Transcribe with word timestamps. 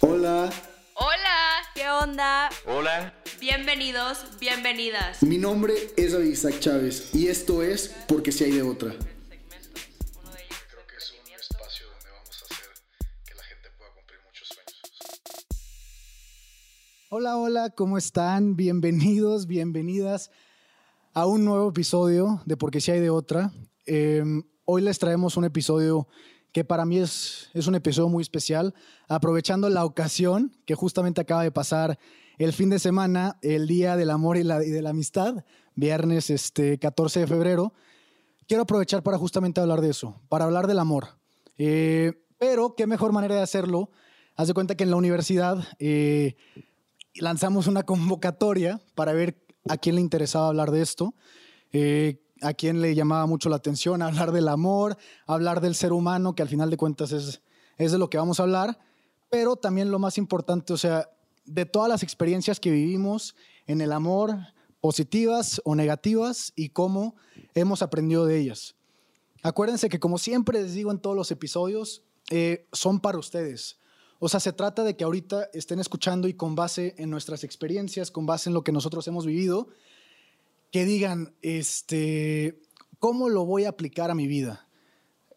Hola, 0.00 0.50
Hola, 0.94 1.62
¿Qué 1.74 1.88
onda? 1.88 2.48
Hola. 2.66 3.14
bienvenidos, 3.40 4.18
bienvenidas. 4.40 5.22
mi 5.22 5.38
nombre 5.38 5.74
es 5.96 6.12
David 6.12 6.30
Isaac 6.32 6.58
Chávez 6.60 7.14
y 7.14 7.28
esto 7.28 7.62
es 7.62 7.94
Porque 8.08 8.32
si 8.32 8.44
hay 8.44 8.52
de 8.52 8.62
otra. 8.62 8.90
Creo 8.90 9.06
que 10.86 10.96
es 10.96 11.12
un 11.12 11.32
espacio 11.34 11.86
donde 11.86 12.10
vamos 12.10 12.42
a 12.42 12.44
hacer 12.44 12.66
que 13.26 13.34
la 13.34 13.42
gente 13.44 13.68
pueda 13.76 13.90
cumplir 13.94 14.18
muchos 14.26 14.48
sueños. 14.48 14.92
Hola, 17.10 17.36
hola, 17.36 17.70
¿cómo 17.70 17.98
están? 17.98 18.56
Bienvenidos, 18.56 19.46
bienvenidas 19.46 20.30
a 21.14 21.26
un 21.26 21.44
nuevo 21.44 21.68
episodio 21.70 22.42
de 22.46 22.56
Porque 22.56 22.80
si 22.80 22.90
hay 22.92 23.00
de 23.00 23.10
otra. 23.10 23.52
Eh, 23.86 24.22
hoy 24.64 24.82
les 24.82 24.98
traemos 24.98 25.36
un 25.36 25.44
episodio 25.44 26.08
que 26.56 26.64
para 26.64 26.86
mí 26.86 26.96
es, 26.96 27.50
es 27.52 27.66
un 27.66 27.74
episodio 27.74 28.08
muy 28.08 28.22
especial, 28.22 28.72
aprovechando 29.08 29.68
la 29.68 29.84
ocasión 29.84 30.56
que 30.64 30.74
justamente 30.74 31.20
acaba 31.20 31.42
de 31.42 31.50
pasar 31.50 31.98
el 32.38 32.54
fin 32.54 32.70
de 32.70 32.78
semana, 32.78 33.36
el 33.42 33.66
Día 33.66 33.94
del 33.94 34.08
Amor 34.08 34.38
y, 34.38 34.42
la- 34.42 34.64
y 34.64 34.70
de 34.70 34.80
la 34.80 34.88
Amistad, 34.88 35.44
viernes 35.74 36.30
este, 36.30 36.78
14 36.78 37.20
de 37.20 37.26
febrero. 37.26 37.74
Quiero 38.48 38.62
aprovechar 38.62 39.02
para 39.02 39.18
justamente 39.18 39.60
hablar 39.60 39.82
de 39.82 39.90
eso, 39.90 40.18
para 40.30 40.46
hablar 40.46 40.66
del 40.66 40.78
amor. 40.78 41.18
Eh, 41.58 42.14
pero 42.38 42.74
qué 42.74 42.86
mejor 42.86 43.12
manera 43.12 43.34
de 43.34 43.42
hacerlo. 43.42 43.90
Haz 44.34 44.48
de 44.48 44.54
cuenta 44.54 44.76
que 44.76 44.84
en 44.84 44.90
la 44.92 44.96
universidad 44.96 45.58
eh, 45.78 46.36
lanzamos 47.16 47.66
una 47.66 47.82
convocatoria 47.82 48.80
para 48.94 49.12
ver 49.12 49.36
a 49.68 49.76
quién 49.76 49.96
le 49.96 50.00
interesaba 50.00 50.48
hablar 50.48 50.70
de 50.70 50.80
esto, 50.80 51.14
eh, 51.72 52.22
a 52.42 52.54
quién 52.54 52.80
le 52.80 52.94
llamaba 52.94 53.26
mucho 53.26 53.48
la 53.48 53.56
atención 53.56 54.02
hablar 54.02 54.32
del 54.32 54.48
amor, 54.48 54.96
hablar 55.26 55.60
del 55.60 55.74
ser 55.74 55.92
humano, 55.92 56.34
que 56.34 56.42
al 56.42 56.48
final 56.48 56.70
de 56.70 56.76
cuentas 56.76 57.12
es, 57.12 57.42
es 57.78 57.92
de 57.92 57.98
lo 57.98 58.10
que 58.10 58.18
vamos 58.18 58.40
a 58.40 58.44
hablar, 58.44 58.78
pero 59.30 59.56
también 59.56 59.90
lo 59.90 59.98
más 59.98 60.18
importante, 60.18 60.72
o 60.72 60.76
sea, 60.76 61.08
de 61.44 61.66
todas 61.66 61.88
las 61.88 62.02
experiencias 62.02 62.60
que 62.60 62.70
vivimos 62.70 63.34
en 63.66 63.80
el 63.80 63.92
amor, 63.92 64.36
positivas 64.80 65.60
o 65.64 65.74
negativas, 65.74 66.52
y 66.56 66.70
cómo 66.70 67.16
hemos 67.54 67.82
aprendido 67.82 68.26
de 68.26 68.38
ellas. 68.38 68.76
Acuérdense 69.42 69.88
que 69.88 70.00
como 70.00 70.18
siempre 70.18 70.60
les 70.60 70.74
digo 70.74 70.90
en 70.90 70.98
todos 70.98 71.16
los 71.16 71.30
episodios, 71.30 72.02
eh, 72.30 72.66
son 72.72 73.00
para 73.00 73.18
ustedes. 73.18 73.78
O 74.18 74.28
sea, 74.28 74.40
se 74.40 74.52
trata 74.52 74.82
de 74.82 74.96
que 74.96 75.04
ahorita 75.04 75.50
estén 75.52 75.78
escuchando 75.78 76.26
y 76.26 76.34
con 76.34 76.54
base 76.54 76.94
en 76.98 77.10
nuestras 77.10 77.44
experiencias, 77.44 78.10
con 78.10 78.26
base 78.26 78.48
en 78.48 78.54
lo 78.54 78.64
que 78.64 78.72
nosotros 78.72 79.06
hemos 79.08 79.26
vivido, 79.26 79.68
que 80.70 80.84
digan, 80.84 81.34
este, 81.42 82.60
¿cómo 82.98 83.28
lo 83.28 83.44
voy 83.44 83.64
a 83.64 83.70
aplicar 83.70 84.10
a 84.10 84.14
mi 84.14 84.26
vida? 84.26 84.68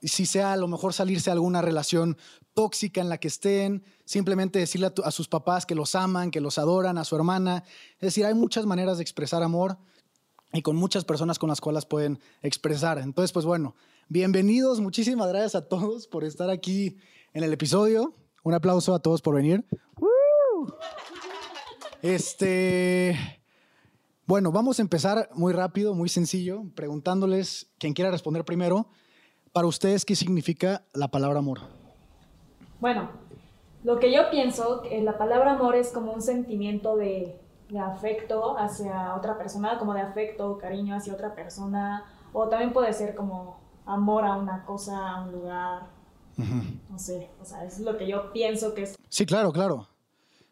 Si 0.01 0.25
sea 0.25 0.53
a 0.53 0.57
lo 0.57 0.67
mejor 0.67 0.93
salirse 0.93 1.29
de 1.29 1.33
alguna 1.33 1.61
relación 1.61 2.17
tóxica 2.53 3.01
en 3.01 3.09
la 3.09 3.17
que 3.19 3.27
estén, 3.27 3.83
simplemente 4.05 4.59
decirle 4.59 4.87
a, 4.87 4.93
tu- 4.93 5.03
a 5.03 5.11
sus 5.11 5.27
papás 5.27 5.65
que 5.65 5.75
los 5.75 5.93
aman, 5.95 6.31
que 6.31 6.41
los 6.41 6.57
adoran, 6.57 6.97
a 6.97 7.03
su 7.05 7.15
hermana. 7.15 7.63
Es 7.95 8.01
decir, 8.01 8.25
hay 8.25 8.33
muchas 8.33 8.65
maneras 8.65 8.97
de 8.97 9.03
expresar 9.03 9.43
amor 9.43 9.77
y 10.51 10.61
con 10.61 10.75
muchas 10.75 11.05
personas 11.05 11.37
con 11.37 11.49
las 11.49 11.61
cuales 11.61 11.85
pueden 11.85 12.19
expresar. 12.41 12.97
Entonces, 12.97 13.31
pues 13.31 13.45
bueno, 13.45 13.75
bienvenidos, 14.07 14.79
muchísimas 14.79 15.27
gracias 15.29 15.55
a 15.55 15.67
todos 15.67 16.07
por 16.07 16.23
estar 16.23 16.49
aquí 16.49 16.97
en 17.33 17.43
el 17.43 17.53
episodio. 17.53 18.15
Un 18.43 18.53
aplauso 18.53 18.93
a 18.95 18.99
todos 18.99 19.21
por 19.21 19.35
venir. 19.35 19.65
Este, 22.01 23.38
bueno, 24.29 24.51
vamos 24.51 24.77
a 24.77 24.83
empezar 24.83 25.27
muy 25.33 25.53
rápido, 25.53 25.95
muy 25.95 26.07
sencillo, 26.07 26.61
preguntándoles, 26.75 27.67
quien 27.79 27.93
quiera 27.93 28.11
responder 28.11 28.45
primero, 28.45 28.85
para 29.53 29.65
ustedes, 29.65 30.05
¿qué 30.05 30.15
significa 30.15 30.83
la 30.93 31.07
palabra 31.07 31.39
amor? 31.39 31.61
Bueno, 32.79 33.09
lo 33.83 33.97
que 33.97 34.13
yo 34.13 34.29
pienso, 34.29 34.83
que 34.83 35.01
la 35.01 35.17
palabra 35.17 35.53
amor 35.53 35.75
es 35.75 35.91
como 35.91 36.11
un 36.13 36.21
sentimiento 36.21 36.95
de, 36.95 37.41
de 37.69 37.79
afecto 37.79 38.55
hacia 38.59 39.15
otra 39.15 39.35
persona, 39.35 39.79
como 39.79 39.95
de 39.95 40.01
afecto, 40.01 40.59
cariño 40.59 40.95
hacia 40.95 41.13
otra 41.13 41.33
persona, 41.33 42.05
o 42.31 42.47
también 42.49 42.71
puede 42.71 42.93
ser 42.93 43.15
como 43.15 43.59
amor 43.87 44.25
a 44.25 44.35
una 44.35 44.63
cosa, 44.63 45.09
a 45.09 45.23
un 45.23 45.31
lugar, 45.31 45.87
no 46.37 46.99
sé, 46.99 47.31
o 47.41 47.45
sea, 47.45 47.65
es 47.65 47.79
lo 47.79 47.97
que 47.97 48.07
yo 48.07 48.31
pienso 48.31 48.75
que 48.75 48.83
es. 48.83 48.95
Sí, 49.09 49.25
claro, 49.25 49.51
claro. 49.51 49.87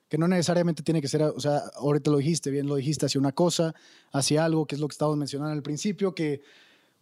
Que 0.10 0.18
no 0.18 0.28
necesariamente 0.28 0.84
tiene 0.84 1.02
que 1.02 1.08
ser, 1.08 1.22
o 1.24 1.40
sea, 1.40 1.58
ahorita 1.76 2.12
lo 2.12 2.18
dijiste, 2.18 2.50
bien 2.50 2.68
lo 2.68 2.76
dijiste, 2.76 3.06
hacia 3.06 3.20
una 3.20 3.34
cosa, 3.34 3.76
hacia 4.14 4.46
algo, 4.46 4.66
que 4.66 4.76
es 4.76 4.82
lo 4.82 4.88
que 4.88 4.94
estábamos 4.94 5.18
mencionando 5.18 5.52
al 5.54 5.62
principio, 5.64 6.16
que 6.16 6.42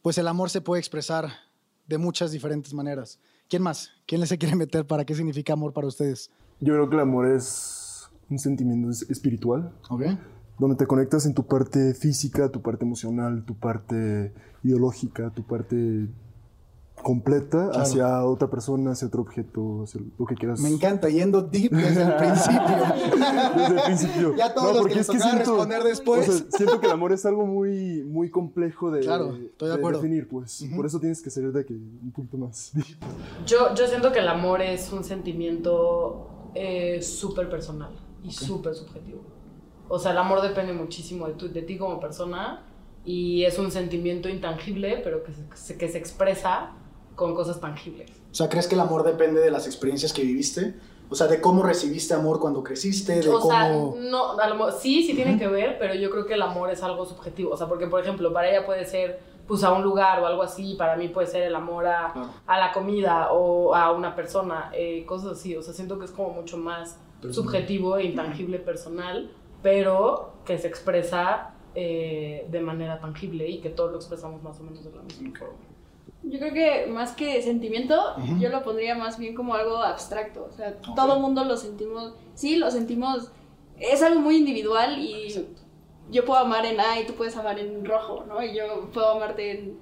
pues 0.01 0.17
el 0.17 0.27
amor 0.27 0.49
se 0.49 0.61
puede 0.61 0.79
expresar 0.79 1.29
de 1.87 1.97
muchas 1.97 2.31
diferentes 2.31 2.73
maneras. 2.73 3.19
¿Quién 3.47 3.61
más? 3.61 3.91
¿Quién 4.07 4.21
le 4.21 4.27
se 4.27 4.37
quiere 4.39 4.55
meter 4.55 4.85
para 4.87 5.05
qué 5.05 5.13
significa 5.13 5.53
amor 5.53 5.71
para 5.71 5.85
ustedes? 5.87 6.31
Yo 6.59 6.73
creo 6.73 6.89
que 6.89 6.95
el 6.95 7.01
amor 7.01 7.27
es 7.27 8.09
un 8.29 8.39
sentimiento 8.39 8.89
es- 8.89 9.07
espiritual, 9.09 9.71
¿Ok? 9.89 10.03
donde 10.57 10.75
te 10.77 10.87
conectas 10.87 11.25
en 11.27 11.33
tu 11.35 11.45
parte 11.45 11.93
física, 11.93 12.49
tu 12.49 12.61
parte 12.61 12.85
emocional, 12.85 13.43
tu 13.45 13.53
parte 13.55 14.33
ideológica, 14.63 15.29
tu 15.29 15.43
parte 15.43 16.07
completa 17.01 17.69
Claro. 17.69 17.81
hacia 17.83 18.23
otra 18.25 18.49
persona, 18.49 18.91
hacia 18.91 19.07
otro 19.07 19.21
objeto, 19.21 19.83
hacia 19.83 20.01
lo 20.17 20.25
que 20.25 20.35
quieras. 20.35 20.59
Me 20.59 20.69
encanta, 20.69 21.07
yendo 21.09 21.41
deep 21.41 21.71
desde 21.71 22.01
el 22.03 22.15
principio. 22.15 22.61
Desde 23.55 23.75
el 23.75 23.81
principio. 23.83 24.35
Ya 24.35 24.53
todos 24.53 24.75
los 24.75 24.87
que 24.87 24.95
les 24.95 25.07
tocaba 25.07 25.35
responder 25.35 25.83
después. 25.83 26.27
o 26.27 26.31
sea, 26.31 26.45
siento 26.49 26.79
que 26.79 26.87
el 26.87 26.91
amor 26.93 27.11
es 27.11 27.25
algo 27.25 27.45
muy, 27.45 28.03
muy 28.03 28.29
complejo 28.29 28.89
de, 28.91 29.01
Claro, 29.01 29.35
estoy 29.35 29.69
de 29.69 29.75
acuerdo. 29.75 30.01
definir, 30.01 30.27
pues. 30.27 30.65
Por 30.75 30.85
eso 30.85 30.99
tienes 30.99 31.21
que 31.21 31.29
salir 31.29 31.51
de 31.51 31.65
que 31.65 31.73
un 31.73 32.11
punto 32.13 32.37
más. 32.37 32.71
Yo, 33.45 33.73
yo 33.75 33.87
siento 33.87 34.11
que 34.11 34.19
el 34.19 34.27
amor 34.27 34.61
es 34.61 34.91
un 34.91 35.03
sentimiento 35.03 36.27
eh, 36.55 37.01
súper 37.01 37.49
personal 37.49 37.91
y 38.23 38.31
súper 38.31 38.73
subjetivo. 38.75 39.21
O 39.87 39.99
sea, 39.99 40.11
el 40.11 40.17
amor 40.17 40.41
depende 40.41 40.73
muchísimo 40.73 41.27
de, 41.27 41.33
tu- 41.33 41.51
de 41.51 41.61
ti 41.61 41.77
como 41.77 41.99
persona 41.99 42.63
y 43.03 43.43
es 43.43 43.59
un 43.59 43.69
sentimiento 43.69 44.27
intangible, 44.29 44.99
pero 45.03 45.23
que 45.23 45.31
se, 45.55 45.77
que 45.77 45.87
se 45.89 45.97
expresa 45.99 46.71
con 47.15 47.33
cosas 47.35 47.59
tangibles. 47.59 48.11
O 48.31 48.35
sea, 48.35 48.49
¿crees 48.49 48.67
que 48.67 48.75
el 48.75 48.81
amor 48.81 49.03
depende 49.03 49.39
de 49.41 49.51
las 49.51 49.65
experiencias 49.65 50.11
que 50.13 50.21
viviste? 50.23 50.75
O 51.09 51.15
sea, 51.15 51.27
de 51.27 51.39
cómo 51.39 51.61
recibiste 51.63 52.13
amor 52.13 52.39
cuando 52.39 52.63
creciste, 52.63 53.21
de 53.21 53.29
O 53.29 53.39
sea, 53.41 53.71
cómo... 53.71 53.95
no, 53.99 54.39
a 54.39 54.47
lo 54.49 54.71
sí, 54.71 55.03
sí 55.03 55.13
tiene 55.13 55.37
que 55.37 55.47
ver, 55.47 55.77
pero 55.77 55.93
yo 55.93 56.09
creo 56.09 56.25
que 56.25 56.33
el 56.33 56.41
amor 56.41 56.71
es 56.71 56.81
algo 56.83 57.05
subjetivo. 57.05 57.51
O 57.51 57.57
sea, 57.57 57.67
porque, 57.67 57.87
por 57.87 58.01
ejemplo, 58.01 58.33
para 58.33 58.49
ella 58.49 58.65
puede 58.65 58.85
ser 58.85 59.19
pues 59.47 59.63
a 59.63 59.71
un 59.71 59.83
lugar 59.83 60.19
o 60.21 60.25
algo 60.25 60.41
así, 60.41 60.73
para 60.73 60.95
mí 60.97 61.07
puede 61.09 61.27
ser 61.27 61.43
el 61.43 61.55
amor 61.55 61.85
a, 61.85 62.11
Claro. 62.13 62.29
a 62.47 62.57
la 62.59 62.71
comida 62.73 63.31
o 63.31 63.75
a 63.75 63.91
una 63.91 64.15
persona, 64.15 64.71
eh, 64.73 65.05
cosas 65.05 65.33
así. 65.33 65.55
O 65.55 65.61
sea, 65.61 65.71
siento 65.73 65.99
que 65.99 66.05
es 66.05 66.11
como 66.11 66.29
mucho 66.29 66.57
más 66.57 66.97
Personal. 67.21 67.33
subjetivo 67.33 67.97
e 67.97 68.05
intangible 68.05 68.57
personal, 68.57 69.29
pero 69.61 70.33
que 70.45 70.57
se 70.57 70.67
expresa 70.67 71.51
eh, 71.75 72.47
de 72.49 72.59
manera 72.61 72.99
tangible 72.99 73.47
y 73.47 73.59
que 73.61 73.69
todos 73.69 73.91
lo 73.91 73.97
expresamos 73.97 74.41
más 74.41 74.59
o 74.59 74.63
menos 74.63 74.83
de 74.83 74.91
la 74.95 75.03
misma 75.03 75.37
forma. 75.37 75.53
Yo 76.27 76.39
creo 76.39 76.53
que 76.53 76.87
más 76.87 77.11
que 77.13 77.41
sentimiento, 77.41 77.95
yo 78.39 78.49
lo 78.49 78.63
pondría 78.63 78.95
más 78.95 79.17
bien 79.19 79.35
como 79.35 79.53
algo 79.55 79.77
abstracto. 79.77 80.45
O 80.45 80.51
sea, 80.51 80.75
todo 80.95 81.19
mundo 81.19 81.43
lo 81.43 81.55
sentimos, 81.57 82.13
sí, 82.33 82.55
lo 82.55 82.71
sentimos, 82.71 83.31
es 83.79 84.01
algo 84.01 84.19
muy 84.21 84.37
individual 84.37 84.97
y 84.99 85.29
yo 86.09 86.25
puedo 86.25 86.39
amar 86.39 86.65
en 86.65 86.79
A 86.79 86.99
y 86.99 87.05
tú 87.05 87.13
puedes 87.13 87.35
amar 87.37 87.59
en 87.59 87.85
rojo, 87.85 88.25
¿no? 88.27 88.41
Y 88.43 88.55
yo 88.55 88.89
puedo 88.93 89.09
amarte 89.11 89.51
en- 89.51 89.77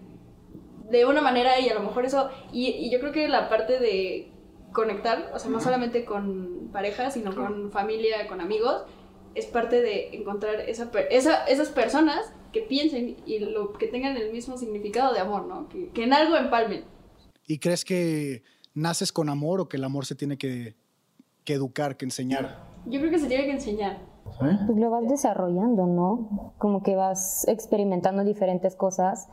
de 0.90 1.06
una 1.06 1.22
manera 1.22 1.59
y 1.59 1.70
a 1.70 1.74
lo 1.74 1.80
mejor 1.80 2.06
eso, 2.06 2.30
y, 2.52 2.68
y 2.68 2.90
yo 2.92 3.00
creo 3.00 3.12
que 3.14 3.28
la 3.28 3.48
parte 3.50 3.80
de 3.80 4.30
conectar, 4.74 5.31
o 5.34 5.40
sea, 5.40 5.50
no 5.50 5.60
solamente 5.62 6.04
con 6.06 6.70
pareja, 6.74 7.10
sino 7.10 7.34
con 7.36 7.72
familia, 7.72 8.28
con 8.28 8.42
amigos, 8.42 8.84
es 9.34 9.46
parte 9.46 9.81
de 9.81 10.16
encontrar 10.16 10.60
esa, 10.62 10.92
esa, 11.10 11.46
esas 11.46 11.70
personas 11.70 12.34
que 12.53 12.62
piensen 12.62 13.18
y 13.25 13.40
lo, 13.40 13.74
que 13.74 13.88
tengan 13.88 14.16
el 14.16 14.31
mismo 14.31 14.58
significado 14.58 15.14
de 15.14 15.19
amor, 15.19 15.47
¿no? 15.47 15.68
Que, 15.68 15.90
que 15.90 16.03
en 16.03 16.14
algo 16.14 16.38
empalmen. 16.38 16.86
¿Y 17.46 17.58
crees 17.59 17.84
que 17.84 18.44
naces 18.74 19.12
con 19.12 19.28
amor 19.28 19.60
o 19.60 19.68
que 19.68 19.78
el 19.78 19.83
amor 19.83 20.06
se 20.06 20.16
tiene 20.16 20.38
que, 20.38 20.75
que 21.44 21.54
educar, 21.54 21.98
que 21.98 22.06
enseñar? 22.06 22.63
Yo 22.86 23.00
creo 23.00 23.12
que 23.12 23.19
se 23.19 23.28
tiene 23.28 23.45
que 23.45 23.51
enseñar. 23.51 24.01
Pues 24.39 24.78
lo 24.78 24.89
vas 24.89 25.07
desarrollando, 25.07 25.86
¿no? 25.86 26.54
Como 26.57 26.81
que 26.81 26.95
vas 26.95 27.48
experimentando 27.48 28.24
diferentes 28.24 28.75
cosas 28.75 29.28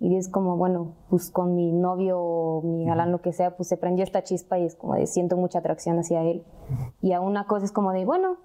y 0.00 0.16
es 0.16 0.28
como, 0.28 0.56
bueno, 0.56 0.94
pues 1.10 1.30
con 1.30 1.54
mi 1.54 1.72
novio 1.72 2.18
o 2.20 2.62
mi 2.62 2.84
galán, 2.84 3.10
lo 3.10 3.20
que 3.20 3.32
sea, 3.32 3.56
pues 3.56 3.68
se 3.68 3.76
prendió 3.76 4.04
esta 4.04 4.22
chispa 4.22 4.58
y 4.58 4.64
es 4.64 4.76
como 4.76 4.94
de 4.94 5.06
siento 5.06 5.36
mucha 5.36 5.58
atracción 5.58 5.98
hacia 5.98 6.22
él. 6.22 6.44
Y 7.02 7.12
a 7.12 7.20
una 7.20 7.46
cosa 7.46 7.64
es 7.64 7.72
como 7.72 7.92
de, 7.92 8.04
bueno, 8.04 8.38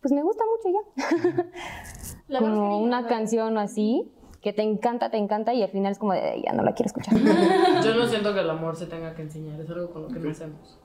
pues 0.00 0.12
me 0.12 0.22
gusta 0.22 0.44
mucho 0.44 0.76
ya. 0.76 1.46
Como 2.38 2.78
una 2.80 3.06
canción 3.06 3.56
o 3.56 3.60
así, 3.60 4.10
que 4.42 4.52
te 4.52 4.62
encanta, 4.62 5.10
te 5.10 5.16
encanta 5.16 5.52
y 5.54 5.62
al 5.62 5.70
final 5.70 5.92
es 5.92 5.98
como 5.98 6.12
de, 6.12 6.42
ya 6.44 6.52
no 6.52 6.62
la 6.62 6.72
quiero 6.74 6.86
escuchar. 6.88 7.14
Yo 7.84 7.94
no 7.94 8.06
siento 8.06 8.34
que 8.34 8.40
el 8.40 8.50
amor 8.50 8.76
se 8.76 8.86
tenga 8.86 9.14
que 9.14 9.22
enseñar, 9.22 9.60
es 9.60 9.68
algo 9.70 9.90
con 9.90 10.02
lo 10.02 10.08
que 10.08 10.18
nacemos. 10.20 10.78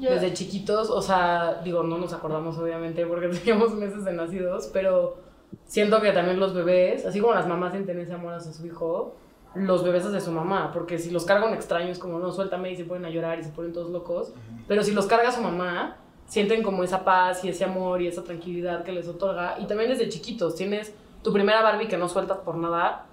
Yo- 0.00 0.10
Desde 0.10 0.32
chiquitos, 0.32 0.90
o 0.90 1.02
sea, 1.02 1.60
digo, 1.64 1.82
no 1.82 1.98
nos 1.98 2.12
acordamos 2.12 2.56
obviamente 2.58 3.04
porque 3.06 3.28
teníamos 3.38 3.74
meses 3.74 4.04
de 4.04 4.12
nacidos, 4.12 4.70
pero 4.72 5.16
siento 5.64 6.00
que 6.00 6.12
también 6.12 6.38
los 6.40 6.54
bebés, 6.54 7.04
así 7.06 7.20
como 7.20 7.34
las 7.34 7.46
mamás 7.46 7.72
sienten 7.72 7.98
ese 8.00 8.14
amor 8.14 8.34
hacia 8.34 8.52
su 8.52 8.66
hijo, 8.66 9.14
los 9.54 9.82
bebés 9.82 10.04
hacia 10.04 10.20
su 10.20 10.30
mamá, 10.30 10.70
porque 10.72 10.98
si 10.98 11.10
los 11.10 11.24
cargan 11.24 11.54
extraños, 11.54 11.98
como 11.98 12.18
no, 12.18 12.30
suéltame 12.32 12.70
y 12.72 12.76
se 12.76 12.84
ponen 12.84 13.04
a 13.06 13.10
llorar 13.10 13.38
y 13.40 13.44
se 13.44 13.50
ponen 13.50 13.72
todos 13.72 13.90
locos, 13.90 14.32
pero 14.68 14.82
si 14.84 14.92
los 14.92 15.06
carga 15.06 15.32
su 15.32 15.40
mamá, 15.40 15.96
sienten 16.28 16.62
como 16.62 16.84
esa 16.84 17.04
paz 17.04 17.44
y 17.44 17.48
ese 17.48 17.64
amor 17.64 18.00
y 18.00 18.06
esa 18.06 18.22
tranquilidad 18.22 18.84
que 18.84 18.92
les 18.92 19.08
otorga. 19.08 19.56
Y 19.58 19.66
también 19.66 19.90
desde 19.90 20.08
chiquitos, 20.08 20.54
tienes 20.54 20.94
tu 21.22 21.32
primera 21.32 21.62
Barbie 21.62 21.88
que 21.88 21.96
no 21.96 22.08
sueltas 22.08 22.38
por 22.38 22.56
nada, 22.56 23.06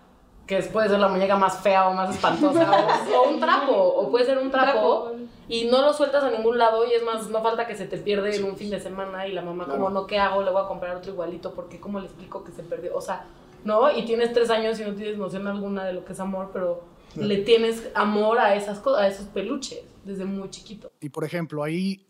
que 0.45 0.61
puede 0.63 0.89
ser 0.89 0.99
la 0.99 1.07
muñeca 1.07 1.35
más 1.37 1.59
fea 1.61 1.87
o 1.87 1.93
más 1.93 2.13
espantosa, 2.13 2.69
o, 3.11 3.17
o 3.17 3.29
un 3.29 3.39
trapo, 3.39 3.73
o 3.73 4.11
puede 4.11 4.25
ser 4.25 4.37
un 4.37 4.51
trapo, 4.51 5.13
y 5.47 5.65
no 5.65 5.81
lo 5.81 5.93
sueltas 5.93 6.23
a 6.23 6.29
ningún 6.29 6.57
lado, 6.57 6.85
y 6.85 6.93
es 6.93 7.03
más, 7.03 7.29
no 7.29 7.41
falta 7.41 7.65
que 7.65 7.75
se 7.75 7.85
te 7.85 7.97
pierde 7.97 8.35
en 8.35 8.43
un 8.43 8.55
fin 8.55 8.69
de 8.69 8.79
semana, 8.79 9.27
y 9.27 9.31
la 9.31 9.41
mamá 9.41 9.65
como, 9.65 9.89
no, 9.89 10.05
¿qué 10.05 10.19
hago? 10.19 10.43
Le 10.43 10.51
voy 10.51 10.63
a 10.63 10.67
comprar 10.67 10.95
otro 10.97 11.11
igualito, 11.11 11.53
porque 11.53 11.79
¿cómo 11.79 11.99
le 11.99 12.05
explico 12.05 12.43
que 12.43 12.51
se 12.51 12.61
perdió? 12.61 12.95
O 12.95 13.01
sea, 13.01 13.25
¿no? 13.63 13.91
Y 13.91 14.05
tienes 14.05 14.33
tres 14.33 14.49
años 14.51 14.79
y 14.79 14.83
no 14.83 14.93
tienes 14.93 15.17
noción 15.17 15.47
alguna 15.47 15.85
de 15.85 15.93
lo 15.93 16.05
que 16.05 16.13
es 16.13 16.19
amor, 16.19 16.51
pero 16.53 16.83
le 17.15 17.37
tienes 17.37 17.89
amor 17.95 18.39
a 18.39 18.55
esas 18.55 18.79
cosas, 18.79 19.01
a 19.01 19.07
esos 19.07 19.25
peluches, 19.27 19.83
desde 20.03 20.25
muy 20.25 20.49
chiquito. 20.49 20.91
Y 21.01 21.09
por 21.09 21.23
ejemplo, 21.23 21.63
ahí 21.63 22.05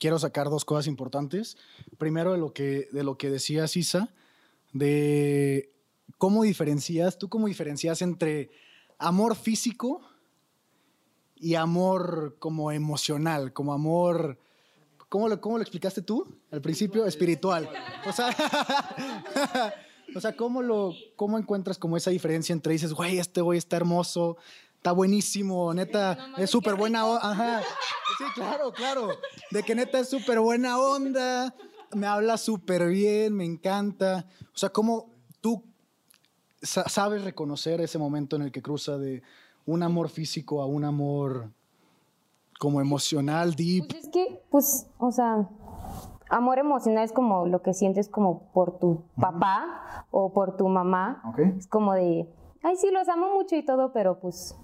quiero 0.00 0.18
sacar 0.18 0.48
dos 0.48 0.64
cosas 0.64 0.88
importantes. 0.88 1.56
Primero, 1.98 2.32
de 2.32 2.38
lo 2.38 2.52
que, 2.52 2.88
de 2.90 3.04
lo 3.04 3.16
que 3.16 3.30
decía 3.30 3.68
Sisa, 3.68 4.12
de 4.72 5.70
cómo 6.18 6.42
diferencias, 6.42 7.18
tú 7.18 7.28
cómo 7.28 7.46
diferencias 7.46 8.02
entre 8.02 8.50
amor 8.98 9.36
físico 9.36 10.00
y 11.36 11.54
amor 11.54 12.36
como 12.40 12.72
emocional, 12.72 13.52
como 13.52 13.72
amor... 13.72 14.38
¿Cómo 15.08 15.28
lo, 15.28 15.40
cómo 15.40 15.56
lo 15.56 15.62
explicaste 15.62 16.02
tú 16.02 16.24
al 16.52 16.60
principio? 16.60 17.04
Espiritual. 17.04 17.68
O 18.06 18.12
sea, 18.12 18.28
o 20.14 20.20
sea 20.20 20.36
¿cómo, 20.36 20.62
lo, 20.62 20.94
¿cómo 21.16 21.36
encuentras 21.36 21.78
como 21.78 21.96
esa 21.96 22.12
diferencia 22.12 22.52
entre 22.52 22.74
dices, 22.74 22.92
güey, 22.92 23.18
este 23.18 23.40
güey 23.40 23.58
está 23.58 23.76
hermoso, 23.76 24.36
está 24.80 24.92
buenísimo, 24.92 25.74
neta, 25.74 26.16
es 26.38 26.48
súper 26.48 26.74
buena 26.74 27.04
onda. 27.04 27.20
Ajá. 27.30 27.60
Sí, 28.16 28.24
claro, 28.34 28.72
claro. 28.72 29.08
De 29.50 29.62
que 29.62 29.74
neta 29.74 29.98
es 29.98 30.08
súper 30.08 30.40
buena 30.40 30.78
onda, 30.78 31.54
me 31.94 32.06
habla 32.06 32.38
súper 32.38 32.86
bien, 32.88 33.34
me 33.36 33.44
encanta. 33.44 34.24
O 34.54 34.56
sea, 34.56 34.70
¿cómo 34.70 35.10
tú 35.42 35.62
sa- 36.62 36.88
sabes 36.88 37.24
reconocer 37.24 37.82
ese 37.82 37.98
momento 37.98 38.36
en 38.36 38.42
el 38.42 38.52
que 38.52 38.62
cruza 38.62 38.96
de 38.96 39.22
un 39.66 39.82
amor 39.82 40.08
físico 40.08 40.62
a 40.62 40.66
un 40.66 40.84
amor 40.86 41.50
como 42.58 42.80
emocional, 42.80 43.54
deep? 43.54 43.86
Pues 43.88 44.04
es 44.04 44.10
que, 44.10 44.42
pues, 44.50 44.86
o 44.98 45.12
sea, 45.12 45.46
amor 46.30 46.58
emocional 46.58 47.04
es 47.04 47.12
como 47.12 47.44
lo 47.46 47.60
que 47.60 47.74
sientes 47.74 48.08
como 48.08 48.50
por 48.54 48.78
tu 48.78 49.04
papá 49.20 50.06
o 50.10 50.32
por 50.32 50.56
tu 50.56 50.68
mamá. 50.68 51.22
Es 51.58 51.66
como 51.66 51.92
de, 51.92 52.26
ay, 52.62 52.76
sí, 52.76 52.90
los 52.90 53.10
amo 53.10 53.34
mucho 53.34 53.56
y 53.56 53.62
todo, 53.62 53.92
pero 53.92 54.18
pues 54.20 54.56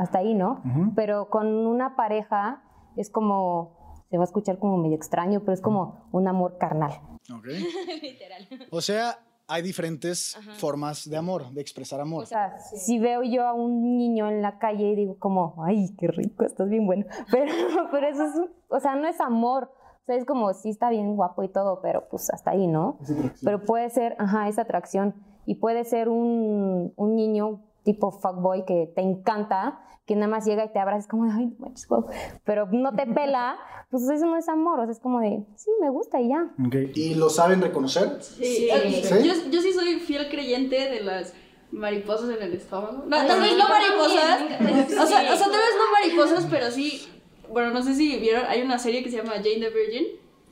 hasta 0.00 0.18
ahí, 0.18 0.34
¿no? 0.34 0.62
Pero 0.96 1.28
con 1.28 1.46
una 1.66 1.94
pareja 1.94 2.62
es 2.96 3.10
como, 3.10 4.02
se 4.08 4.16
va 4.16 4.22
a 4.22 4.24
escuchar 4.24 4.58
como 4.58 4.78
medio 4.78 4.96
extraño, 4.96 5.40
pero 5.40 5.52
es 5.52 5.60
como 5.60 6.08
un 6.10 6.26
amor 6.26 6.56
carnal. 6.58 6.92
Ok. 7.32 7.46
O 8.72 8.80
sea, 8.80 9.18
hay 9.46 9.62
diferentes 9.62 10.38
formas 10.54 11.08
de 11.08 11.16
amor, 11.16 11.50
de 11.50 11.60
expresar 11.60 12.00
amor. 12.00 12.22
O 12.22 12.26
sea, 12.26 12.58
si 12.60 12.98
veo 12.98 13.22
yo 13.22 13.46
a 13.46 13.52
un 13.52 13.98
niño 13.98 14.30
en 14.30 14.40
la 14.40 14.58
calle 14.58 14.90
y 14.90 14.96
digo 14.96 15.18
como, 15.18 15.62
ay, 15.64 15.94
qué 15.98 16.06
rico, 16.08 16.44
estás 16.44 16.68
bien 16.70 16.86
bueno. 16.86 17.04
Pero, 17.30 17.52
pero 17.90 18.06
eso 18.08 18.24
es, 18.24 18.32
o 18.68 18.80
sea, 18.80 18.94
no 18.96 19.06
es 19.06 19.20
amor. 19.20 19.70
O 20.02 20.06
sea, 20.06 20.16
es 20.16 20.24
como, 20.24 20.54
sí 20.54 20.70
está 20.70 20.88
bien 20.88 21.14
guapo 21.14 21.42
y 21.42 21.48
todo, 21.48 21.82
pero 21.82 22.08
pues 22.08 22.30
hasta 22.30 22.52
ahí, 22.52 22.66
¿no? 22.66 22.98
Pero 23.44 23.64
puede 23.64 23.90
ser, 23.90 24.16
ajá, 24.18 24.48
esa 24.48 24.62
atracción. 24.62 25.14
Y 25.44 25.56
puede 25.56 25.84
ser 25.84 26.08
un, 26.08 26.92
un 26.96 27.16
niño 27.16 27.60
tipo 27.84 28.10
fuckboy 28.10 28.64
que 28.64 28.90
te 28.94 29.00
encanta, 29.00 29.80
que 30.06 30.14
nada 30.16 30.28
más 30.28 30.44
llega 30.44 30.64
y 30.64 30.72
te 30.72 30.78
abraza, 30.78 31.00
es 31.00 31.06
como, 31.06 31.24
de, 31.26 31.32
ay, 31.32 31.46
no 31.46 31.54
manches, 31.58 31.86
guau", 31.86 32.06
Pero 32.44 32.66
no 32.72 32.94
te 32.94 33.06
pela, 33.06 33.56
pues 33.90 34.08
eso 34.08 34.26
no 34.26 34.36
es 34.36 34.48
amor. 34.48 34.80
O 34.80 34.84
sea, 34.84 34.92
es 34.92 35.00
como 35.00 35.20
de, 35.20 35.44
sí, 35.56 35.70
me 35.80 35.90
gusta 35.90 36.20
y 36.20 36.28
ya. 36.28 36.50
Ok. 36.66 36.74
¿Y 36.94 37.14
lo 37.14 37.30
saben 37.30 37.60
reconocer? 37.60 38.22
Sí. 38.22 38.68
¿Sí? 39.02 39.28
Yo, 39.28 39.34
yo 39.50 39.60
sí 39.60 39.72
soy 39.72 40.00
fiel 40.00 40.28
creyente 40.28 40.88
de 40.88 41.00
las 41.02 41.34
mariposas 41.70 42.30
en 42.30 42.42
el 42.42 42.54
estómago. 42.54 43.04
No, 43.06 43.16
Ay, 43.16 43.28
tal 43.28 43.42
sí, 43.42 43.48
vez 43.48 43.58
no 43.58 43.68
mariposas. 43.68 44.42
O 44.42 45.06
sea, 45.06 45.32
o 45.32 45.36
sea, 45.36 45.46
tal 45.46 45.52
vez 45.52 45.74
no 45.78 45.92
mariposas, 45.92 46.46
pero 46.50 46.70
sí. 46.70 47.06
Bueno, 47.52 47.70
no 47.70 47.82
sé 47.82 47.94
si 47.94 48.18
vieron, 48.18 48.44
hay 48.46 48.62
una 48.62 48.78
serie 48.78 49.02
que 49.02 49.10
se 49.10 49.16
llama 49.18 49.32
Jane 49.34 49.60
the 49.60 49.70
Virgin. 49.70 50.06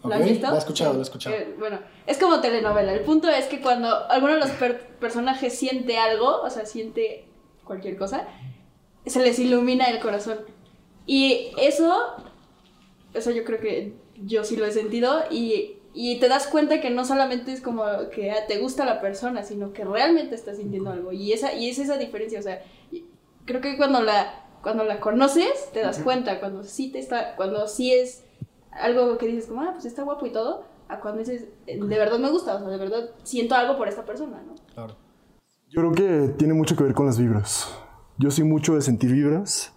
La 0.04 0.18
he 0.18 0.58
escuchado, 0.58 0.92
la 0.92 0.98
he 1.00 1.02
escuchado. 1.02 1.34
Eh, 1.36 1.54
bueno, 1.58 1.80
es 2.06 2.18
como 2.18 2.40
telenovela. 2.40 2.92
El 2.92 3.00
punto 3.00 3.28
es 3.28 3.46
que 3.46 3.60
cuando 3.60 4.08
alguno 4.10 4.34
de 4.34 4.40
los 4.40 4.50
per- 4.50 4.86
personajes 5.00 5.52
siente 5.58 5.98
algo, 5.98 6.40
o 6.42 6.50
sea, 6.50 6.66
siente 6.66 7.26
cualquier 7.64 7.96
cosa, 7.96 8.26
se 9.06 9.20
les 9.20 9.38
ilumina 9.38 9.86
el 9.86 9.98
corazón. 10.00 10.38
Y 11.06 11.50
eso, 11.58 11.96
eso 13.14 13.30
yo 13.30 13.44
creo 13.44 13.60
que 13.60 13.94
yo 14.22 14.44
sí 14.44 14.56
lo 14.56 14.66
he 14.66 14.72
sentido 14.72 15.22
y, 15.30 15.76
y 15.94 16.18
te 16.20 16.28
das 16.28 16.46
cuenta 16.46 16.80
que 16.80 16.90
no 16.90 17.04
solamente 17.04 17.52
es 17.52 17.60
como 17.60 17.84
que 18.14 18.30
ah, 18.30 18.46
te 18.46 18.58
gusta 18.58 18.84
la 18.84 19.00
persona, 19.00 19.42
sino 19.42 19.72
que 19.72 19.84
realmente 19.84 20.34
estás 20.34 20.58
sintiendo 20.58 20.90
algo. 20.90 21.12
Y, 21.12 21.32
esa, 21.32 21.54
y 21.54 21.68
es 21.70 21.78
esa 21.78 21.96
diferencia, 21.96 22.38
o 22.38 22.42
sea, 22.42 22.62
creo 23.46 23.60
que 23.60 23.76
cuando 23.76 24.02
la, 24.02 24.44
cuando 24.62 24.84
la 24.84 25.00
conoces 25.00 25.70
te 25.72 25.80
das 25.80 25.98
cuenta, 25.98 26.38
cuando 26.40 26.62
sí, 26.62 26.90
te 26.92 26.98
está, 26.98 27.34
cuando 27.36 27.66
sí 27.68 27.92
es 27.92 28.24
algo 28.72 29.18
que 29.18 29.26
dices 29.26 29.46
como, 29.46 29.62
ah, 29.62 29.70
pues 29.72 29.84
está 29.84 30.02
guapo 30.02 30.26
y 30.26 30.32
todo, 30.32 30.64
a 30.88 31.00
cuando 31.00 31.20
dices, 31.20 31.46
eh, 31.66 31.78
de 31.78 31.98
verdad 31.98 32.18
me 32.18 32.30
gusta, 32.30 32.56
o 32.56 32.58
sea, 32.60 32.68
de 32.68 32.76
verdad 32.78 33.10
siento 33.22 33.54
algo 33.54 33.76
por 33.76 33.88
esta 33.88 34.04
persona, 34.04 34.42
¿no? 34.46 34.54
Claro. 34.74 34.96
Yo 35.70 35.80
creo 35.80 35.92
que 35.92 36.28
tiene 36.34 36.54
mucho 36.54 36.76
que 36.76 36.84
ver 36.84 36.94
con 36.94 37.06
las 37.06 37.18
vibras. 37.18 37.68
Yo 38.16 38.30
soy 38.30 38.44
mucho 38.44 38.74
de 38.74 38.80
sentir 38.82 39.12
vibras. 39.12 39.72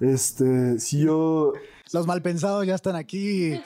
Este, 0.00 0.78
si 0.80 1.00
yo 1.04 1.52
Los 1.92 2.06
malpensados 2.06 2.66
ya 2.66 2.74
están 2.74 2.96
aquí 2.96 3.60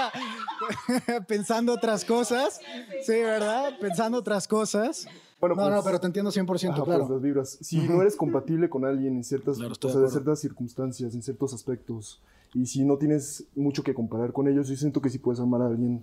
pensando 1.28 1.74
otras 1.74 2.04
cosas. 2.04 2.60
Sí, 3.04 3.12
¿verdad? 3.12 3.72
Pensando 3.80 4.18
otras 4.18 4.48
cosas. 4.48 5.06
Bueno, 5.40 5.54
no, 5.54 5.62
pues- 5.62 5.74
no, 5.74 5.82
pero 5.82 6.00
te 6.00 6.06
entiendo 6.06 6.30
100%, 6.30 6.72
Ajá, 6.72 6.84
claro. 6.84 7.00
pues, 7.00 7.10
las 7.10 7.22
vibras. 7.22 7.58
Si 7.60 7.78
no 7.78 8.00
eres 8.02 8.16
compatible 8.16 8.68
con 8.68 8.84
alguien 8.84 9.16
en 9.16 9.24
ciertas, 9.24 9.56
Claro, 9.58 9.74
o 9.80 9.88
sea, 9.90 10.00
de 10.00 10.10
ciertas 10.10 10.40
circunstancias, 10.40 11.14
en 11.14 11.22
ciertos 11.22 11.54
aspectos, 11.54 12.20
y 12.54 12.66
si 12.66 12.84
no 12.84 12.96
tienes 12.96 13.44
mucho 13.56 13.82
que 13.82 13.94
comparar 13.94 14.32
con 14.32 14.48
ellos, 14.48 14.68
yo 14.68 14.76
siento 14.76 15.00
que 15.00 15.10
sí 15.10 15.18
puedes 15.18 15.40
amar 15.40 15.62
a 15.62 15.66
alguien 15.66 16.02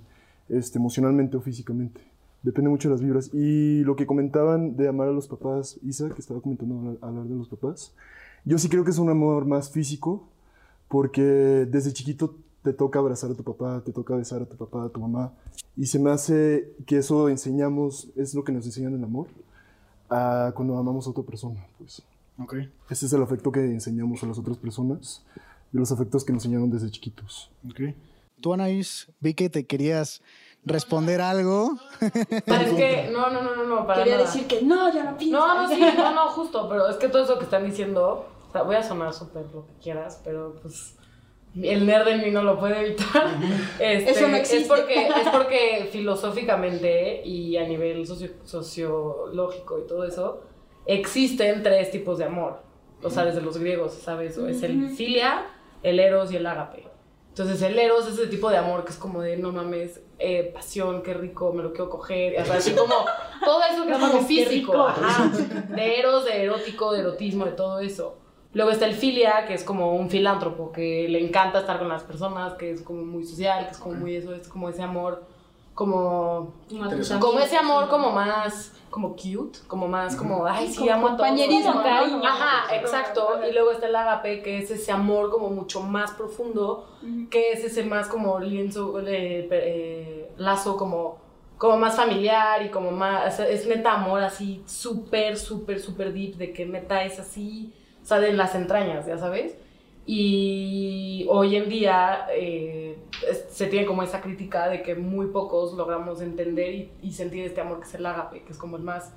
este, 0.50 0.80
emocionalmente 0.80 1.38
o 1.38 1.42
físicamente. 1.42 2.02
Depende 2.44 2.70
mucho 2.70 2.88
de 2.88 2.94
las 2.94 3.02
vibras. 3.02 3.34
Y 3.34 3.84
lo 3.84 3.96
que 3.96 4.06
comentaban 4.06 4.78
de 4.78 4.88
amar 4.88 5.10
a 5.10 5.12
los 5.12 5.28
papás, 5.28 5.78
Isa, 5.84 6.10
que 6.10 6.22
estaba 6.22 6.40
comentando 6.40 6.98
hablar- 7.02 7.26
de 7.26 7.36
los 7.36 7.50
papás, 7.50 7.92
yo 8.46 8.58
sí 8.58 8.70
creo 8.70 8.84
que 8.86 8.92
es 8.92 8.98
un 9.00 9.10
amor 9.10 9.46
más 9.46 9.70
físico, 9.72 10.24
porque 10.88 11.22
desde 11.22 11.92
chiquito 11.92 12.36
te 12.63 12.72
toca 12.74 13.00
abrazar 13.00 13.32
a 13.32 13.34
tu 13.34 13.44
papá, 13.44 13.82
te 13.86 13.92
toca 13.92 14.16
besar 14.16 14.42
a 14.42 14.46
tu 14.46 14.56
papá, 14.56 14.86
a 14.86 14.89
tu 14.89 15.00
mamá, 15.00 15.34
y 15.75 15.86
se 15.88 16.00
me 16.00 16.10
hace 16.12 16.74
que 16.86 16.98
eso 16.98 17.30
enseñamos, 17.30 18.10
es 18.16 18.34
lo 18.34 18.44
que 18.44 18.51
nos 18.51 18.66
enseñan 18.66 18.94
el 18.94 19.04
amor, 19.04 19.27
a 20.10 20.54
cuando 20.56 20.77
amamos 20.77 21.08
a 21.08 21.10
otra 21.10 21.24
persona, 21.24 21.66
pues. 21.77 22.01
Ok. 22.39 22.56
Ese 22.89 23.06
es 23.08 23.13
el 23.13 23.22
afecto 23.22 23.51
que 23.51 23.60
enseñamos 23.66 24.24
a 24.24 24.27
las 24.27 24.38
otras 24.38 24.58
personas, 24.58 25.25
de 25.71 25.79
los 25.79 25.91
afectos 25.91 26.24
que 26.25 26.33
nos 26.33 26.43
enseñaron 26.45 26.69
desde 26.71 26.89
chiquitos. 26.91 27.51
ok. 27.69 27.93
Tú, 28.41 28.53
Anaís, 28.53 29.07
vi 29.19 29.33
que 29.33 29.50
te 29.50 29.65
querías 29.65 30.21
responder 30.63 31.21
algo. 31.21 31.71
Pero 32.00 32.62
es 32.62 32.74
que, 32.74 33.09
no, 33.12 33.31
no, 33.31 33.41
no, 33.41 33.55
no, 33.55 33.63
no, 33.63 33.88
para 33.88 34.03
Quería 34.03 34.17
nada. 34.17 34.27
decir 34.27 34.45
que 34.47 34.62
no, 34.62 34.93
ya 34.93 35.03
no 35.05 35.17
pienso. 35.17 35.38
No, 35.39 35.63
no, 35.63 35.67
sí, 35.67 35.81
no, 35.97 36.13
no, 36.13 36.27
justo, 36.29 36.69
pero 36.69 36.88
es 36.88 36.97
que 36.97 37.07
todo 37.09 37.24
eso 37.24 37.39
que 37.39 37.45
están 37.45 37.65
diciendo, 37.65 38.27
o 38.47 38.51
sea, 38.51 38.62
voy 38.62 38.75
a 38.75 38.83
sonar 38.83 39.12
súper 39.13 39.45
lo 39.53 39.65
que 39.65 39.74
quieras, 39.81 40.21
pero 40.24 40.55
pues 40.62 40.93
el 41.55 41.88
nerd 41.88 42.07
en 42.09 42.21
mí 42.24 42.29
no 42.29 42.43
lo 42.43 42.59
puede 42.59 42.79
evitar. 42.86 43.25
Este, 43.79 44.12
Eso 44.12 44.27
no 44.27 44.36
Es 44.36 44.41
existe. 44.41 44.67
porque, 44.67 45.07
es 45.07 45.29
porque 45.31 45.89
filosóficamente 45.91 47.24
y 47.25 47.57
a 47.57 47.67
nivel 47.67 48.05
socio- 48.05 48.33
sociológico 48.43 49.79
y 49.79 49.88
todo 49.88 50.03
eso, 50.03 50.43
existen 50.86 51.63
tres 51.63 51.89
tipos 51.91 52.17
de 52.19 52.25
amor. 52.25 52.62
O 53.03 53.09
sea, 53.09 53.25
desde 53.25 53.41
los 53.41 53.57
griegos, 53.57 53.93
¿sabes? 53.93 54.38
O 54.38 54.47
es 54.47 54.63
el 54.63 54.89
filia, 54.89 55.45
el 55.88 56.00
eros 56.00 56.32
y 56.32 56.36
el 56.36 56.46
ágape. 56.46 56.88
Entonces 57.29 57.62
el 57.62 57.77
eros 57.77 58.08
es 58.08 58.15
ese 58.15 58.27
tipo 58.27 58.50
de 58.50 58.58
amor 58.58 58.84
que 58.84 58.91
es 58.91 58.98
como 58.98 59.22
de 59.22 59.38
no 59.38 59.51
mames, 59.51 60.01
eh, 60.17 60.51
pasión, 60.53 61.03
qué 61.03 61.13
rico, 61.13 61.53
me 61.53 61.62
lo 61.62 61.72
quiero 61.72 61.89
coger, 61.89 62.41
o 62.41 62.46
sea, 62.46 62.56
así 62.56 62.72
como 62.72 62.96
todo 63.46 63.62
eso 63.72 63.86
que 63.86 63.91
es 63.91 63.98
como 63.98 64.22
físico, 64.24 64.88
ajá, 64.88 65.32
de 65.70 66.00
eros, 66.00 66.25
de 66.25 66.44
erótico, 66.44 66.91
de 66.94 67.01
erotismo, 67.01 67.46
de 67.46 67.51
todo 67.51 67.79
eso. 67.79 68.17
Luego 68.53 68.72
está 68.72 68.88
el 68.88 68.96
filia, 68.96 69.46
que 69.46 69.53
es 69.53 69.63
como 69.63 69.94
un 69.94 70.10
filántropo, 70.10 70.72
que 70.72 71.08
le 71.08 71.24
encanta 71.24 71.60
estar 71.60 71.77
con 71.77 71.89
las 71.89 72.01
personas, 72.01 72.56
que 72.56 72.72
es 72.72 72.82
como 72.82 73.03
muy 73.03 73.24
social, 73.24 73.65
que 73.65 73.72
es 73.74 73.77
como 73.77 73.96
muy 73.96 74.15
eso, 74.15 74.34
es 74.34 74.48
como 74.48 74.70
ese 74.70 74.82
amor, 74.82 75.24
como, 75.77 76.55
como 77.19 77.39
ese 77.39 77.55
amor 77.55 77.88
como 77.88 78.10
más, 78.12 78.74
como 78.89 79.15
cute, 79.15 79.60
como 79.67 79.88
más 79.88 80.15
como, 80.15 80.48
ay, 80.48 80.69
sí, 80.69 80.79
Como 80.79 80.91
amo 80.91 81.07
a 81.10 81.10
todos. 81.12 81.29
compañerismo, 81.29 81.84
cariño. 81.84 82.22
Ajá, 82.25 82.75
exacto. 82.75 83.39
Y 83.48 83.53
luego 83.53 83.69
está 83.74 83.86
el 83.86 83.96
agape, 83.96 84.41
que 84.41 84.57
es 84.57 84.72
ese 84.72 84.91
amor 84.91 85.29
como 85.29 85.51
mucho 85.51 85.81
más 85.81 86.13
profundo, 86.13 86.89
que 87.29 87.51
es 87.51 87.63
ese 87.63 87.84
más 87.84 88.07
como 88.07 88.39
lienzo, 88.39 89.00
eh, 89.01 89.48
eh, 89.51 90.31
lazo 90.38 90.77
como, 90.77 91.19
como 91.60 91.77
más 91.77 91.96
familiar 91.96 92.65
y 92.65 92.69
como 92.69 92.89
más, 92.89 93.39
es, 93.39 93.62
es 93.62 93.67
neta 93.67 93.93
amor 93.93 94.24
así 94.24 94.63
súper, 94.65 95.38
súper, 95.38 95.79
súper 95.79 96.12
deep, 96.12 96.38
de 96.38 96.53
que 96.53 96.65
neta 96.65 97.03
es 97.03 97.19
así, 97.19 97.72
o 98.01 98.05
sea, 98.07 98.19
de 98.19 98.34
las 98.34 98.55
entrañas, 98.55 99.05
ya 99.05 99.19
sabes. 99.19 99.55
Y 100.10 101.26
hoy 101.30 101.58
en 101.58 101.70
día 101.70 102.28
eh, 102.32 102.98
se 103.50 103.68
tiene 103.68 103.86
como 103.86 104.04
esa 104.04 104.22
crítica 104.22 104.70
de 104.70 104.82
que 104.82 104.96
muy 104.96 105.28
pocos 105.28 105.74
logramos 105.74 106.22
entender 106.22 106.74
y, 106.74 106.92
y 107.04 107.12
sentir 107.12 107.44
este 107.46 107.60
amor 107.62 107.80
que 107.82 107.88
es 107.88 107.94
el 107.96 108.06
ágape, 108.06 108.42
que 108.44 108.52
es 108.52 108.58
como 108.58 108.78
el 108.78 108.84
más 108.84 109.14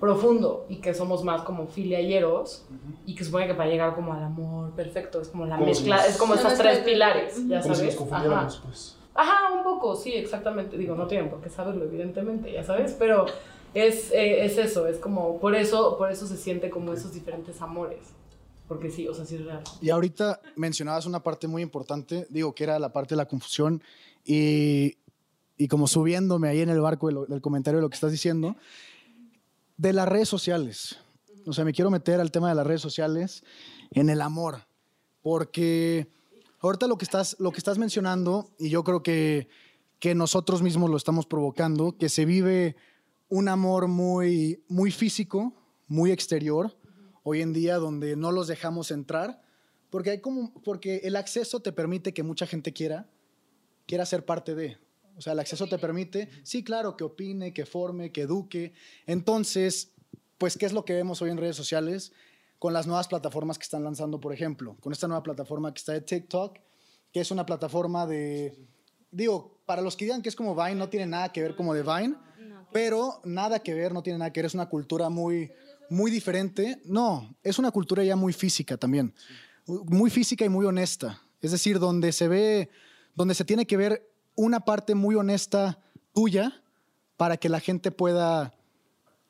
profundo 0.00 0.66
y 0.68 0.76
que 0.76 0.92
somos 0.92 1.24
más 1.24 1.42
como 1.42 1.66
filiayeros 1.66 2.66
y 3.06 3.14
que 3.14 3.24
supone 3.24 3.46
que 3.46 3.54
para 3.54 3.70
llegar 3.70 3.94
como 3.94 4.12
al 4.12 4.22
amor 4.24 4.70
perfecto 4.72 5.20
es 5.20 5.28
como 5.28 5.46
la 5.46 5.56
si 5.58 5.64
mezcla, 5.64 5.96
nos- 5.96 6.08
es 6.08 6.16
como 6.18 6.34
mezcla 6.34 6.54
tres 6.56 6.78
pilares, 6.80 7.48
ya 7.48 7.60
Como 7.62 7.74
si 7.74 7.80
sabes. 7.80 8.00
nos 8.00 8.12
Ajá. 8.12 8.48
pues. 8.64 8.96
Ajá, 9.14 9.52
un 9.56 9.64
poco, 9.64 9.96
sí, 9.96 10.12
exactamente. 10.14 10.76
Digo, 10.76 10.94
no 10.94 11.06
tienen 11.06 11.28
por 11.30 11.40
qué 11.40 11.48
saberlo, 11.48 11.84
evidentemente, 11.84 12.52
ya 12.52 12.62
sabes, 12.62 12.94
pero 12.98 13.26
es, 13.74 14.12
eh, 14.12 14.44
es 14.44 14.58
eso, 14.58 14.86
es 14.86 14.98
como, 14.98 15.38
por 15.40 15.54
eso, 15.56 15.96
por 15.98 16.10
eso 16.12 16.26
se 16.26 16.36
siente 16.36 16.70
como 16.70 16.92
esos 16.92 17.12
diferentes 17.14 17.60
amores. 17.62 17.98
Porque 18.68 18.90
sí, 18.90 19.08
o 19.08 19.14
sea, 19.14 19.24
sí 19.24 19.36
es 19.36 19.44
real. 19.44 19.64
Y 19.80 19.90
ahorita 19.90 20.40
mencionabas 20.54 21.06
una 21.06 21.22
parte 21.22 21.48
muy 21.48 21.62
importante, 21.62 22.26
digo, 22.28 22.54
que 22.54 22.64
era 22.64 22.78
la 22.78 22.92
parte 22.92 23.14
de 23.14 23.16
la 23.16 23.26
confusión 23.26 23.82
y, 24.24 24.98
y 25.56 25.68
como 25.68 25.86
subiéndome 25.86 26.48
ahí 26.48 26.60
en 26.60 26.68
el 26.68 26.80
barco 26.80 27.08
del 27.26 27.40
comentario 27.40 27.78
de 27.78 27.82
lo 27.82 27.90
que 27.90 27.94
estás 27.94 28.12
diciendo, 28.12 28.56
de 29.76 29.92
las 29.92 30.08
redes 30.08 30.28
sociales. 30.28 30.98
O 31.46 31.52
sea, 31.52 31.64
me 31.64 31.72
quiero 31.72 31.90
meter 31.90 32.20
al 32.20 32.30
tema 32.30 32.48
de 32.50 32.54
las 32.54 32.66
redes 32.66 32.82
sociales 32.82 33.42
en 33.90 34.10
el 34.10 34.20
amor, 34.20 34.66
porque 35.22 36.08
ahorita 36.60 36.86
lo 36.86 36.98
que 36.98 37.04
estás, 37.04 37.36
lo 37.38 37.52
que 37.52 37.58
estás 37.58 37.78
mencionando, 37.78 38.50
y 38.58 38.68
yo 38.68 38.84
creo 38.84 39.02
que, 39.02 39.48
que 39.98 40.14
nosotros 40.14 40.62
mismos 40.62 40.90
lo 40.90 40.96
estamos 40.96 41.26
provocando, 41.26 41.96
que 41.96 42.08
se 42.08 42.24
vive 42.24 42.76
un 43.28 43.48
amor 43.48 43.88
muy, 43.88 44.62
muy 44.68 44.90
físico, 44.90 45.54
muy 45.86 46.12
exterior, 46.12 46.76
hoy 47.28 47.42
en 47.42 47.52
día 47.52 47.76
donde 47.76 48.16
no 48.16 48.32
los 48.32 48.46
dejamos 48.46 48.90
entrar, 48.90 49.42
porque, 49.90 50.10
hay 50.10 50.20
como, 50.20 50.52
porque 50.62 51.02
el 51.04 51.14
acceso 51.16 51.60
te 51.60 51.72
permite 51.72 52.14
que 52.14 52.22
mucha 52.22 52.46
gente 52.46 52.72
quiera, 52.72 53.06
quiera 53.86 54.06
ser 54.06 54.24
parte 54.24 54.54
de. 54.54 54.78
O 55.16 55.20
sea, 55.20 55.34
el 55.34 55.40
acceso 55.40 55.66
te 55.66 55.78
permite, 55.78 56.30
sí, 56.42 56.62
claro, 56.62 56.96
que 56.96 57.04
opine, 57.04 57.52
que 57.52 57.66
forme, 57.66 58.12
que 58.12 58.22
eduque. 58.22 58.72
Entonces, 59.06 59.92
pues, 60.38 60.56
¿qué 60.56 60.64
es 60.64 60.72
lo 60.72 60.84
que 60.84 60.94
vemos 60.94 61.20
hoy 61.20 61.30
en 61.30 61.36
redes 61.36 61.56
sociales? 61.56 62.12
Con 62.58 62.72
las 62.72 62.86
nuevas 62.86 63.08
plataformas 63.08 63.58
que 63.58 63.64
están 63.64 63.84
lanzando, 63.84 64.20
por 64.20 64.32
ejemplo, 64.32 64.76
con 64.80 64.92
esta 64.92 65.08
nueva 65.08 65.22
plataforma 65.22 65.72
que 65.74 65.78
está 65.78 65.92
de 65.92 66.00
TikTok, 66.00 66.58
que 67.12 67.20
es 67.20 67.30
una 67.30 67.44
plataforma 67.44 68.06
de, 68.06 68.56
digo, 69.10 69.60
para 69.66 69.82
los 69.82 69.96
que 69.96 70.04
digan 70.04 70.22
que 70.22 70.28
es 70.28 70.36
como 70.36 70.54
Vine, 70.54 70.76
no 70.76 70.88
tiene 70.88 71.06
nada 71.06 71.30
que 71.30 71.42
ver 71.42 71.56
como 71.56 71.74
de 71.74 71.82
Vine, 71.82 72.16
pero 72.72 73.20
nada 73.24 73.60
que 73.60 73.74
ver, 73.74 73.92
no 73.92 74.02
tiene 74.02 74.18
nada 74.18 74.32
que 74.32 74.40
ver, 74.40 74.46
es 74.46 74.54
una 74.54 74.68
cultura 74.68 75.08
muy, 75.08 75.50
muy 75.90 76.10
diferente. 76.10 76.80
No, 76.84 77.36
es 77.42 77.58
una 77.58 77.70
cultura 77.70 78.04
ya 78.04 78.16
muy 78.16 78.32
física 78.32 78.76
también, 78.76 79.14
muy 79.66 80.10
física 80.10 80.44
y 80.44 80.48
muy 80.48 80.66
honesta. 80.66 81.22
Es 81.40 81.52
decir, 81.52 81.78
donde 81.78 82.12
se 82.12 82.28
ve, 82.28 82.70
donde 83.14 83.34
se 83.34 83.44
tiene 83.44 83.66
que 83.66 83.76
ver 83.76 84.10
una 84.34 84.60
parte 84.60 84.94
muy 84.94 85.14
honesta 85.14 85.78
tuya 86.12 86.62
para 87.16 87.36
que 87.36 87.48
la 87.48 87.60
gente 87.60 87.90
pueda 87.90 88.54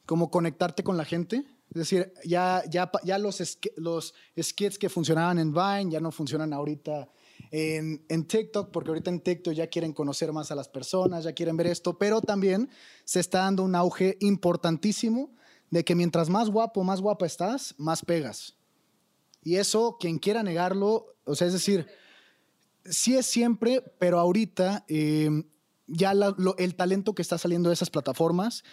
como 0.06 0.30
conectarte 0.30 0.82
con 0.82 0.96
la 0.96 1.04
gente. 1.04 1.44
Es 1.70 1.80
decir, 1.80 2.12
ya, 2.24 2.62
ya, 2.70 2.90
ya 3.04 3.18
los, 3.18 3.58
los 3.76 4.14
skits 4.40 4.78
que 4.78 4.88
funcionaban 4.88 5.38
en 5.38 5.52
Vine 5.52 5.90
ya 5.90 6.00
no 6.00 6.10
funcionan 6.10 6.52
ahorita 6.52 7.10
en, 7.50 8.04
en 8.08 8.24
TikTok, 8.24 8.70
porque 8.70 8.88
ahorita 8.88 9.10
en 9.10 9.20
TikTok 9.20 9.54
ya 9.54 9.66
quieren 9.66 9.92
conocer 9.92 10.32
más 10.32 10.50
a 10.50 10.54
las 10.54 10.68
personas, 10.68 11.24
ya 11.24 11.32
quieren 11.32 11.56
ver 11.56 11.66
esto, 11.66 11.98
pero 11.98 12.22
también 12.22 12.70
se 13.04 13.20
está 13.20 13.40
dando 13.40 13.64
un 13.64 13.74
auge 13.74 14.16
importantísimo 14.20 15.30
de 15.70 15.84
que 15.84 15.94
mientras 15.94 16.28
más 16.28 16.50
guapo, 16.50 16.84
más 16.84 17.00
guapa 17.00 17.26
estás, 17.26 17.74
más 17.78 18.04
pegas. 18.04 18.56
Y 19.42 19.56
eso, 19.56 19.96
quien 19.98 20.18
quiera 20.18 20.42
negarlo, 20.42 21.14
o 21.24 21.34
sea, 21.34 21.46
es 21.46 21.52
decir, 21.52 21.86
sí 22.84 23.16
es 23.16 23.26
siempre, 23.26 23.82
pero 23.98 24.18
ahorita 24.18 24.84
eh, 24.88 25.30
ya 25.86 26.12
el 26.58 26.74
talento 26.74 27.14
que 27.14 27.22
está 27.22 27.38
saliendo 27.38 27.70
de 27.70 27.74
esas 27.74 27.90
plataformas 27.90 28.64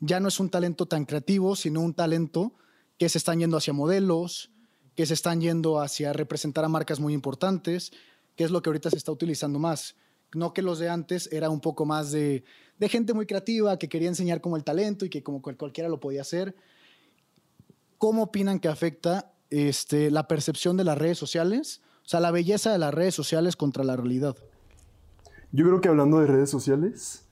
ya 0.00 0.18
no 0.18 0.28
es 0.28 0.40
un 0.40 0.48
talento 0.48 0.86
tan 0.86 1.04
creativo, 1.04 1.56
sino 1.56 1.80
un 1.80 1.94
talento 1.94 2.54
que 2.98 3.08
se 3.08 3.18
están 3.18 3.38
yendo 3.38 3.56
hacia 3.56 3.72
modelos, 3.72 4.50
que 4.94 5.06
se 5.06 5.14
están 5.14 5.40
yendo 5.40 5.80
hacia 5.80 6.12
representar 6.12 6.64
a 6.64 6.68
marcas 6.68 7.00
muy 7.00 7.14
importantes, 7.14 7.92
que 8.34 8.44
es 8.44 8.50
lo 8.50 8.62
que 8.62 8.70
ahorita 8.70 8.90
se 8.90 8.96
está 8.96 9.12
utilizando 9.12 9.58
más. 9.58 9.96
No 10.34 10.52
que 10.52 10.62
los 10.62 10.78
de 10.78 10.88
antes 10.88 11.28
era 11.32 11.50
un 11.50 11.60
poco 11.60 11.84
más 11.86 12.12
de, 12.12 12.44
de 12.78 12.88
gente 12.88 13.14
muy 13.14 13.26
creativa, 13.26 13.78
que 13.78 13.88
quería 13.88 14.08
enseñar 14.08 14.40
como 14.40 14.56
el 14.56 14.64
talento 14.64 15.04
y 15.04 15.10
que 15.10 15.22
como 15.22 15.42
cual- 15.42 15.56
cualquiera 15.56 15.88
lo 15.88 15.98
podía 16.00 16.20
hacer. 16.22 16.54
¿Cómo 17.98 18.22
opinan 18.24 18.60
que 18.60 18.68
afecta 18.68 19.32
este, 19.50 20.10
la 20.10 20.26
percepción 20.28 20.76
de 20.76 20.84
las 20.84 20.96
redes 20.96 21.18
sociales? 21.18 21.82
O 22.04 22.08
sea, 22.08 22.20
la 22.20 22.30
belleza 22.30 22.72
de 22.72 22.78
las 22.78 22.94
redes 22.94 23.14
sociales 23.14 23.56
contra 23.56 23.84
la 23.84 23.96
realidad. 23.96 24.36
Yo 25.52 25.64
creo 25.66 25.80
que 25.80 25.88
hablando 25.88 26.20
de 26.20 26.26
redes 26.26 26.48
sociales, 26.50 27.26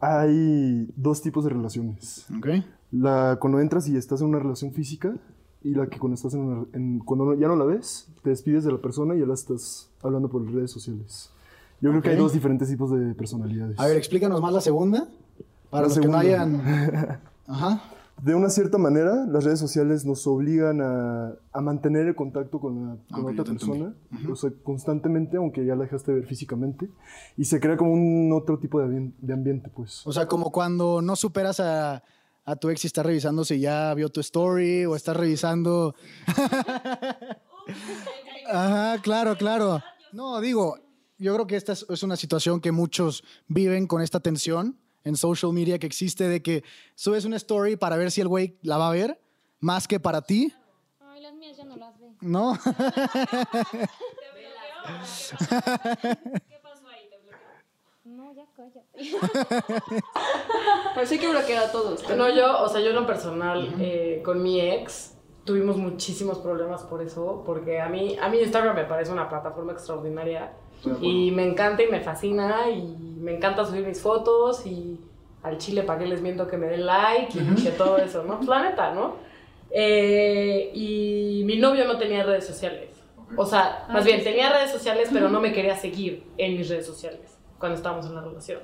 hay 0.00 0.88
dos 0.96 1.22
tipos 1.22 1.44
de 1.44 1.50
relaciones. 1.50 2.26
¿Ok? 2.38 2.46
La 2.92 3.38
cuando 3.40 3.60
entras 3.60 3.88
y 3.88 3.96
estás 3.96 4.20
en 4.20 4.28
una 4.28 4.38
relación 4.38 4.72
física 4.72 5.16
y 5.62 5.74
la 5.74 5.88
que 5.88 5.98
cuando 5.98 6.14
estás 6.14 6.32
en 6.34 6.40
una, 6.40 6.66
en- 6.72 7.00
cuando 7.00 7.34
ya 7.34 7.48
no 7.48 7.56
la 7.56 7.64
ves, 7.64 8.08
te 8.22 8.30
despides 8.30 8.64
de 8.64 8.72
la 8.72 8.78
persona 8.80 9.16
y 9.16 9.20
ya 9.20 9.26
la 9.26 9.34
estás 9.34 9.90
hablando 10.00 10.28
por 10.28 10.48
redes 10.50 10.70
sociales. 10.70 11.30
Yo 11.80 11.90
creo 11.90 12.02
que 12.02 12.10
hay 12.10 12.16
dos 12.16 12.32
diferentes 12.32 12.68
tipos 12.68 12.90
de 12.90 13.14
personalidades. 13.14 13.78
A 13.78 13.86
ver, 13.86 13.96
explícanos 13.96 14.40
más 14.40 14.52
la 14.52 14.60
segunda. 14.60 15.08
Para 15.70 15.82
La 15.82 15.88
los 15.88 15.98
que 15.98 16.08
no 16.08 16.20
segunda. 16.20 16.22
hayan. 16.42 17.20
Ajá. 17.46 17.82
De 18.22 18.34
una 18.34 18.48
cierta 18.48 18.78
manera, 18.78 19.26
las 19.28 19.44
redes 19.44 19.58
sociales 19.58 20.06
nos 20.06 20.26
obligan 20.26 20.80
a, 20.80 21.34
a 21.52 21.60
mantener 21.60 22.06
el 22.06 22.14
contacto 22.14 22.60
con 22.60 22.88
la, 22.88 22.96
con 23.12 23.24
Ok, 23.24 23.30
la 23.30 23.36
ya 23.36 23.42
otra 23.42 23.52
persona, 23.52 23.94
o 24.30 24.36
sea, 24.36 24.50
constantemente, 24.62 25.36
aunque 25.36 25.66
ya 25.66 25.74
la 25.76 25.82
dejaste 25.82 26.12
de 26.12 26.20
ver 26.20 26.26
físicamente, 26.26 26.88
y 27.36 27.44
se 27.44 27.60
crea 27.60 27.76
como 27.76 27.92
un 27.92 28.32
otro 28.32 28.58
tipo 28.58 28.80
de, 28.80 29.12
de 29.18 29.32
ambiente, 29.34 29.68
pues. 29.68 30.06
O 30.06 30.12
sea, 30.14 30.26
como 30.26 30.50
cuando 30.50 31.02
no 31.02 31.14
superas 31.14 31.60
a, 31.60 32.02
a 32.46 32.56
tu 32.56 32.70
ex 32.70 32.84
y 32.84 32.86
estás 32.86 33.04
revisando 33.04 33.44
si 33.44 33.60
ya 33.60 33.92
vio 33.92 34.08
tu 34.08 34.20
story 34.20 34.86
o 34.86 34.96
estás 34.96 35.14
revisando. 35.14 35.94
Ajá, 38.50 38.96
claro, 39.02 39.36
claro. 39.36 39.82
No, 40.12 40.40
digo, 40.40 40.78
yo 41.18 41.34
creo 41.34 41.46
que 41.46 41.56
esta 41.56 41.72
es, 41.72 41.86
es 41.88 42.02
una 42.02 42.16
situación 42.16 42.60
que 42.60 42.72
muchos 42.72 43.24
viven 43.48 43.86
con 43.86 44.02
esta 44.02 44.20
tensión 44.20 44.78
en 45.04 45.16
social 45.16 45.52
media 45.52 45.78
que 45.78 45.86
existe 45.86 46.28
de 46.28 46.42
que 46.42 46.64
subes 46.94 47.24
una 47.24 47.36
story 47.36 47.76
para 47.76 47.96
ver 47.96 48.10
si 48.10 48.20
el 48.20 48.28
güey 48.28 48.58
la 48.62 48.76
va 48.76 48.88
a 48.88 48.92
ver, 48.92 49.20
más 49.60 49.86
que 49.86 50.00
para 50.00 50.22
ti, 50.22 50.52
Ay, 51.00 51.22
las 51.22 51.34
mías 51.34 51.56
ya 51.56 51.64
no 51.64 51.76
las 51.76 51.98
ve. 51.98 52.06
¿no? 52.20 52.58
¿Qué 56.48 56.58
pasó 56.62 56.88
ahí? 56.88 57.08
Te 57.08 57.18
bloqueó. 57.18 57.46
No, 58.04 58.34
ya 58.34 58.46
cállate. 58.54 58.84
Pues 60.94 61.10
hay 61.12 61.18
que 61.18 61.28
bloquear 61.28 61.64
a 61.64 61.72
todos. 61.72 62.08
No, 62.16 62.34
yo, 62.34 62.62
o 62.62 62.68
sea, 62.68 62.80
yo 62.80 62.90
en 62.90 62.96
lo 62.96 63.06
personal, 63.06 63.74
eh, 63.78 64.22
con 64.24 64.42
mi 64.42 64.60
ex, 64.60 65.16
tuvimos 65.44 65.76
muchísimos 65.76 66.38
problemas 66.38 66.82
por 66.82 67.02
eso, 67.02 67.42
porque 67.46 67.80
a 67.80 67.88
mí, 67.88 68.16
a 68.20 68.28
mí 68.28 68.40
Instagram 68.40 68.74
me 68.74 68.84
parece 68.84 69.12
una 69.12 69.28
plataforma 69.28 69.72
extraordinaria 69.72 70.52
y 71.00 71.30
me 71.32 71.46
encanta 71.46 71.82
y 71.82 71.88
me 71.88 72.00
fascina 72.00 72.70
y 72.70 72.82
me 73.20 73.36
encanta 73.36 73.64
subir 73.64 73.86
mis 73.86 74.00
fotos 74.00 74.64
y 74.66 75.00
al 75.42 75.58
chile 75.58 75.82
para 75.82 75.98
que 76.00 76.06
les 76.06 76.20
miento 76.22 76.46
que 76.46 76.56
me 76.56 76.66
den 76.66 76.86
like 76.86 77.36
y 77.38 77.62
que 77.62 77.70
todo 77.70 77.98
eso, 77.98 78.22
¿no? 78.24 78.36
Pues 78.38 78.48
la 78.48 78.62
neta, 78.70 78.92
¿no? 78.94 79.14
Eh, 79.70 80.70
y 80.74 81.42
mi 81.44 81.56
novio 81.56 81.84
no 81.86 81.98
tenía 81.98 82.22
redes 82.22 82.46
sociales. 82.46 82.90
O 83.36 83.44
sea, 83.44 83.86
más 83.90 84.04
bien 84.04 84.22
tenía 84.22 84.50
redes 84.52 84.70
sociales, 84.70 85.08
pero 85.12 85.28
no 85.28 85.40
me 85.40 85.52
quería 85.52 85.76
seguir 85.76 86.24
en 86.38 86.56
mis 86.56 86.68
redes 86.68 86.86
sociales 86.86 87.36
cuando 87.58 87.76
estábamos 87.76 88.06
en 88.06 88.14
la 88.14 88.20
relación. 88.20 88.60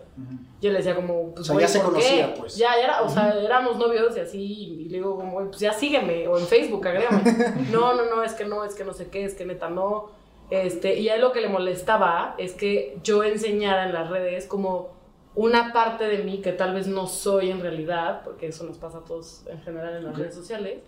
Yo 0.61 0.71
le 0.71 0.79
decía 0.79 0.95
como, 0.95 1.31
pues, 1.31 1.41
O 1.41 1.45
sea, 1.45 1.53
güey, 1.55 1.65
ya 1.67 1.69
se 1.73 1.79
¿por 1.81 1.89
conocía, 1.91 2.35
qué? 2.35 2.41
pues. 2.41 2.57
Ya, 2.57 2.77
ya 2.77 2.85
era, 2.85 3.03
o 3.03 3.09
sea, 3.09 3.35
éramos 3.41 3.77
novios 3.79 4.17
y 4.17 4.21
así, 4.21 4.39
y 4.43 4.89
le 4.91 4.99
digo 4.99 5.17
como, 5.17 5.33
"Güey, 5.33 5.47
pues 5.49 5.61
ya 5.61 5.73
sígueme, 5.73 6.29
o 6.29 6.39
en 6.39 6.47
Facebook, 6.47 6.87
agrégame. 6.87 7.23
no, 7.73 7.95
no, 7.95 8.05
no, 8.05 8.23
es 8.23 8.35
que 8.35 8.45
no, 8.45 8.65
es 8.65 8.75
que 8.75 8.85
no 8.85 8.93
sé 8.93 9.09
qué, 9.09 9.25
es 9.25 9.35
que 9.35 9.45
neta 9.47 9.69
no. 9.71 10.11
Este, 10.53 10.99
y 11.01 11.09
a 11.09 11.15
él 11.15 11.23
lo 11.23 11.33
que 11.33 11.41
le 11.41 11.49
molestaba 11.49 12.35
es 12.37 12.53
que 12.53 12.99
yo 13.03 13.25
enseñara 13.25 13.87
en 13.87 13.95
las 13.95 14.11
redes 14.11 14.45
como 14.47 14.91
una 15.35 15.73
parte 15.73 16.05
de 16.05 16.19
mí 16.19 16.43
que 16.43 16.53
tal 16.53 16.75
vez 16.75 16.87
no 16.87 17.07
soy 17.07 17.51
en 17.51 17.63
realidad, 17.63 18.21
porque 18.23 18.49
eso 18.49 18.65
nos 18.65 18.77
pasa 18.77 18.99
a 18.99 19.01
todos 19.01 19.47
en 19.47 19.63
general 19.63 19.97
en 19.97 20.05
las 20.05 20.19
redes 20.19 20.35
sociales. 20.35 20.81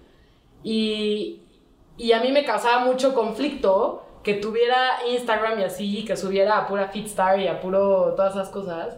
Y, 0.62 1.40
y 1.96 2.12
a 2.12 2.20
mí 2.20 2.30
me 2.30 2.44
causaba 2.44 2.84
mucho 2.84 3.14
conflicto 3.14 4.04
que 4.24 4.34
tuviera 4.34 5.06
Instagram 5.08 5.60
y 5.60 5.64
así, 5.64 6.04
que 6.06 6.16
subiera 6.16 6.58
a 6.58 6.66
pura 6.66 6.88
Fitstar 6.88 7.38
y 7.40 7.46
a 7.46 7.60
puro 7.60 8.14
todas 8.16 8.32
esas 8.34 8.48
cosas, 8.48 8.96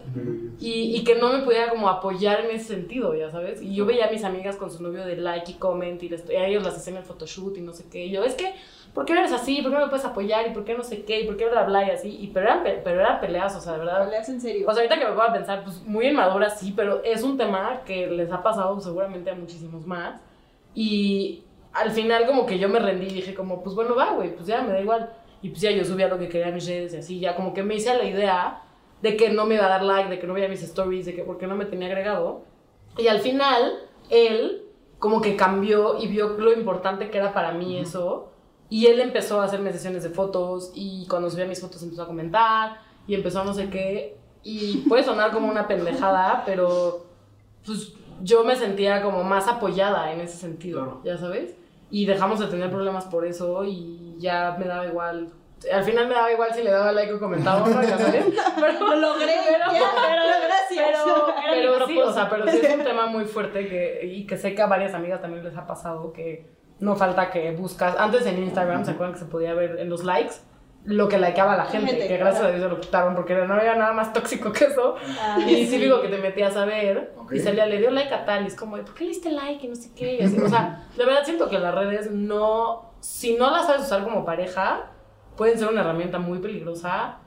y, 0.59 0.95
y 0.95 1.03
que 1.03 1.15
no 1.15 1.33
me 1.33 1.39
pudiera 1.43 1.69
como 1.69 1.89
apoyar 1.89 2.39
en 2.45 2.51
ese 2.55 2.73
sentido, 2.75 3.13
ya 3.13 3.29
sabes. 3.29 3.61
Y 3.61 3.75
yo 3.75 3.85
veía 3.85 4.07
a 4.07 4.11
mis 4.11 4.23
amigas 4.23 4.55
con 4.55 4.71
su 4.71 4.81
novio 4.81 5.05
de 5.05 5.17
like 5.17 5.51
y 5.51 5.55
comment, 5.55 6.01
y, 6.01 6.09
les- 6.09 6.27
y 6.29 6.35
a 6.35 6.47
ellos 6.47 6.63
las 6.63 6.77
hacían 6.77 6.97
el 6.97 7.03
photoshoot 7.03 7.57
y 7.57 7.61
no 7.61 7.73
sé 7.73 7.85
qué. 7.91 8.05
Y 8.05 8.11
yo, 8.11 8.23
es 8.23 8.35
que, 8.35 8.53
¿por 8.93 9.03
qué 9.05 9.13
eres 9.13 9.33
así? 9.33 9.61
¿Por 9.61 9.69
qué 9.71 9.77
no 9.77 9.83
me 9.83 9.89
puedes 9.89 10.05
apoyar? 10.05 10.47
¿Y 10.47 10.51
por 10.53 10.63
qué 10.63 10.75
no 10.75 10.83
sé 10.83 11.03
qué? 11.03 11.19
¿Y 11.21 11.25
por 11.27 11.35
qué 11.37 11.47
bla, 11.49 11.63
bla? 11.65 11.85
Y 11.85 11.89
así. 11.91 12.09
Y, 12.19 12.27
pero, 12.27 12.45
eran, 12.47 12.63
pe- 12.63 12.79
pero 12.83 13.01
eran 13.01 13.19
peleas, 13.19 13.53
o 13.55 13.59
sea, 13.59 13.73
de 13.73 13.79
verdad. 13.79 14.05
Peleas 14.05 14.29
en 14.29 14.39
serio. 14.39 14.65
O 14.67 14.71
sea, 14.73 14.81
ahorita 14.81 14.97
que 14.97 15.05
me 15.09 15.11
puedo 15.13 15.33
pensar, 15.33 15.63
pues 15.63 15.81
muy 15.83 16.07
inmadura 16.07 16.49
sí, 16.49 16.73
pero 16.75 17.03
es 17.03 17.21
un 17.21 17.37
tema 17.37 17.81
que 17.85 18.07
les 18.07 18.31
ha 18.31 18.41
pasado 18.41 18.79
seguramente 18.79 19.29
a 19.29 19.35
muchísimos 19.35 19.85
más. 19.85 20.21
Y 20.73 21.43
al 21.77 21.91
final 21.91 22.25
como 22.25 22.45
que 22.45 22.57
yo 22.59 22.69
me 22.69 22.79
rendí 22.79 23.07
y 23.07 23.13
dije 23.13 23.33
como, 23.33 23.63
pues 23.63 23.75
bueno, 23.75 23.95
va, 23.95 24.13
güey, 24.13 24.35
pues 24.35 24.47
ya 24.47 24.61
me 24.61 24.73
da 24.73 24.81
igual. 24.81 25.13
Y 25.41 25.49
pues 25.49 25.61
ya 25.61 25.71
yo 25.71 25.85
subía 25.85 26.07
lo 26.07 26.17
que 26.17 26.27
quería 26.27 26.47
a 26.47 26.51
mis 26.51 26.67
redes 26.67 26.93
y 26.93 26.97
así, 26.97 27.19
ya 27.19 27.35
como 27.35 27.53
que 27.53 27.63
me 27.63 27.75
hice 27.75 27.95
la 27.95 28.05
idea 28.05 28.63
de 29.01 29.15
que 29.15 29.29
no 29.29 29.45
me 29.45 29.55
iba 29.55 29.65
a 29.65 29.69
dar 29.69 29.83
like, 29.83 30.09
de 30.09 30.19
que 30.19 30.25
no 30.25 30.33
veía 30.33 30.47
mis 30.47 30.63
stories, 30.63 31.05
de 31.05 31.15
que 31.15 31.23
porque 31.23 31.45
no 31.45 31.55
me 31.55 31.65
tenía 31.65 31.87
agregado. 31.87 32.41
Y 32.97 33.07
al 33.07 33.19
final, 33.19 33.79
él 34.09 34.63
como 34.97 35.21
que 35.21 35.35
cambió 35.35 35.99
y 35.99 36.07
vio 36.07 36.29
lo 36.29 36.51
importante 36.51 37.09
que 37.09 37.19
era 37.19 37.33
para 37.33 37.51
mí 37.51 37.77
eso. 37.77 38.31
Y 38.69 38.87
él 38.87 38.99
empezó 38.99 39.39
a 39.39 39.45
hacerme 39.45 39.71
sesiones 39.71 40.03
de 40.03 40.09
fotos 40.09 40.71
y 40.73 41.05
cuando 41.07 41.29
subía 41.29 41.45
mis 41.45 41.61
fotos 41.61 41.81
empezó 41.83 42.03
a 42.03 42.07
comentar 42.07 42.81
y 43.05 43.13
empezó 43.13 43.41
a 43.41 43.45
no 43.45 43.53
sé 43.53 43.69
qué. 43.69 44.17
Y 44.43 44.77
puede 44.89 45.03
sonar 45.03 45.31
como 45.31 45.47
una 45.47 45.67
pendejada, 45.67 46.43
pero 46.45 47.05
pues 47.65 47.93
yo 48.23 48.43
me 48.43 48.55
sentía 48.55 49.03
como 49.03 49.23
más 49.23 49.47
apoyada 49.47 50.11
en 50.11 50.21
ese 50.21 50.37
sentido, 50.37 51.01
ya 51.03 51.17
sabes. 51.17 51.55
Y 51.89 52.05
dejamos 52.05 52.39
de 52.39 52.47
tener 52.47 52.69
problemas 52.69 53.05
por 53.05 53.25
eso 53.25 53.63
y 53.63 54.15
ya 54.17 54.55
me 54.59 54.65
daba 54.65 54.85
igual. 54.85 55.29
Al 55.71 55.83
final 55.83 56.07
me 56.07 56.13
daba 56.13 56.31
igual 56.31 56.53
si 56.53 56.63
le 56.63 56.71
daba 56.71 56.91
like 56.91 57.13
o 57.13 57.19
comentaba, 57.19 57.67
¿no? 57.67 57.81
ya 57.81 57.97
sabes. 57.97 58.25
Pero, 58.55 58.79
Lo 58.79 58.95
logré, 58.95 59.33
pero, 59.47 59.71
ya, 59.71 59.91
pero, 60.07 60.23
gracias. 60.45 61.03
pero, 61.49 61.87
sí, 61.87 61.99
o 61.99 62.11
sea, 62.11 62.29
pero 62.29 62.47
sí 62.47 62.59
es 62.61 62.75
un 62.75 62.83
tema 62.83 63.07
muy 63.07 63.25
fuerte 63.25 63.67
que, 63.67 64.05
y 64.05 64.27
que 64.27 64.37
sé 64.37 64.53
que 64.53 64.61
a 64.61 64.67
varias 64.67 64.93
amigas 64.93 65.21
también 65.21 65.43
les 65.43 65.57
ha 65.57 65.65
pasado 65.65 66.13
que 66.13 66.45
no 66.79 66.95
falta 66.95 67.31
que 67.31 67.51
buscas. 67.51 67.95
Antes 67.97 68.25
en 68.25 68.37
Instagram, 68.43 68.85
¿se 68.85 68.91
acuerdan 68.91 69.13
que 69.13 69.19
se 69.19 69.25
podía 69.25 69.53
ver 69.53 69.79
en 69.79 69.89
los 69.89 70.03
likes? 70.03 70.35
Lo 70.89 71.09
que 71.09 71.17
likeaba 71.17 71.57
la 71.57 71.65
gente, 71.65 71.91
gente, 71.91 72.07
que 72.07 72.15
gracias 72.17 72.39
claro. 72.39 72.53
a 72.53 72.57
Dios 72.57 72.69
se 72.69 72.75
lo 72.75 72.81
quitaron 72.81 73.13
porque 73.13 73.35
no 73.35 73.53
había 73.53 73.75
nada 73.75 73.91
más 73.91 74.13
tóxico 74.13 74.53
que 74.53 74.65
eso. 74.65 74.95
Ah, 75.19 75.37
Y 75.45 75.67
sí 75.67 75.77
digo 75.79 76.01
que 76.01 76.07
te 76.07 76.17
metías 76.17 76.55
a 76.55 76.63
ver 76.63 77.11
Ok. 77.17 77.33
y 77.33 77.39
salía, 77.39 77.65
le 77.65 77.77
dio 77.77 77.91
like 77.91 78.13
a 78.13 78.23
tal, 78.23 78.45
y 78.45 78.47
es 78.47 78.55
como, 78.55 78.77
¿por 78.77 78.93
qué 78.93 79.03
le 79.03 79.09
diste 79.09 79.29
like? 79.31 79.65
Y 79.65 79.69
no 79.69 79.75
sé 79.75 79.91
qué. 79.93 80.15
Y 80.15 80.21
así, 80.21 80.39
o 80.39 80.47
sea, 80.47 80.87
la 80.95 81.05
verdad 81.05 81.25
siento 81.25 81.49
que 81.49 81.59
las 81.59 81.75
redes 81.75 82.09
no, 82.11 82.93
si 83.01 83.35
no 83.35 83.51
las 83.51 83.67
sabes 83.67 83.81
usar 83.83 84.03
como 84.05 84.23
pareja, 84.23 84.91
pueden 85.35 85.59
ser 85.59 85.67
una 85.67 85.81
herramienta 85.81 86.19
muy 86.19 86.39
peligrosa 86.39 87.17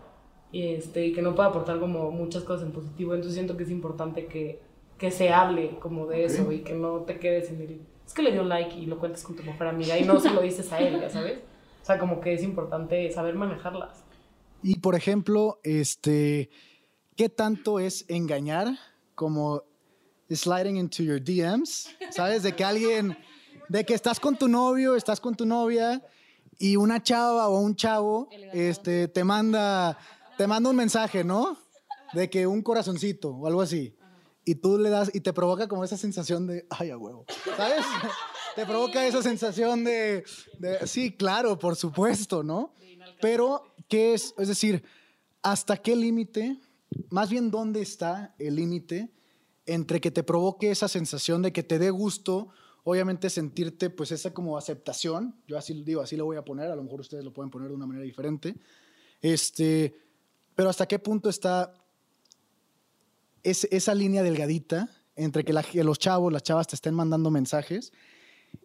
y 0.50 0.74
este, 0.74 1.04
y 1.06 1.12
que 1.12 1.20
no 1.20 1.34
puede 1.34 1.50
aportar 1.50 1.78
como 1.80 2.10
muchas 2.10 2.44
cosas 2.44 2.64
en 2.66 2.72
positivo. 2.72 3.12
Entonces 3.14 3.34
siento 3.34 3.58
que 3.58 3.64
es 3.64 3.70
importante 3.70 4.24
que, 4.24 4.62
que 4.96 5.10
se 5.10 5.34
hable 5.34 5.76
como 5.80 6.06
de 6.06 6.24
eso 6.24 6.50
y 6.50 6.60
que 6.60 6.72
no 6.72 7.00
te 7.00 7.18
quedes 7.18 7.50
en 7.50 7.60
el, 7.60 7.82
es 8.06 8.14
que 8.14 8.22
le 8.22 8.32
dio 8.32 8.42
like 8.42 8.74
y 8.74 8.86
lo 8.86 8.98
cuentas 8.98 9.22
con 9.22 9.36
tu 9.36 9.42
mejor 9.42 9.66
amiga 9.66 9.98
y 9.98 10.04
no 10.04 10.18
se 10.18 10.30
lo 10.30 10.40
dices 10.40 10.72
a 10.72 10.78
él, 10.78 10.98
ya 10.98 11.10
sabes. 11.10 11.40
O 11.82 11.84
sea, 11.84 11.98
como 11.98 12.20
que 12.20 12.34
es 12.34 12.42
importante 12.42 13.10
saber 13.12 13.34
manejarlas. 13.34 14.04
Y 14.62 14.78
por 14.80 14.94
ejemplo, 14.94 15.60
este, 15.62 16.50
¿qué 17.16 17.28
tanto 17.28 17.78
es 17.80 18.04
engañar 18.08 18.68
como 19.14 19.62
sliding 20.30 20.76
into 20.76 21.02
your 21.02 21.22
DMs? 21.22 21.88
¿Sabes? 22.10 22.42
De 22.42 22.54
que 22.54 22.64
alguien, 22.64 23.16
de 23.68 23.84
que 23.84 23.94
estás 23.94 24.20
con 24.20 24.36
tu 24.36 24.48
novio, 24.48 24.96
estás 24.96 25.20
con 25.20 25.34
tu 25.34 25.46
novia 25.46 26.02
y 26.58 26.76
una 26.76 27.02
chava 27.02 27.48
o 27.48 27.58
un 27.60 27.74
chavo 27.74 28.28
este, 28.52 29.08
te 29.08 29.24
manda, 29.24 29.96
te 30.36 30.46
manda 30.46 30.68
un 30.68 30.76
mensaje, 30.76 31.24
¿no? 31.24 31.56
De 32.12 32.28
que 32.28 32.46
un 32.46 32.62
corazoncito 32.62 33.30
o 33.30 33.46
algo 33.46 33.62
así. 33.62 33.96
Y 34.44 34.56
tú 34.56 34.78
le 34.78 34.90
das 34.90 35.10
y 35.14 35.20
te 35.20 35.32
provoca 35.32 35.68
como 35.68 35.84
esa 35.84 35.96
sensación 35.96 36.46
de, 36.46 36.66
ay, 36.70 36.90
a 36.90 36.98
huevo, 36.98 37.24
¿sabes? 37.56 37.84
Te 38.56 38.66
provoca 38.66 39.06
esa 39.06 39.22
sensación 39.22 39.84
de, 39.84 40.24
de, 40.58 40.86
sí, 40.86 41.12
claro, 41.12 41.58
por 41.58 41.76
supuesto, 41.76 42.42
¿no? 42.42 42.72
Pero, 43.20 43.74
¿qué 43.88 44.14
es? 44.14 44.34
Es 44.38 44.48
decir, 44.48 44.82
¿hasta 45.42 45.76
qué 45.76 45.94
límite, 45.96 46.58
más 47.10 47.30
bien 47.30 47.50
dónde 47.50 47.80
está 47.82 48.34
el 48.38 48.56
límite 48.56 49.10
entre 49.66 50.00
que 50.00 50.10
te 50.10 50.22
provoque 50.22 50.70
esa 50.70 50.88
sensación 50.88 51.42
de 51.42 51.52
que 51.52 51.62
te 51.62 51.78
dé 51.78 51.90
gusto, 51.90 52.48
obviamente 52.82 53.30
sentirte 53.30 53.90
pues 53.90 54.10
esa 54.10 54.32
como 54.34 54.56
aceptación, 54.58 55.36
yo 55.46 55.56
así 55.58 55.82
digo, 55.84 56.00
así 56.00 56.16
lo 56.16 56.24
voy 56.24 56.36
a 56.36 56.44
poner, 56.44 56.70
a 56.70 56.76
lo 56.76 56.82
mejor 56.82 57.00
ustedes 57.00 57.24
lo 57.24 57.32
pueden 57.32 57.50
poner 57.50 57.68
de 57.68 57.74
una 57.74 57.86
manera 57.86 58.04
diferente, 58.04 58.56
este, 59.22 59.94
pero 60.56 60.70
hasta 60.70 60.86
qué 60.88 60.98
punto 60.98 61.28
está 61.28 61.72
es, 63.42 63.64
esa 63.70 63.94
línea 63.94 64.22
delgadita 64.22 64.88
entre 65.16 65.44
que, 65.44 65.52
la- 65.52 65.62
que 65.62 65.84
los 65.84 65.98
chavos, 65.98 66.32
las 66.32 66.42
chavas 66.42 66.66
te 66.66 66.74
estén 66.74 66.94
mandando 66.94 67.30
mensajes 67.30 67.92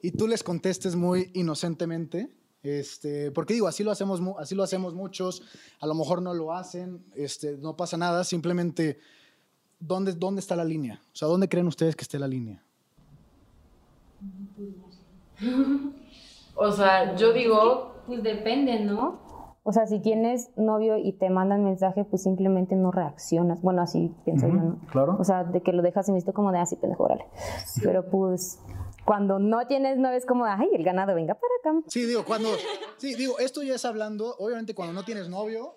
y 0.02 0.12
tú 0.12 0.28
les 0.28 0.44
contestes 0.44 0.96
muy 0.96 1.32
inocentemente, 1.34 2.30
este, 2.64 3.32
porque 3.32 3.54
digo, 3.54 3.68
así 3.68 3.84
lo 3.84 3.92
hacemos, 3.92 4.22
así 4.40 4.56
lo 4.56 4.64
hacemos 4.64 4.94
muchos, 4.94 5.44
a 5.80 5.88
lo 5.88 5.94
mejor 5.94 6.22
no 6.22 6.34
lo 6.34 6.54
hacen, 6.54 7.06
este, 7.16 7.58
no 7.58 7.76
pasa 7.76 7.98
nada, 7.98 8.24
simplemente, 8.24 9.00
¿dónde, 9.80 10.14
¿dónde 10.14 10.42
está 10.42 10.56
la 10.56 10.64
línea? 10.64 11.02
O 11.14 11.16
sea, 11.16 11.28
¿dónde 11.28 11.50
creen 11.50 11.68
ustedes 11.68 11.96
que 11.96 12.04
esté 12.04 12.18
la 12.20 12.28
línea? 12.28 12.64
O 16.56 16.72
sea, 16.72 17.16
yo 17.16 17.34
digo, 17.34 17.96
Pues 18.08 18.22
depende, 18.22 18.80
¿no? 18.82 19.26
O 19.64 19.72
sea, 19.72 19.88
si 19.88 20.00
tienes 20.00 20.52
novio 20.58 20.96
y 20.98 21.14
te 21.14 21.32
mandan 21.32 21.64
mensaje, 21.64 22.04
pues 22.04 22.22
simplemente 22.22 22.76
no 22.76 22.92
reaccionas. 22.92 23.64
Bueno, 23.64 23.82
así 23.82 24.14
pienso 24.24 24.48
yo, 24.48 24.54
¿no? 24.54 24.80
Claro. 24.92 25.18
O 25.20 25.24
sea, 25.24 25.44
de 25.44 25.62
que 25.62 25.74
lo 25.74 25.82
dejas 25.82 26.08
y 26.08 26.12
visto 26.12 26.34
como 26.34 26.52
de 26.52 26.60
así, 26.60 26.76
pendejo, 26.76 27.06
órale. 27.06 27.26
Pero 27.82 28.06
pues, 28.06 28.60
cuando 29.06 29.40
no 29.40 29.68
tienes 29.68 29.98
novio 29.98 30.18
es 30.18 30.26
como, 30.26 30.46
ay, 30.46 30.68
el 30.74 30.84
ganado, 30.84 31.14
venga 31.16 31.36
para 31.36 31.54
acá. 31.62 31.86
Sí, 31.88 32.06
digo, 32.06 32.26
cuando, 32.26 32.50
sí, 32.98 33.14
digo, 33.16 33.40
esto 33.40 33.62
ya 33.64 33.76
es 33.76 33.86
hablando, 33.86 34.36
obviamente 34.40 34.74
cuando 34.74 34.94
no 34.94 35.04
tienes 35.06 35.30
novio, 35.30 35.76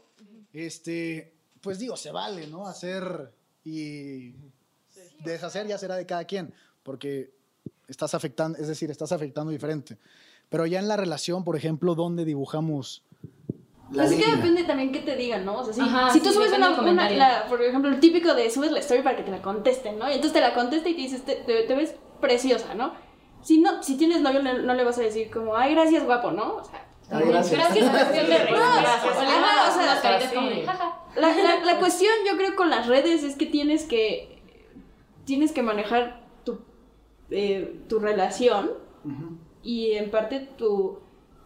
este, 0.53 1.35
pues 1.61 1.79
digo, 1.79 1.97
se 1.97 2.11
vale, 2.11 2.47
¿no? 2.47 2.67
Hacer 2.67 3.33
y 3.64 4.35
deshacer 5.25 5.67
ya 5.67 5.79
será 5.79 5.97
de 5.97 6.07
cada 6.07 6.25
quien, 6.25 6.53
porque 6.83 7.31
estás 7.87 8.14
afectando, 8.14 8.59
es 8.59 8.69
decir, 8.69 8.91
estás 8.91 9.12
afectando 9.12 9.51
diferente. 9.53 9.99
Pero 10.49 10.64
ya 10.67 10.79
en 10.79 10.88
la 10.88 10.97
relación, 10.97 11.45
por 11.45 11.57
ejemplo, 11.57 11.95
¿dónde 11.95 12.25
dibujamos 12.25 13.05
la 13.91 14.05
Pues 14.05 14.12
es 14.12 14.25
que 14.25 14.37
depende 14.37 14.64
también 14.64 14.93
qué 14.93 15.01
te 15.01 15.17
digan, 15.17 15.45
¿no? 15.45 15.59
O 15.61 15.64
sea, 15.64 15.73
si, 15.75 15.81
Ajá, 15.81 16.11
si 16.11 16.21
tú 16.21 16.29
sí, 16.29 16.35
subes 16.35 16.53
una, 16.53 16.79
una- 16.81 17.11
la- 17.11 17.47
por 17.49 17.61
ejemplo, 17.62 17.91
el 17.91 18.01
típico 18.01 18.35
de 18.35 18.51
subes 18.51 18.71
la 18.71 18.81
story 18.81 19.03
para 19.03 19.17
que 19.17 19.23
te 19.23 19.31
la 19.31 19.43
contesten, 19.43 19.99
¿no? 19.99 20.09
Y 20.09 20.14
entonces 20.14 20.33
te 20.35 20.41
la 20.41 20.55
contesta 20.55 20.88
y 20.88 20.95
te 20.95 21.01
dices, 21.03 21.23
te, 21.25 21.37
te- 21.37 21.62
te 21.64 21.75
ves 21.75 21.95
preciosa, 22.21 22.75
¿no? 22.75 22.93
Si 23.42 23.61
no, 23.61 23.83
si 23.83 23.96
tienes 23.96 24.20
novio, 24.20 24.42
no, 24.42 24.59
no 24.59 24.74
le 24.74 24.85
vas 24.85 24.98
a 24.98 25.03
decir 25.03 25.31
como, 25.31 25.57
ay, 25.57 25.74
gracias, 25.74 26.05
guapo, 26.05 26.31
¿no? 26.31 26.57
O 26.57 26.64
sea, 26.64 26.88
Ay, 27.11 27.29
gracias. 27.29 27.59
Gracias, 27.59 27.90
cuestión 27.90 28.29
de 28.29 28.44
la 31.64 31.79
cuestión 31.79 32.12
yo 32.27 32.37
creo 32.37 32.55
con 32.55 32.70
las 32.70 32.87
redes 32.87 33.22
es 33.22 33.37
que 33.37 33.46
tienes 33.46 33.85
que, 33.85 34.40
tienes 35.24 35.53
que 35.53 35.62
manejar 35.62 36.20
tu, 36.44 36.61
eh, 37.31 37.81
tu 37.88 37.98
relación 37.98 38.72
y 39.62 39.92
en 39.92 40.11
parte 40.11 40.40
tu, 40.40 40.98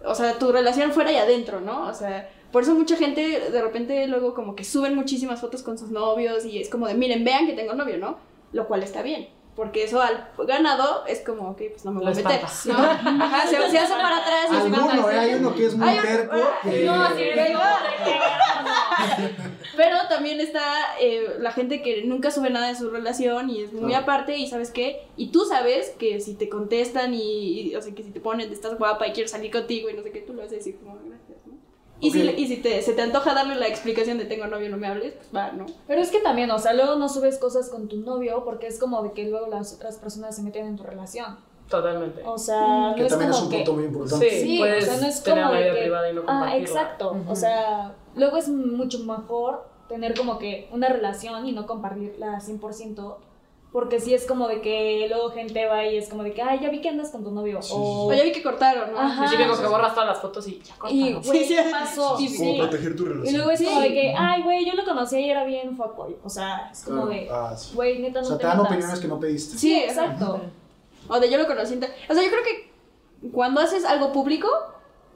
o 0.04 0.14
sea, 0.14 0.38
tu 0.38 0.52
relación 0.52 0.92
fuera 0.92 1.12
y 1.12 1.16
adentro, 1.16 1.60
¿no? 1.60 1.86
O 1.86 1.94
sea, 1.94 2.28
por 2.50 2.64
eso 2.64 2.74
mucha 2.74 2.96
gente 2.96 3.50
de 3.50 3.62
repente 3.62 4.06
luego 4.08 4.34
como 4.34 4.56
que 4.56 4.64
suben 4.64 4.94
muchísimas 4.94 5.40
fotos 5.40 5.62
con 5.62 5.78
sus 5.78 5.90
novios 5.90 6.44
y 6.44 6.58
es 6.60 6.68
como 6.68 6.88
de, 6.88 6.94
miren, 6.94 7.24
vean 7.24 7.46
que 7.46 7.54
tengo 7.54 7.74
novio, 7.74 7.98
¿no? 7.98 8.18
Lo 8.52 8.66
cual 8.66 8.82
está 8.82 9.02
bien. 9.02 9.28
Porque 9.54 9.84
eso 9.84 10.00
al 10.00 10.28
ganado 10.46 11.04
es 11.06 11.20
como, 11.20 11.50
ok, 11.50 11.60
pues 11.72 11.84
no 11.84 11.92
me 11.92 11.98
voy 12.00 12.06
a 12.06 12.14
meter, 12.14 12.32
espantas. 12.32 12.66
¿no? 12.66 12.74
Ajá, 13.24 13.46
se, 13.46 13.70
se 13.70 13.78
hace 13.78 13.92
para 13.92 14.16
atrás 14.16 14.46
y 14.50 14.54
se 14.54 14.60
Alguno, 14.62 15.10
¿eh? 15.10 15.18
Hay 15.18 15.34
uno 15.34 15.54
que 15.54 15.66
es 15.66 15.74
muy 15.76 15.94
terco. 15.98 16.36
que- 16.62 16.84
No, 16.86 17.08
sí, 17.10 17.22
Que 17.34 17.54
va. 17.54 17.78
Pero 19.76 19.96
también 20.08 20.40
está 20.40 20.62
eh, 21.00 21.36
la 21.38 21.52
gente 21.52 21.82
que 21.82 22.02
nunca 22.04 22.30
sube 22.30 22.50
nada 22.50 22.68
de 22.68 22.74
su 22.76 22.90
relación 22.90 23.50
y 23.50 23.62
es 23.62 23.72
muy 23.72 23.94
aparte 23.94 24.36
y 24.36 24.46
sabes 24.46 24.70
qué, 24.70 25.06
y 25.16 25.28
tú 25.32 25.44
sabes 25.44 25.90
que 25.98 26.20
si 26.20 26.34
te 26.34 26.48
contestan 26.48 27.14
y, 27.14 27.60
y, 27.72 27.76
o 27.76 27.82
sea, 27.82 27.94
que 27.94 28.02
si 28.02 28.10
te 28.10 28.20
ponen, 28.20 28.50
estás 28.52 28.76
guapa 28.78 29.06
y 29.06 29.12
quiero 29.12 29.28
salir 29.28 29.50
contigo 29.50 29.88
y 29.90 29.94
no 29.94 30.02
sé 30.02 30.12
qué, 30.12 30.20
tú 30.20 30.32
lo 30.34 30.42
vas 30.42 30.52
a 30.52 30.56
decir 30.56 30.76
como 30.78 30.96
gracias, 30.96 31.21
Y 32.02 32.10
si, 32.10 32.18
Ok. 32.18 32.24
le- 32.26 32.40
y 32.40 32.46
si 32.48 32.56
te, 32.58 32.82
se 32.82 32.92
te 32.94 33.00
antoja 33.02 33.32
darle 33.32 33.54
la 33.54 33.68
explicación 33.68 34.18
de 34.18 34.24
tengo 34.26 34.46
novio, 34.48 34.68
no 34.68 34.76
me 34.76 34.86
hables, 34.88 35.14
pues 35.14 35.28
va, 35.34 35.52
¿no? 35.52 35.66
Pero 35.86 36.00
es 36.00 36.10
que 36.10 36.18
también, 36.20 36.50
o 36.50 36.58
sea, 36.58 36.74
luego 36.74 36.96
no 36.96 37.08
subes 37.08 37.38
cosas 37.38 37.68
con 37.70 37.88
tu 37.88 37.96
novio 38.00 38.44
porque 38.44 38.66
es 38.66 38.78
como 38.78 39.02
de 39.02 39.12
que 39.12 39.24
luego 39.28 39.46
las 39.46 39.72
otras 39.74 39.96
personas 39.96 40.34
se 40.36 40.42
meten 40.42 40.66
en 40.66 40.76
tu 40.76 40.82
relación. 40.82 41.38
totalmente. 41.68 42.20
O 42.26 42.36
sea, 42.36 42.92
Que 42.94 43.00
no 43.00 43.06
es 43.06 43.12
también 43.12 43.30
es 43.30 43.36
como 43.36 43.46
un 43.46 43.50
que... 43.52 43.56
punto 43.58 43.72
muy 43.72 43.84
importante. 43.84 44.30
Sí. 44.30 44.40
Sí, 44.42 44.58
puedes 44.58 44.84
o 44.84 44.86
sea, 44.92 45.00
no 45.00 45.06
es 45.06 45.22
tener 45.22 45.42
como 45.44 45.52
una 45.52 45.60
vida 45.62 45.72
que- 45.74 45.80
privada 45.80 46.10
y 46.10 46.14
no 46.14 46.20
Ah, 46.20 46.24
compartirla. 46.26 46.58
exacto. 46.68 47.16
O 47.28 47.34
sea, 47.36 47.94
luego 48.14 48.36
es 48.36 48.48
mucho 48.48 48.98
mejor 48.98 49.64
tener 49.88 50.14
como 50.18 50.38
que 50.38 50.68
una 50.72 50.88
relación 50.88 51.46
y 51.46 51.52
no 51.52 51.66
compartirla 51.66 52.40
100%, 52.40 53.16
porque 53.72 54.00
sí 54.00 54.12
es 54.12 54.26
como 54.26 54.48
de 54.48 54.60
que 54.60 55.06
luego 55.08 55.30
gente 55.30 55.64
va 55.66 55.86
y 55.86 55.96
es 55.96 56.08
como 56.10 56.22
de 56.24 56.34
que, 56.34 56.42
ay, 56.42 56.60
ya 56.60 56.68
vi 56.68 56.82
que 56.82 56.90
andas 56.90 57.10
con 57.10 57.24
tu 57.24 57.30
novio. 57.30 57.62
Sí, 57.62 57.72
o, 57.74 58.08
O 58.08 58.12
ya 58.12 58.22
vi 58.22 58.30
que 58.32 58.42
cortaron, 58.42 58.92
¿no? 58.92 58.98
Ajá. 59.00 59.30
Típico 59.30 59.58
que 59.58 59.66
borras 59.66 59.94
todas 59.94 60.10
las 60.10 60.20
fotos 60.20 60.46
y 60.46 60.60
ya 60.62 60.74
corta, 60.76 60.94
y, 60.94 61.14
güey, 61.14 61.22
Sí, 61.44 61.54
¿qué 61.54 61.62
sí. 61.64 61.70
pasó? 61.70 62.18
Sí, 62.18 62.28
Sí. 62.28 62.36
Como 62.38 62.58
proteger 62.68 62.94
tu 62.96 63.04
Y 63.04 63.08
relación. 63.08 63.34
luego 63.36 63.50
es 63.50 63.62
como 63.64 63.76
Sí. 63.80 63.88
de 63.88 63.94
que, 63.94 64.14
ay, 64.18 64.42
güey, 64.42 64.66
yo 64.66 64.74
lo 64.74 64.84
conocí 64.84 65.18
y 65.18 65.30
era 65.30 65.44
bien 65.44 65.74
fuckboy. 65.76 66.16
O 66.22 66.28
sea, 66.28 66.68
es 66.70 66.82
como 66.84 67.06
de, 67.06 67.28
Ah, 67.30 67.54
sí. 67.56 67.74
güey, 67.74 67.98
neta, 68.00 68.18
O 68.18 68.22
no 68.22 68.28
sea, 68.28 68.36
te 68.36 68.42
te 68.42 68.46
dan 68.48 68.60
opiniones 68.60 69.00
que 69.00 69.08
no 69.08 69.18
pediste. 69.18 69.56
Sí, 69.56 69.74
exacto. 69.82 70.40
O 71.08 71.18
de 71.18 71.30
yo 71.30 71.38
lo 71.38 71.46
conocí. 71.46 71.74
O 71.76 72.14
sea, 72.14 72.22
yo 72.22 72.28
creo 72.30 72.42
que 72.44 73.30
cuando 73.32 73.60
haces 73.62 73.84
algo 73.86 74.12
público, 74.12 74.48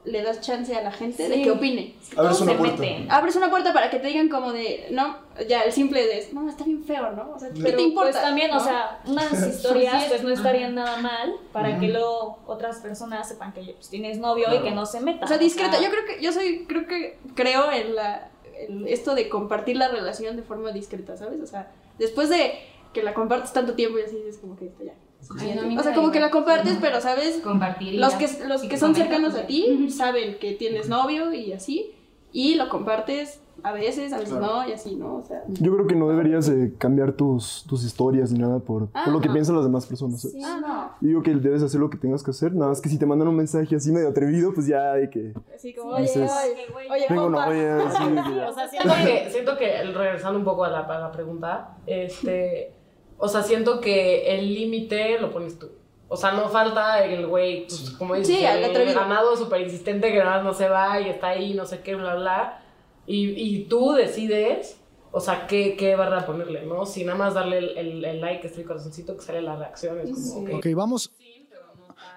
le 0.07 0.23
das 0.23 0.41
chance 0.41 0.75
a 0.75 0.81
la 0.81 0.91
gente 0.91 1.27
de 1.27 1.41
que 1.41 1.51
opine. 1.51 1.95
Abres 2.15 2.41
una 2.41 2.53
se 2.53 2.57
puerta. 2.57 2.77
meten. 2.81 3.11
Abres 3.11 3.35
una 3.35 3.49
puerta 3.49 3.73
para 3.73 3.89
que 3.89 3.99
te 3.99 4.07
digan 4.07 4.29
como 4.29 4.53
de, 4.53 4.87
no, 4.91 5.17
ya 5.47 5.61
el 5.61 5.71
simple 5.71 6.05
de, 6.05 6.29
no, 6.31 6.49
está 6.49 6.63
bien 6.63 6.83
feo, 6.83 7.11
¿no? 7.11 7.33
O 7.35 7.39
sea, 7.39 7.49
¿qué 7.49 7.61
Pero 7.61 7.77
te 7.77 7.83
importa? 7.83 8.11
pues 8.11 8.23
también, 8.23 8.51
o 8.51 8.59
sea, 8.59 9.01
unas 9.05 9.33
historias 9.47 10.03
Sí, 10.03 10.09
pues 10.09 10.23
no 10.23 10.29
estarían 10.29 10.75
nada 10.75 10.97
mal 10.97 11.35
para 11.51 11.77
que 11.79 11.87
luego 11.89 12.39
otras 12.47 12.77
personas 12.77 13.27
sepan 13.27 13.53
que 13.53 13.61
pues, 13.61 13.89
tienes 13.89 14.17
novio 14.17 14.47
y 14.53 14.59
que 14.61 14.71
no 14.71 14.85
se 14.85 15.01
metan. 15.01 15.25
O 15.25 15.27
sea, 15.27 15.37
discreta. 15.37 15.81
Yo 15.81 15.89
creo 15.89 16.05
que, 16.05 16.21
yo 16.21 16.31
soy, 16.31 16.65
creo 16.67 16.87
que, 16.87 17.19
creo 17.35 17.71
en 17.71 17.95
la, 17.95 18.29
en 18.55 18.87
esto 18.87 19.13
de 19.13 19.29
compartir 19.29 19.77
la 19.77 19.89
relación 19.89 20.35
de 20.35 20.43
forma 20.43 20.71
discreta, 20.71 21.17
¿sabes? 21.17 21.41
O 21.41 21.47
sea, 21.47 21.71
después 21.99 22.29
de 22.29 22.53
que 22.93 23.03
la 23.03 23.13
compartes 23.13 23.53
tanto 23.53 23.73
tiempo 23.73 23.99
y 23.99 24.03
así 24.03 24.17
es 24.27 24.37
como 24.37 24.55
que 24.55 24.67
esto 24.67 24.83
ya. 24.83 24.93
Ay, 25.39 25.55
no, 25.55 25.79
o 25.79 25.83
sea, 25.83 25.93
como 25.93 26.11
que 26.11 26.19
la 26.19 26.29
compartes, 26.29 26.77
pero 26.79 27.01
sabes, 27.01 27.39
Compartir 27.43 27.99
los 27.99 28.13
que, 28.15 28.27
los 28.47 28.61
que 28.63 28.77
son 28.77 28.95
cercanos 28.95 29.35
a 29.35 29.45
ti 29.47 29.89
saben 29.89 30.37
que 30.39 30.53
tienes 30.53 30.89
novio 30.89 31.33
y 31.33 31.53
así, 31.53 31.91
y 32.31 32.55
lo 32.55 32.69
compartes 32.69 33.41
a 33.63 33.71
veces, 33.71 34.13
a 34.13 34.19
veces 34.19 34.37
no, 34.37 34.67
y 34.67 34.71
así, 34.71 34.95
¿no? 34.95 35.15
O 35.15 35.23
sea, 35.23 35.43
Yo 35.47 35.73
creo 35.73 35.87
que 35.87 35.95
no 35.95 36.07
deberías 36.07 36.45
de 36.45 36.75
cambiar 36.77 37.13
tus, 37.13 37.65
tus 37.67 37.83
historias 37.83 38.31
ni 38.31 38.37
nada 38.37 38.59
por, 38.59 38.89
por 38.89 39.07
lo 39.07 39.19
que 39.19 39.29
Ah. 39.29 39.33
piensan 39.33 39.55
las 39.55 39.65
demás 39.65 39.87
personas. 39.87 40.21
¿sabes? 40.21 40.37
ah, 40.45 40.59
no. 40.61 40.91
Yo 41.01 41.07
digo 41.07 41.23
que 41.23 41.33
debes 41.33 41.63
hacer 41.63 41.79
lo 41.79 41.89
que 41.89 41.97
tengas 41.97 42.23
que 42.23 42.29
hacer, 42.31 42.53
nada 42.53 42.69
más 42.69 42.81
que 42.81 42.89
si 42.89 42.99
te 42.99 43.07
mandan 43.07 43.27
un 43.27 43.35
mensaje 43.35 43.75
así 43.75 43.91
medio 43.91 44.09
atrevido, 44.09 44.53
pues 44.53 44.67
ya 44.67 44.93
hay 44.93 45.09
que... 45.09 45.33
Así 45.55 45.73
como, 45.73 45.93
oye, 45.93 46.03
Dices, 46.03 46.31
oye, 46.31 46.87
oye, 46.93 47.05
Tengo 47.07 47.31
que 47.31 48.35
ya. 48.35 48.49
O 48.49 48.53
sea, 48.53 48.67
siento 48.67 48.93
que, 49.03 49.29
siento 49.31 49.57
que 49.57 49.83
regresando 49.85 50.37
un 50.37 50.45
poco 50.45 50.63
a 50.63 50.69
la, 50.69 50.79
a 50.81 50.99
la 50.99 51.11
pregunta, 51.11 51.77
este, 51.87 52.73
o 53.17 53.27
sea, 53.27 53.43
siento 53.43 53.79
que 53.81 54.35
el 54.37 54.53
límite 54.53 55.19
lo 55.19 55.31
pones 55.31 55.57
tú. 55.59 55.69
O 56.09 56.15
sea, 56.15 56.31
no 56.31 56.47
falta 56.49 57.03
el 57.03 57.27
güey, 57.27 57.67
pues, 57.67 57.89
como 57.97 58.15
dices, 58.15 58.37
Sí, 58.37 58.45
el 58.45 58.63
atrevido. 58.63 58.95
ganado 58.99 59.35
súper 59.35 59.61
insistente 59.61 60.11
que 60.11 60.19
nada 60.19 60.37
más 60.37 60.43
no 60.45 60.53
se 60.53 60.69
va 60.69 61.01
y 61.01 61.09
está 61.09 61.29
ahí, 61.29 61.53
no 61.53 61.65
sé 61.65 61.81
qué, 61.81 61.95
bla, 61.95 62.15
bla. 62.15 62.63
Y, 63.05 63.29
y 63.31 63.65
tú 63.65 63.91
decides, 63.93 64.79
o 65.11 65.19
sea, 65.19 65.47
qué, 65.47 65.75
qué 65.75 65.95
barra 65.95 66.25
ponerle, 66.25 66.65
¿no? 66.65 66.85
Si 66.85 67.03
nada 67.03 67.17
más 67.17 67.33
darle 67.33 67.57
el, 67.57 67.77
el, 67.77 68.05
el 68.05 68.21
like, 68.21 68.47
este 68.47 68.63
corazoncito 68.63 69.17
que 69.17 69.23
sale 69.23 69.41
la 69.41 69.57
reacción, 69.57 69.99
es 69.99 70.11
como, 70.11 70.41
ok. 70.43 70.49
Ok, 70.55 70.67
vamos, 70.75 71.11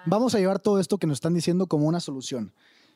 vamos 0.06 0.34
a 0.34 0.38
llevar 0.38 0.60
todo 0.60 0.78
esto 0.78 0.98
que 0.98 1.06
nos 1.08 1.16
están 1.16 1.34
diciendo 1.34 1.66
como 1.66 1.86
una 1.88 1.98
solución. 2.00 2.52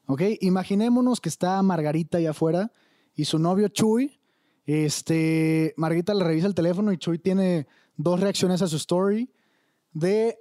Ok, 0.07 0.23
imaginémonos 0.40 1.21
que 1.21 1.29
está 1.29 1.61
Margarita 1.62 2.19
allá 2.19 2.31
afuera 2.31 2.71
y 3.17 3.25
su 3.25 3.38
novio 3.38 3.67
Chuy. 3.69 4.21
Este, 4.67 5.75
Margarita 5.77 6.14
le 6.14 6.25
revisa 6.25 6.47
el 6.47 6.55
teléfono 6.55 6.93
y 6.93 6.99
Chuy 6.99 7.19
tiene 7.19 7.67
dos 7.96 8.20
reacciones 8.20 8.62
a 8.62 8.66
su 8.66 8.76
story 8.76 9.30
de 9.92 10.38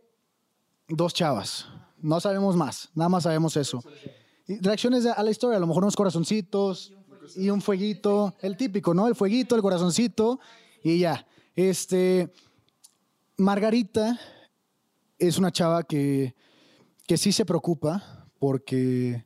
dos 0.88 1.14
chavas. 1.14 1.68
No 2.00 2.20
sabemos 2.20 2.56
más, 2.56 2.90
nada 2.94 3.10
más 3.10 3.24
sabemos 3.24 3.56
eso. 3.58 3.84
Reacciones 4.48 5.06
a 5.06 5.24
la 5.24 5.32
historia, 5.32 5.58
a 5.58 5.60
lo 5.60 5.68
mejor 5.68 5.84
unos 5.84 5.96
corazoncitos 5.96 6.94
y 7.36 7.50
un 7.50 7.62
fueguito, 7.62 8.36
el 8.42 8.58
típico, 8.58 8.94
¿no? 8.94 9.08
El 9.08 9.16
fueguito, 9.16 9.56
el 9.56 9.62
corazoncito 9.62 10.40
y 10.84 11.00
ya. 11.00 11.26
Este, 11.56 12.34
Margarita 13.38 14.20
es 15.18 15.38
una 15.38 15.52
chava 15.52 15.84
que, 15.84 16.36
que 17.08 17.18
sí 17.18 17.32
se 17.32 17.46
preocupa 17.46 18.28
porque 18.40 19.26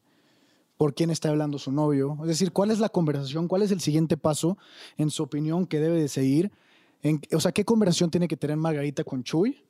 por 0.77 0.93
quién 0.93 1.09
está 1.09 1.29
hablando 1.29 1.57
su 1.57 1.71
novio. 1.71 2.17
Es 2.21 2.27
decir, 2.27 2.51
cuál 2.51 2.69
es 2.71 2.79
la 2.79 2.89
conversación, 2.89 3.47
cuál 3.47 3.63
es 3.63 3.71
el 3.71 3.81
siguiente 3.81 4.15
paso, 4.15 4.57
en 4.97 5.09
su 5.09 5.23
opinión, 5.23 5.65
que 5.65 5.79
debe 5.79 5.99
de 5.99 6.07
seguir. 6.07 6.51
En- 7.03 7.21
o 7.33 7.39
sea, 7.39 7.51
¿qué 7.51 7.63
conversación 7.65 8.09
tiene 8.11 8.27
que 8.27 8.37
tener 8.37 8.57
Margarita 8.57 9.03
con 9.03 9.23
Chuy 9.23 9.63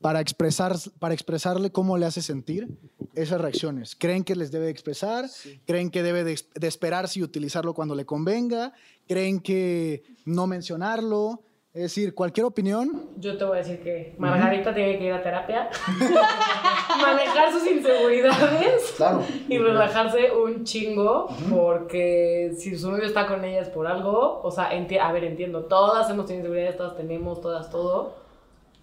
para, 0.00 0.20
expresar, 0.20 0.76
para 0.98 1.14
expresarle 1.14 1.70
cómo 1.70 1.96
le 1.98 2.06
hace 2.06 2.22
sentir 2.22 2.68
esas 3.14 3.40
reacciones? 3.40 3.94
¿Creen 3.96 4.24
que 4.24 4.34
les 4.36 4.50
debe 4.50 4.66
de 4.66 4.70
expresar? 4.72 5.28
¿Creen 5.66 5.90
que 5.90 6.02
debe 6.02 6.24
de, 6.24 6.40
de 6.54 6.66
esperarse 6.66 7.20
y 7.20 7.22
utilizarlo 7.22 7.74
cuando 7.74 7.94
le 7.94 8.04
convenga? 8.06 8.72
¿Creen 9.06 9.40
que 9.40 10.02
no 10.24 10.46
mencionarlo? 10.46 11.42
Es 11.74 11.82
decir, 11.82 12.14
cualquier 12.14 12.44
opinión 12.44 13.08
Yo 13.16 13.38
te 13.38 13.44
voy 13.44 13.54
a 13.54 13.62
decir 13.62 13.80
que 13.82 14.14
Margarita 14.18 14.74
tiene 14.74 14.98
que 14.98 15.06
ir 15.06 15.12
a 15.12 15.22
terapia, 15.22 15.70
manejar 17.00 17.50
sus 17.50 17.66
inseguridades 17.66 18.92
Claro. 18.96 19.22
y 19.48 19.56
relajarse 19.58 20.32
un 20.32 20.64
chingo, 20.64 21.28
porque 21.50 22.52
si 22.58 22.76
su 22.78 22.90
novio 22.90 23.04
está 23.06 23.26
con 23.26 23.42
ella 23.44 23.62
es 23.62 23.68
por 23.70 23.86
algo. 23.86 24.40
O 24.42 24.50
sea, 24.50 24.70
a 24.70 25.12
ver, 25.12 25.24
entiendo, 25.24 25.64
todas 25.64 26.10
hemos 26.10 26.26
tenido 26.26 26.42
inseguridades, 26.46 26.76
todas 26.76 26.96
tenemos, 26.96 27.40
todas 27.40 27.70
todo. 27.70 28.16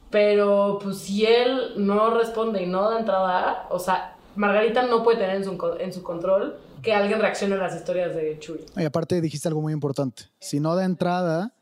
Pero 0.09 0.79
pues 0.81 0.97
si 0.97 1.25
él 1.25 1.73
no 1.77 2.17
responde 2.17 2.63
y 2.63 2.65
no 2.65 2.89
da 2.89 2.99
entrada, 2.99 3.67
o 3.69 3.77
sea, 3.77 4.15
Margarita 4.35 4.83
no 4.87 5.03
puede 5.03 5.19
tener 5.19 5.35
en 5.35 5.43
su, 5.43 5.57
en 5.79 5.93
su 5.93 6.01
control 6.01 6.57
que 6.81 6.93
alguien 6.93 7.19
reaccione 7.19 7.53
a 7.55 7.57
las 7.59 7.75
historias 7.75 8.15
de 8.15 8.39
Chuy. 8.39 8.65
Y 8.75 8.85
aparte 8.85 9.21
dijiste 9.21 9.47
algo 9.47 9.61
muy 9.61 9.73
importante. 9.73 10.23
Si 10.39 10.59
no 10.59 10.75
da 10.75 10.85
entrada, 10.85 11.53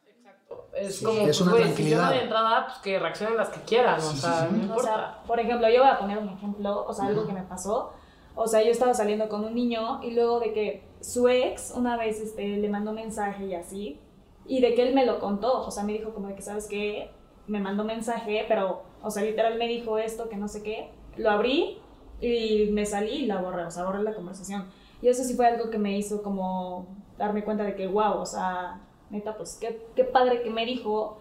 Es 0.79 1.01
como, 1.01 1.19
es 1.19 1.23
pues, 1.25 1.41
una 1.41 1.51
güey, 1.51 1.63
si 1.63 1.89
yo 1.89 1.97
no 1.97 2.03
tranquilidad. 2.03 2.11
de 2.11 2.21
entrada, 2.21 2.65
pues 2.67 2.77
que 2.79 2.99
reaccionen 2.99 3.37
las 3.37 3.49
que 3.49 3.61
quieran, 3.61 3.99
o 3.99 4.01
sea, 4.01 4.47
no 4.51 4.57
O 4.57 4.61
importa. 4.61 4.83
sea, 4.83 5.23
por 5.25 5.39
ejemplo, 5.39 5.69
yo 5.69 5.81
voy 5.81 5.89
a 5.89 5.99
poner 5.99 6.17
un 6.17 6.29
ejemplo, 6.29 6.85
o 6.85 6.93
sea, 6.93 7.05
algo 7.05 7.25
que 7.25 7.33
me 7.33 7.43
pasó. 7.43 7.93
O 8.35 8.47
sea, 8.47 8.61
yo 8.63 8.69
estaba 8.71 8.93
saliendo 8.93 9.27
con 9.29 9.43
un 9.43 9.55
niño 9.55 9.99
y 10.03 10.11
luego 10.11 10.39
de 10.39 10.53
que 10.53 10.87
su 11.01 11.27
ex 11.27 11.73
una 11.75 11.97
vez 11.97 12.19
este, 12.21 12.57
le 12.57 12.69
mandó 12.69 12.91
mensaje 12.93 13.45
y 13.45 13.55
así, 13.55 13.99
y 14.45 14.61
de 14.61 14.75
que 14.75 14.87
él 14.87 14.93
me 14.93 15.05
lo 15.05 15.19
contó, 15.19 15.65
o 15.65 15.71
sea, 15.71 15.83
me 15.83 15.93
dijo 15.93 16.13
como 16.13 16.27
de 16.27 16.35
que, 16.35 16.41
¿sabes 16.41 16.67
qué? 16.67 17.11
Me 17.47 17.59
mandó 17.59 17.83
mensaje, 17.83 18.45
pero, 18.47 18.83
o 19.01 19.09
sea, 19.09 19.23
literal 19.23 19.57
me 19.57 19.67
dijo 19.67 19.97
esto, 19.97 20.29
que 20.29 20.37
no 20.37 20.47
sé 20.47 20.61
qué. 20.63 20.91
Lo 21.17 21.31
abrí 21.31 21.79
y 22.21 22.69
me 22.71 22.85
salí 22.85 23.23
y 23.23 23.25
la 23.25 23.41
borré, 23.41 23.63
o 23.65 23.71
sea, 23.71 23.83
borré 23.85 24.03
la 24.03 24.13
conversación. 24.13 24.69
Y 25.01 25.07
eso 25.07 25.23
sí 25.23 25.33
fue 25.35 25.47
algo 25.47 25.69
que 25.69 25.77
me 25.77 25.97
hizo 25.97 26.21
como 26.23 26.87
darme 27.17 27.43
cuenta 27.43 27.63
de 27.63 27.75
que, 27.75 27.87
wow, 27.87 28.19
o 28.19 28.25
sea, 28.25 28.81
neta, 29.09 29.37
pues 29.37 29.57
qué, 29.59 29.81
qué 29.95 30.03
padre 30.03 30.41
que 30.41 30.49
me 30.49 30.65
dijo, 30.65 31.17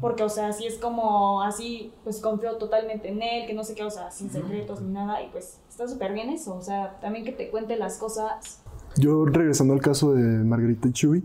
porque, 0.00 0.24
o 0.24 0.28
sea, 0.28 0.48
así 0.48 0.66
es 0.66 0.78
como, 0.78 1.42
así, 1.42 1.92
pues 2.04 2.20
confío 2.20 2.56
totalmente 2.56 3.08
en 3.08 3.22
él, 3.22 3.46
que 3.46 3.54
no 3.54 3.64
sé 3.64 3.74
qué, 3.74 3.84
o 3.84 3.90
sea, 3.90 4.10
sin 4.10 4.30
secretos 4.30 4.80
ni 4.80 4.92
nada, 4.92 5.22
y 5.22 5.28
pues 5.28 5.58
está 5.68 5.86
súper 5.86 6.12
bien 6.12 6.30
eso, 6.30 6.56
o 6.56 6.62
sea, 6.62 6.98
también 7.00 7.24
que 7.24 7.32
te 7.32 7.50
cuente 7.50 7.76
las 7.76 7.98
cosas. 7.98 8.62
Yo 8.96 9.26
regresando 9.26 9.74
al 9.74 9.80
caso 9.80 10.14
de 10.14 10.22
Margarita 10.22 10.88
y 10.88 10.92
Chuy, 10.92 11.24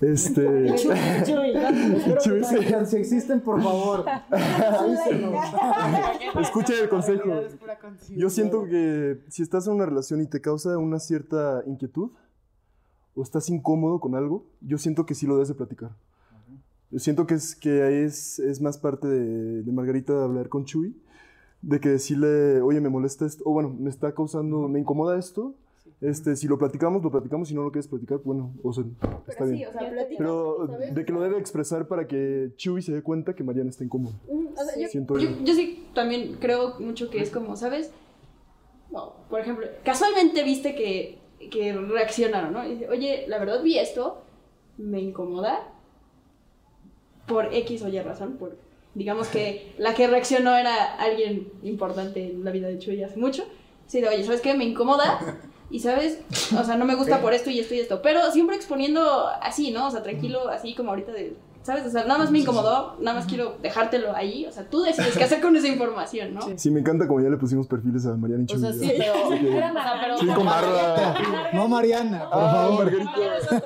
este... 0.00 0.74
Chuy, 2.22 2.44
sí. 2.44 2.56
si 2.86 2.96
existen, 2.96 3.40
por 3.40 3.62
favor. 3.62 4.04
Escucha 6.40 6.72
el 6.80 6.88
consejo. 6.88 7.42
Yo 8.16 8.30
siento 8.30 8.64
que 8.64 9.20
si 9.28 9.42
estás 9.42 9.68
en 9.68 9.74
una 9.74 9.86
relación 9.86 10.22
y 10.22 10.26
te 10.26 10.40
causa 10.40 10.76
una 10.78 10.98
cierta 10.98 11.62
inquietud 11.66 12.10
o 13.14 13.22
estás 13.22 13.48
incómodo 13.48 14.00
con 14.00 14.14
algo, 14.14 14.44
yo 14.60 14.78
siento 14.78 15.06
que 15.06 15.14
sí 15.14 15.26
lo 15.26 15.34
debes 15.34 15.48
de 15.48 15.54
platicar. 15.54 15.90
Yo 16.90 16.98
siento 16.98 17.26
que 17.26 17.34
es, 17.34 17.54
que 17.56 18.04
es, 18.04 18.38
es 18.38 18.60
más 18.60 18.76
parte 18.78 19.08
de, 19.08 19.62
de 19.62 19.72
Margarita 19.72 20.12
de 20.14 20.24
hablar 20.24 20.48
con 20.48 20.64
Chuy, 20.66 20.94
de 21.62 21.80
que 21.80 21.88
decirle, 21.88 22.60
oye, 22.60 22.80
me 22.80 22.88
molesta 22.90 23.24
esto, 23.24 23.42
o 23.46 23.52
bueno, 23.52 23.70
me 23.78 23.88
está 23.88 24.14
causando, 24.14 24.68
me 24.68 24.78
incomoda 24.80 25.18
esto. 25.18 25.54
Este, 26.00 26.34
si 26.34 26.48
lo 26.48 26.58
platicamos, 26.58 27.02
lo 27.02 27.10
platicamos, 27.12 27.48
si 27.48 27.54
no 27.54 27.62
lo 27.62 27.70
quieres 27.70 27.86
platicar, 27.86 28.18
bueno, 28.24 28.52
o 28.62 28.72
sea, 28.72 28.82
está 28.82 29.22
Pero 29.26 29.46
sí, 29.46 29.52
bien. 29.52 29.68
o 29.68 29.72
sea, 29.72 29.92
Pero 30.18 30.66
¿sabes? 30.66 30.94
de 30.94 31.04
que 31.04 31.12
lo 31.12 31.20
debe 31.22 31.38
expresar 31.38 31.86
para 31.86 32.08
que 32.08 32.52
Chuy 32.56 32.82
se 32.82 32.92
dé 32.92 33.02
cuenta 33.02 33.34
que 33.34 33.44
Mariana 33.44 33.70
está 33.70 33.84
incómoda. 33.84 34.14
O 34.28 34.64
sea, 34.64 34.80
yo, 34.80 34.88
Siento 34.88 35.16
yo, 35.16 35.30
yo. 35.30 35.44
yo 35.44 35.54
sí 35.54 35.86
también 35.94 36.36
creo 36.40 36.78
mucho 36.80 37.08
que 37.08 37.20
es 37.22 37.30
como, 37.30 37.56
¿sabes? 37.56 37.92
No, 38.90 39.14
por 39.30 39.40
ejemplo, 39.40 39.66
casualmente 39.84 40.42
viste 40.42 40.74
que, 40.74 41.18
que 41.50 41.72
reaccionaron, 41.72 42.52
¿no? 42.52 42.66
Y 42.66 42.74
dice, 42.74 42.88
oye, 42.88 43.24
la 43.28 43.38
verdad 43.38 43.62
vi 43.62 43.78
esto, 43.78 44.22
me 44.78 45.00
incomoda 45.00 45.68
por 47.26 47.54
X 47.54 47.82
o 47.82 47.88
Y 47.88 48.00
razón, 48.00 48.36
por, 48.36 48.56
digamos 48.94 49.28
que 49.28 49.72
la 49.78 49.94
que 49.94 50.06
reaccionó 50.06 50.56
era 50.56 50.94
alguien 50.96 51.52
importante 51.62 52.30
en 52.30 52.44
la 52.44 52.50
vida 52.50 52.68
de 52.68 52.78
Chuy 52.78 53.02
hace 53.02 53.18
mucho. 53.18 53.44
Sí, 53.86 54.00
de, 54.00 54.08
oye, 54.08 54.24
¿sabes 54.24 54.40
qué? 54.40 54.54
Me 54.54 54.64
incomoda. 54.64 55.38
Y 55.70 55.80
sabes, 55.80 56.20
o 56.58 56.64
sea, 56.64 56.76
no 56.76 56.84
me 56.84 56.94
gusta 56.94 57.22
por 57.22 57.32
esto 57.32 57.48
y 57.48 57.58
esto 57.58 57.74
y 57.74 57.80
esto. 57.80 58.02
Pero 58.02 58.30
siempre 58.30 58.56
exponiendo 58.56 59.26
así, 59.40 59.70
¿no? 59.70 59.86
O 59.86 59.90
sea, 59.90 60.02
tranquilo, 60.02 60.48
así 60.48 60.74
como 60.74 60.90
ahorita 60.90 61.12
de. 61.12 61.34
¿Sabes? 61.62 61.86
O 61.86 61.90
sea, 61.90 62.02
nada 62.04 62.18
más 62.18 62.30
me 62.32 62.40
incomodó, 62.40 62.96
nada 62.98 63.18
más 63.18 63.26
quiero 63.26 63.56
dejártelo 63.62 64.14
ahí. 64.16 64.46
O 64.46 64.50
sea, 64.52 64.68
tú 64.68 64.82
decides 64.82 65.16
qué 65.16 65.22
hacer 65.24 65.40
con 65.40 65.54
esa 65.56 65.68
información, 65.68 66.34
¿no? 66.34 66.40
Sí, 66.56 66.70
me 66.72 66.80
encanta 66.80 67.06
como 67.06 67.20
ya 67.20 67.28
le 67.28 67.36
pusimos 67.36 67.68
perfiles 67.68 68.04
a 68.06 68.16
Mariana 68.16 68.42
y 68.48 68.52
O 68.52 68.56
Chuy. 68.56 68.60
sea, 68.60 68.72
sí, 68.72 68.92
pero... 68.98 69.12
Sí, 69.28 69.38
que- 69.38 69.48
o 69.48 69.72
sea, 69.72 69.98
pero- 70.02 70.18
Sí, 70.18 70.26
con 70.26 70.44
barba. 70.44 71.14
No, 71.52 71.68
Mariana, 71.68 72.28
por 72.30 72.42
Ah, 72.42 72.52
favor. 72.52 72.84
Margarita. 72.84 73.62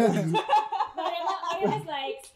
Mariana 0.96 1.76
es 1.76 1.86
la 1.86 2.08
ex. 2.08 2.32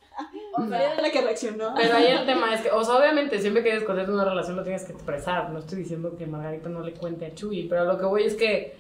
Mariana 0.59 0.95
es 0.97 1.03
la 1.03 1.11
que 1.11 1.21
reaccionó. 1.21 1.75
Pero 1.77 1.95
ahí 1.97 2.07
el 2.07 2.27
tema 2.27 2.55
es 2.55 2.61
que, 2.63 2.71
o 2.71 2.83
sea, 2.85 2.95
obviamente 2.97 3.39
siempre 3.39 3.63
que 3.63 3.73
descubres 3.75 4.09
una 4.09 4.25
relación 4.25 4.57
lo 4.57 4.63
tienes 4.63 4.85
que 4.85 4.93
expresar. 4.93 5.51
No 5.51 5.59
estoy 5.59 5.79
diciendo 5.79 6.17
que 6.17 6.27
Margarita 6.27 6.69
no 6.69 6.81
le 6.81 6.93
cuente 6.95 7.27
a 7.27 7.35
Chuy, 7.35 7.67
pero 7.69 7.85
lo 7.85 7.99
que 7.99 8.05
voy 8.07 8.25
es 8.25 8.35
que, 8.35 8.77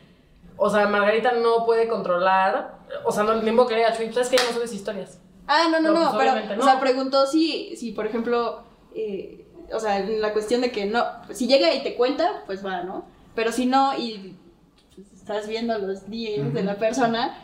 o 0.56 0.68
sea, 0.70 0.86
Margarita 0.88 1.32
no 1.32 1.64
puede 1.64 1.88
controlar, 1.88 2.78
o 3.04 3.12
sea, 3.12 3.22
no 3.24 3.34
le 3.34 3.42
mismo 3.42 3.66
que 3.66 3.74
le 3.74 3.80
diga 3.80 3.90
a 3.92 3.96
Chuy, 3.96 4.12
¿sabes 4.12 4.28
que 4.28 4.36
ya 4.38 4.44
no 4.44 4.52
subes 4.52 4.72
historias? 4.72 5.20
Ah, 5.46 5.64
no, 5.70 5.80
no, 5.80 5.92
No, 5.92 6.00
no, 6.00 6.10
pues, 6.10 6.18
pero, 6.18 6.32
obviamente 6.32 6.54
o 6.54 6.56
no. 6.58 6.64
sea, 6.64 6.80
preguntó 6.80 7.26
si, 7.26 7.76
si 7.76 7.92
por 7.92 8.06
ejemplo, 8.06 8.62
eh, 8.94 9.46
o 9.72 9.80
sea, 9.80 9.98
en 9.98 10.20
la 10.20 10.32
cuestión 10.32 10.60
de 10.60 10.70
que 10.70 10.86
no, 10.86 11.04
si 11.32 11.46
llega 11.46 11.72
y 11.74 11.82
te 11.82 11.94
cuenta, 11.96 12.42
pues 12.46 12.64
va, 12.64 12.82
¿no? 12.82 13.04
Pero 13.34 13.52
si 13.52 13.66
no, 13.66 13.96
y 13.98 14.36
estás 15.14 15.48
viendo 15.48 15.76
los 15.78 16.08
DMs 16.08 16.54
de 16.54 16.62
la 16.62 16.76
persona, 16.76 17.36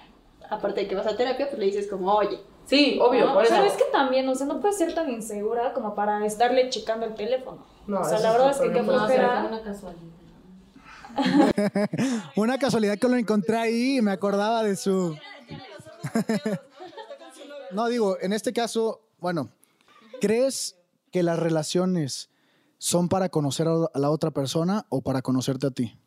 aparte 0.51 0.83
de 0.83 0.89
que 0.89 0.95
vas 0.95 1.07
a 1.07 1.17
terapia, 1.17 1.49
pues 1.49 1.59
le 1.59 1.67
dices 1.67 1.89
como, 1.89 2.13
oye. 2.13 2.39
Sí, 2.65 2.99
obvio, 3.01 3.27
No, 3.27 3.35
por 3.35 3.45
eso. 3.45 3.55
Pero 3.55 3.67
es 3.67 3.75
que 3.75 3.85
también, 3.93 4.29
o 4.29 4.35
sea, 4.35 4.47
no 4.47 4.61
puedes 4.61 4.77
ser 4.77 4.93
tan 4.93 5.09
insegura 5.09 5.73
como 5.73 5.95
para 5.95 6.27
estarle 6.27 6.69
checando 6.69 7.07
el 7.07 7.15
teléfono. 7.15 7.65
No, 7.87 8.01
o 8.01 8.05
sea, 8.05 8.15
eso 8.19 8.25
la 8.25 8.33
verdad 8.33 8.51
es 8.51 8.57
que 8.57 8.73
qué 8.73 8.83
no 8.83 8.93
flojera. 8.93 9.47
Una 9.49 9.63
casualidad. 9.63 10.03
Una 12.37 12.59
casualidad 12.59 12.99
que 12.99 13.09
lo 13.09 13.17
encontré 13.17 13.57
ahí 13.57 13.99
y 13.99 14.03
me 14.03 14.11
acordaba 14.11 14.65
de 14.65 14.75
su... 14.75 15.17
no, 17.73 17.89
digo, 17.89 18.19
en 18.21 18.33
este 18.33 18.53
caso, 18.53 19.03
bueno, 19.19 19.51
¿crees 20.21 20.77
que 21.11 21.23
las 21.23 21.39
relaciones 21.39 22.31
son 22.79 23.09
para 23.09 23.29
conocer 23.29 23.67
a 23.69 23.99
la 23.99 24.11
otra 24.11 24.31
persona 24.31 24.87
o 24.89 25.01
para 25.01 25.23
conocerte 25.23 25.67
a 25.67 25.71
ti? 25.71 25.99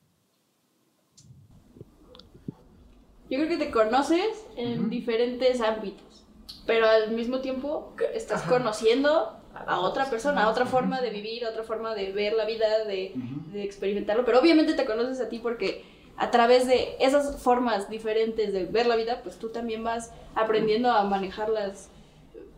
Yo 3.30 3.38
creo 3.38 3.48
que 3.48 3.58
te 3.58 3.72
conoces 3.72 4.46
en 4.56 4.90
diferentes 4.90 5.62
ámbitos, 5.62 6.26
pero 6.66 6.88
al 6.88 7.12
mismo 7.12 7.42
tiempo 7.42 7.96
estás 8.14 8.42
conociendo 8.44 9.38
a 9.54 9.80
otra 9.80 10.10
persona, 10.10 10.44
a 10.44 10.50
otra 10.50 10.66
forma 10.66 11.02
de 11.02 11.12
vivir, 11.12 11.46
a 11.46 11.50
otra 11.50 11.64
forma 11.64 11.94
de 11.94 12.12
ver 12.12 12.34
la 12.34 12.46
vida, 12.46 12.86
de, 12.86 13.14
de 13.52 13.64
experimentarlo, 13.64 14.26
pero 14.26 14.40
obviamente 14.40 14.74
te 14.74 14.86
conoces 14.86 15.20
a 15.20 15.30
ti 15.30 15.40
porque 15.40 15.84
a 16.20 16.32
través 16.32 16.68
de 16.68 16.96
esas 17.00 17.42
formas 17.42 17.90
diferentes 17.90 18.52
de 18.54 18.66
ver 18.66 18.86
la 18.88 18.96
vida, 18.96 19.22
pues 19.24 19.38
tú 19.38 19.50
también 19.50 19.84
vas 19.84 20.12
aprendiendo 20.36 20.92
a 20.92 21.04
manejar 21.04 21.50
las 21.50 21.90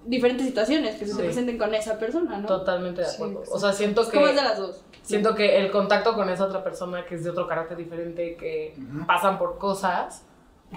diferentes 0.06 0.48
situaciones 0.48 0.96
que 0.98 1.06
se 1.06 1.12
te 1.12 1.18
Sí. 1.18 1.24
presenten 1.24 1.58
con 1.60 1.74
esa 1.76 2.00
persona, 2.00 2.40
¿no? 2.40 2.48
Totalmente 2.48 3.02
de 3.02 3.08
acuerdo. 3.08 3.44
o 3.52 3.60
sea, 3.60 3.72
siento 3.72 4.04
que. 4.10 4.18
como 4.18 4.28
es 4.28 4.36
de 4.36 4.42
las 4.42 4.58
dos. 4.58 4.84
Siento 5.04 5.36
que 5.36 5.60
el 5.60 5.72
contacto 5.72 6.14
con 6.16 6.30
esa 6.30 6.46
otra 6.46 6.64
persona 6.64 7.06
que 7.06 7.16
es 7.16 7.24
de 7.24 7.30
otro 7.30 7.48
carácter 7.48 7.78
diferente, 7.78 8.36
que 8.36 8.76
pasan 9.08 9.38
por 9.38 9.58
cosas, 9.58 10.24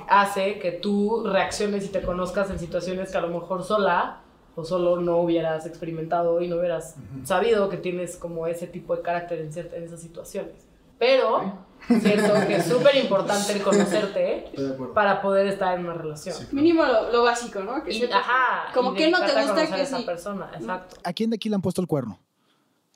hace 0.08 0.58
que 0.58 0.72
tú 0.72 1.24
reacciones 1.26 1.84
y 1.86 1.88
te 1.88 2.02
conozcas 2.02 2.50
en 2.50 2.58
situaciones 2.58 3.12
que 3.12 3.18
a 3.18 3.20
lo 3.20 3.28
mejor 3.28 3.62
sola 3.62 4.20
o 4.56 4.64
solo 4.64 5.00
no 5.00 5.18
hubieras 5.18 5.66
experimentado 5.66 6.40
y 6.40 6.48
no 6.48 6.56
hubieras 6.56 6.96
sabido 7.24 7.68
que 7.68 7.76
tienes 7.76 8.16
como 8.16 8.46
ese 8.46 8.66
tipo 8.66 8.94
de 8.96 9.02
carácter 9.02 9.40
en, 9.40 9.50
en 9.74 9.84
esas 9.84 10.00
situaciones. 10.00 10.66
Pero 11.06 11.66
siento 12.00 12.34
que 12.46 12.56
es 12.56 12.64
súper 12.68 12.96
importante 12.96 13.52
el 13.52 13.62
conocerte 13.62 14.50
para 14.94 15.20
poder 15.20 15.46
estar 15.48 15.78
en 15.78 15.84
una 15.84 15.94
relación. 15.94 16.34
Mínimo 16.52 16.84
lo, 16.84 17.12
lo 17.12 17.22
básico, 17.22 17.60
¿no? 17.60 17.82
Que 17.84 17.92
Y, 17.92 18.00
sepas- 18.00 18.20
ajá, 18.20 18.72
como 18.72 18.94
que 18.94 19.10
no 19.10 19.18
te 19.24 19.32
gusta 19.42 19.66
que 19.74 19.82
esa 19.82 19.98
sí. 19.98 20.04
persona, 20.04 20.50
exacto. 20.58 20.96
¿A 21.04 21.12
quién 21.12 21.30
de 21.30 21.36
aquí 21.36 21.48
le 21.48 21.56
han 21.56 21.62
puesto 21.62 21.80
el 21.82 21.86
cuerno? 21.86 22.18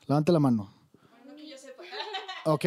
Levante 0.07 0.31
la 0.31 0.39
mano. 0.39 0.73
¿Ok? 2.45 2.65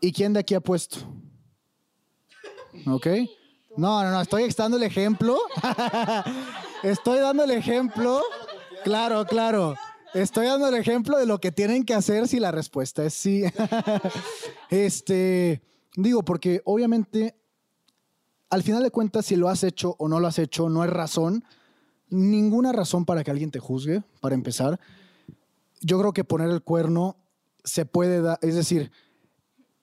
¿Y 0.00 0.12
quién 0.12 0.32
de 0.32 0.40
aquí 0.40 0.54
ha 0.54 0.60
puesto? 0.60 0.96
¿Ok? 2.86 3.06
No, 3.76 4.02
no, 4.02 4.10
no, 4.10 4.20
estoy 4.20 4.48
dando 4.56 4.76
el 4.76 4.82
ejemplo. 4.82 5.38
estoy 6.82 7.18
dando 7.20 7.44
el 7.44 7.50
ejemplo. 7.52 8.22
Claro, 8.84 9.24
claro. 9.26 9.74
Estoy 10.14 10.46
dando 10.46 10.68
el 10.68 10.74
ejemplo 10.74 11.16
de 11.16 11.24
lo 11.24 11.40
que 11.40 11.52
tienen 11.52 11.84
que 11.84 11.94
hacer 11.94 12.28
si 12.28 12.38
la 12.38 12.50
respuesta 12.50 13.02
es 13.02 13.14
sí. 13.14 13.44
este, 14.70 15.62
digo, 15.96 16.22
porque 16.22 16.60
obviamente, 16.66 17.34
al 18.50 18.62
final 18.62 18.82
de 18.82 18.90
cuentas, 18.90 19.24
si 19.24 19.36
lo 19.36 19.48
has 19.48 19.64
hecho 19.64 19.96
o 19.98 20.08
no 20.08 20.20
lo 20.20 20.26
has 20.26 20.38
hecho, 20.38 20.68
no 20.68 20.84
es 20.84 20.90
razón, 20.90 21.44
ninguna 22.10 22.72
razón 22.72 23.06
para 23.06 23.24
que 23.24 23.30
alguien 23.30 23.50
te 23.50 23.58
juzgue, 23.58 24.02
para 24.20 24.34
empezar. 24.34 24.78
Yo 25.80 25.98
creo 25.98 26.12
que 26.12 26.24
poner 26.24 26.50
el 26.50 26.62
cuerno 26.62 27.16
se 27.64 27.86
puede 27.86 28.20
dar, 28.20 28.38
es 28.42 28.54
decir, 28.54 28.92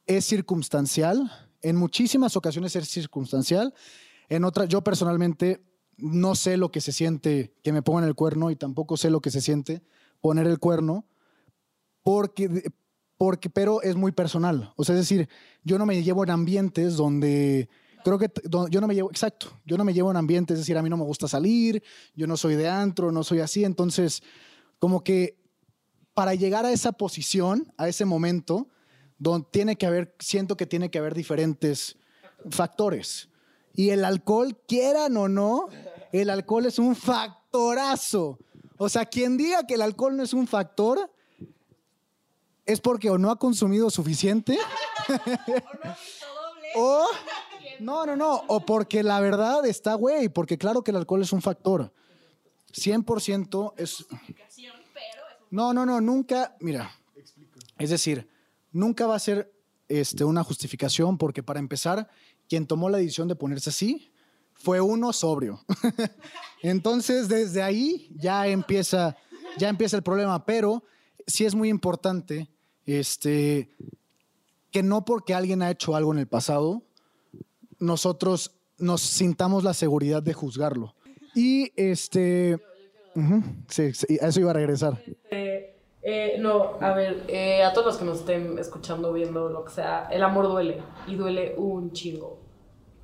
es 0.06 0.26
circunstancial. 0.26 1.32
En 1.64 1.76
muchísimas 1.76 2.38
ocasiones 2.38 2.76
es 2.76 2.88
circunstancial. 2.88 3.74
En 4.30 4.44
otras, 4.44 4.70
yo 4.70 4.84
personalmente 4.84 5.64
no 5.98 6.36
sé 6.36 6.56
lo 6.56 6.72
que 6.72 6.82
se 6.82 6.92
siente 6.92 7.56
que 7.64 7.74
me 7.74 7.82
pongan 7.82 8.04
el 8.04 8.14
cuerno 8.14 8.52
y 8.52 8.56
tampoco 8.56 8.96
sé 8.96 9.10
lo 9.10 9.22
que 9.22 9.32
se 9.32 9.42
siente 9.42 9.82
poner 10.22 10.48
el 10.48 10.60
cuerno, 10.60 11.06
porque, 12.04 12.72
porque, 13.18 13.50
pero 13.50 13.82
es 13.82 13.96
muy 13.96 14.12
personal. 14.12 14.74
O 14.76 14.84
sea, 14.84 14.96
es 14.96 15.02
decir, 15.02 15.30
yo 15.64 15.78
no 15.78 15.86
me 15.86 16.02
llevo 16.02 16.24
en 16.24 16.32
ambientes 16.32 16.96
donde, 16.96 17.70
creo 18.04 18.18
que 18.18 18.32
yo 18.70 18.82
no 18.82 18.88
me 18.88 18.96
llevo, 18.96 19.10
exacto, 19.10 19.48
yo 19.66 19.78
no 19.78 19.84
me 19.84 19.94
llevo 19.94 20.12
en 20.12 20.18
ambientes, 20.18 20.56
es 20.56 20.62
decir, 20.62 20.78
a 20.78 20.82
mí 20.82 20.90
no 20.90 20.98
me 20.98 21.04
gusta 21.04 21.28
salir, 21.28 21.84
yo 22.16 22.28
no 22.28 22.38
soy 22.38 22.56
de 22.56 22.68
antro, 22.68 23.12
no 23.12 23.24
soy 23.24 23.40
así, 23.40 23.64
entonces, 23.64 24.24
como 24.80 25.04
que 25.04 25.38
para 26.14 26.36
llegar 26.36 26.66
a 26.66 26.72
esa 26.72 26.92
posición, 26.92 27.72
a 27.78 27.88
ese 27.88 28.06
momento, 28.06 28.68
donde 29.18 29.48
tiene 29.52 29.76
que 29.76 29.86
haber, 29.86 30.16
siento 30.20 30.58
que 30.58 30.66
tiene 30.66 30.90
que 30.90 30.98
haber 31.00 31.14
diferentes 31.14 31.98
factores. 32.50 33.30
Y 33.74 33.92
el 33.92 34.04
alcohol, 34.04 34.58
quieran 34.68 35.16
o 35.18 35.28
no, 35.28 35.68
el 36.12 36.30
alcohol 36.30 36.66
es 36.66 36.80
un 36.80 36.96
factorazo. 36.96 38.40
O 38.82 38.88
sea, 38.88 39.06
quien 39.06 39.36
diga 39.36 39.68
que 39.68 39.74
el 39.74 39.82
alcohol 39.82 40.16
no 40.16 40.24
es 40.24 40.32
un 40.32 40.48
factor, 40.48 41.12
es 42.66 42.80
porque 42.80 43.10
o 43.10 43.18
no 43.18 43.30
ha 43.30 43.38
consumido 43.38 43.90
suficiente, 43.90 44.58
o 46.78 47.06
no, 47.82 48.06
no, 48.06 48.16
no, 48.16 48.36
o 48.48 48.66
porque 48.66 49.04
la 49.04 49.20
verdad 49.20 49.66
está, 49.66 49.96
güey, 49.96 50.30
porque 50.30 50.58
claro 50.58 50.82
que 50.82 50.92
el 50.92 50.98
alcohol 50.98 51.22
es 51.22 51.34
un 51.34 51.42
factor. 51.42 51.92
100% 52.72 53.74
es... 53.76 54.06
No, 55.52 55.74
no, 55.74 55.86
no, 55.86 56.00
nunca, 56.00 56.56
mira, 56.62 56.90
es 57.78 57.90
decir, 57.90 58.30
nunca 58.72 59.08
va 59.08 59.16
a 59.16 59.20
ser 59.20 59.52
este, 59.90 60.24
una 60.24 60.42
justificación 60.42 61.18
porque 61.18 61.44
para 61.44 61.60
empezar, 61.60 62.08
quien 62.48 62.66
tomó 62.66 62.90
la 62.90 63.00
decisión 63.00 63.28
de 63.28 63.36
ponerse 63.36 63.72
así 63.72 64.10
fue 64.60 64.82
uno 64.82 65.14
sobrio. 65.14 65.62
Entonces, 66.62 67.28
desde 67.28 67.64
ahí 67.64 68.10
ya 68.16 68.48
empieza, 68.48 69.16
ya 69.58 69.70
empieza 69.70 69.98
el 69.98 70.04
problema, 70.04 70.46
pero 70.46 70.84
sí 71.26 71.46
es 71.46 71.56
muy 71.56 71.70
importante 71.70 72.50
este, 72.86 73.70
que 74.72 74.84
no 74.84 75.06
porque 75.06 75.34
alguien 75.34 75.62
ha 75.62 75.72
hecho 75.72 75.96
algo 75.96 76.12
en 76.14 76.20
el 76.20 76.28
pasado, 76.28 76.84
nosotros 77.80 78.52
nos 78.78 79.02
sintamos 79.02 79.64
la 79.64 79.74
seguridad 79.74 80.22
de 80.22 80.34
juzgarlo. 80.34 80.96
Y 81.36 81.72
este, 81.76 82.60
ujú, 83.16 83.44
sí, 83.68 83.94
sí, 83.94 84.18
a 84.22 84.28
eso 84.28 84.40
iba 84.40 84.52
a 84.52 84.56
regresar. 84.56 85.02
Eh, 85.32 85.76
eh, 86.02 86.38
no, 86.40 86.78
a 86.82 86.94
ver, 86.94 87.26
eh, 87.28 87.64
a 87.64 87.74
todos 87.74 87.88
los 87.88 87.98
que 87.98 88.06
nos 88.06 88.20
estén 88.20 88.58
escuchando, 88.58 89.14
viendo, 89.14 89.50
lo 89.50 89.66
que 89.66 89.72
sea, 89.72 90.08
el 90.12 90.24
amor 90.24 90.48
duele 90.48 90.82
y 91.08 91.16
duele 91.16 91.56
un 91.58 91.92
chingo. 91.92 92.49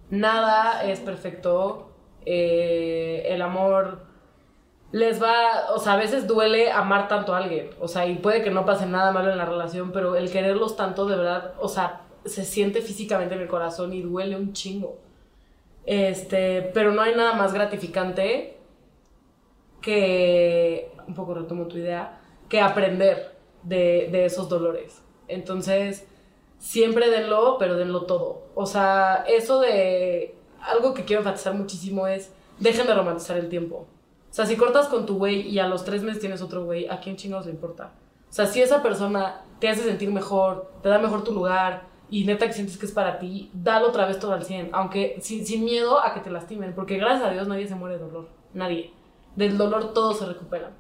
Nada 0.10 0.84
es 0.84 1.00
perfecto. 1.00 1.92
eh, 2.26 3.24
el 3.28 3.42
amor 3.42 4.06
les 4.92 5.22
va, 5.22 5.74
o 5.76 5.80
sea, 5.80 5.94
a 5.94 5.98
veces 5.98 6.26
duele 6.28 6.72
amar 6.72 7.08
tanto 7.08 7.34
a 7.36 7.40
alguien, 7.40 7.70
o 7.82 7.88
sea, 7.88 8.06
y 8.08 8.16
puede 8.16 8.42
que 8.44 8.50
no 8.52 8.66
pase 8.66 8.86
nada 8.86 9.12
malo 9.12 9.32
en 9.32 9.38
la 9.38 9.46
relación, 9.46 9.92
pero 9.92 10.16
el 10.16 10.32
quererlos 10.32 10.78
tanto 10.78 11.06
de 11.06 11.18
verdad, 11.18 11.54
o 11.60 11.68
sea, 11.68 12.04
se 12.24 12.46
siente 12.46 12.82
físicamente 12.82 13.36
en 13.36 13.42
el 13.42 13.48
corazón 13.48 13.92
y 13.94 14.02
duele 14.02 14.36
un 14.38 14.54
chingo. 14.54 14.98
Este, 15.86 16.62
pero 16.74 16.92
no 16.94 17.02
hay 17.02 17.14
nada 17.14 17.34
más 17.34 17.54
gratificante 17.54 18.58
que, 19.82 20.92
un 21.08 21.14
poco 21.14 21.34
retomo 21.34 21.68
tu 21.68 21.78
idea, 21.78 22.20
que 22.50 22.62
aprender 22.62 23.36
de, 23.64 24.08
de 24.12 24.26
esos 24.26 24.50
dolores. 24.50 25.04
Entonces, 25.28 26.08
siempre 26.60 27.10
denlo, 27.10 27.58
pero 27.60 27.76
denlo 27.76 28.06
todo. 28.06 28.44
O 28.56 28.66
sea, 28.66 29.26
eso 29.28 29.60
de, 29.60 30.36
algo 30.62 30.94
que 30.94 31.06
quiero 31.06 31.22
enfatizar 31.22 31.54
muchísimo 31.54 32.08
es, 32.08 32.32
dejen 32.60 32.88
de 32.88 32.94
romantizar 32.94 33.38
el 33.38 33.50
tiempo. 33.50 33.88
O 34.30 34.34
sea, 34.36 34.46
si 34.46 34.58
cortas 34.58 34.88
con 34.88 35.06
tu 35.06 35.18
güey 35.18 35.48
y 35.48 35.60
a 35.60 35.68
los 35.68 35.86
tres 35.86 36.04
meses 36.04 36.20
tienes 36.20 36.42
otro 36.42 36.66
güey, 36.66 36.88
¿a 36.90 37.00
quién 37.00 37.16
chingados 37.16 37.46
le 37.46 37.54
importa? 37.54 37.94
O 38.30 38.34
sea, 38.34 38.46
si 38.46 38.62
esa 38.62 38.84
persona 38.84 39.46
te 39.60 39.70
hace 39.70 39.84
sentir 39.84 40.12
mejor, 40.12 40.72
te 40.82 40.90
da 40.90 41.00
mejor 41.00 41.24
tu 41.24 41.32
lugar 41.32 41.88
y 42.10 42.26
neta 42.26 42.46
que 42.46 42.54
sientes 42.54 42.78
que 42.78 42.86
es 42.86 42.92
para 42.92 43.18
ti, 43.18 43.50
dalo 43.54 43.88
otra 43.88 44.06
vez 44.06 44.20
todo 44.20 44.34
al 44.34 44.44
100, 44.44 44.72
aunque 44.74 45.18
sin, 45.22 45.46
sin 45.46 45.64
miedo 45.64 46.04
a 46.04 46.14
que 46.14 46.20
te 46.20 46.30
lastimen, 46.30 46.76
porque 46.76 46.98
gracias 46.98 47.24
a 47.24 47.32
Dios 47.32 47.48
nadie 47.48 47.68
se 47.68 47.76
muere 47.76 47.98
de 47.98 48.04
dolor, 48.04 48.28
nadie. 48.54 48.92
Del 49.36 49.58
dolor 49.58 49.94
todos 49.94 50.20
se 50.20 50.26
recuperan. 50.26 50.74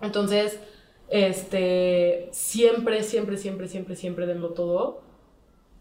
Entonces, 0.00 0.60
este, 1.08 2.28
siempre, 2.32 3.02
siempre, 3.02 3.36
siempre, 3.36 3.68
siempre, 3.68 3.96
siempre 3.96 4.26
denlo 4.26 4.50
todo 4.50 5.02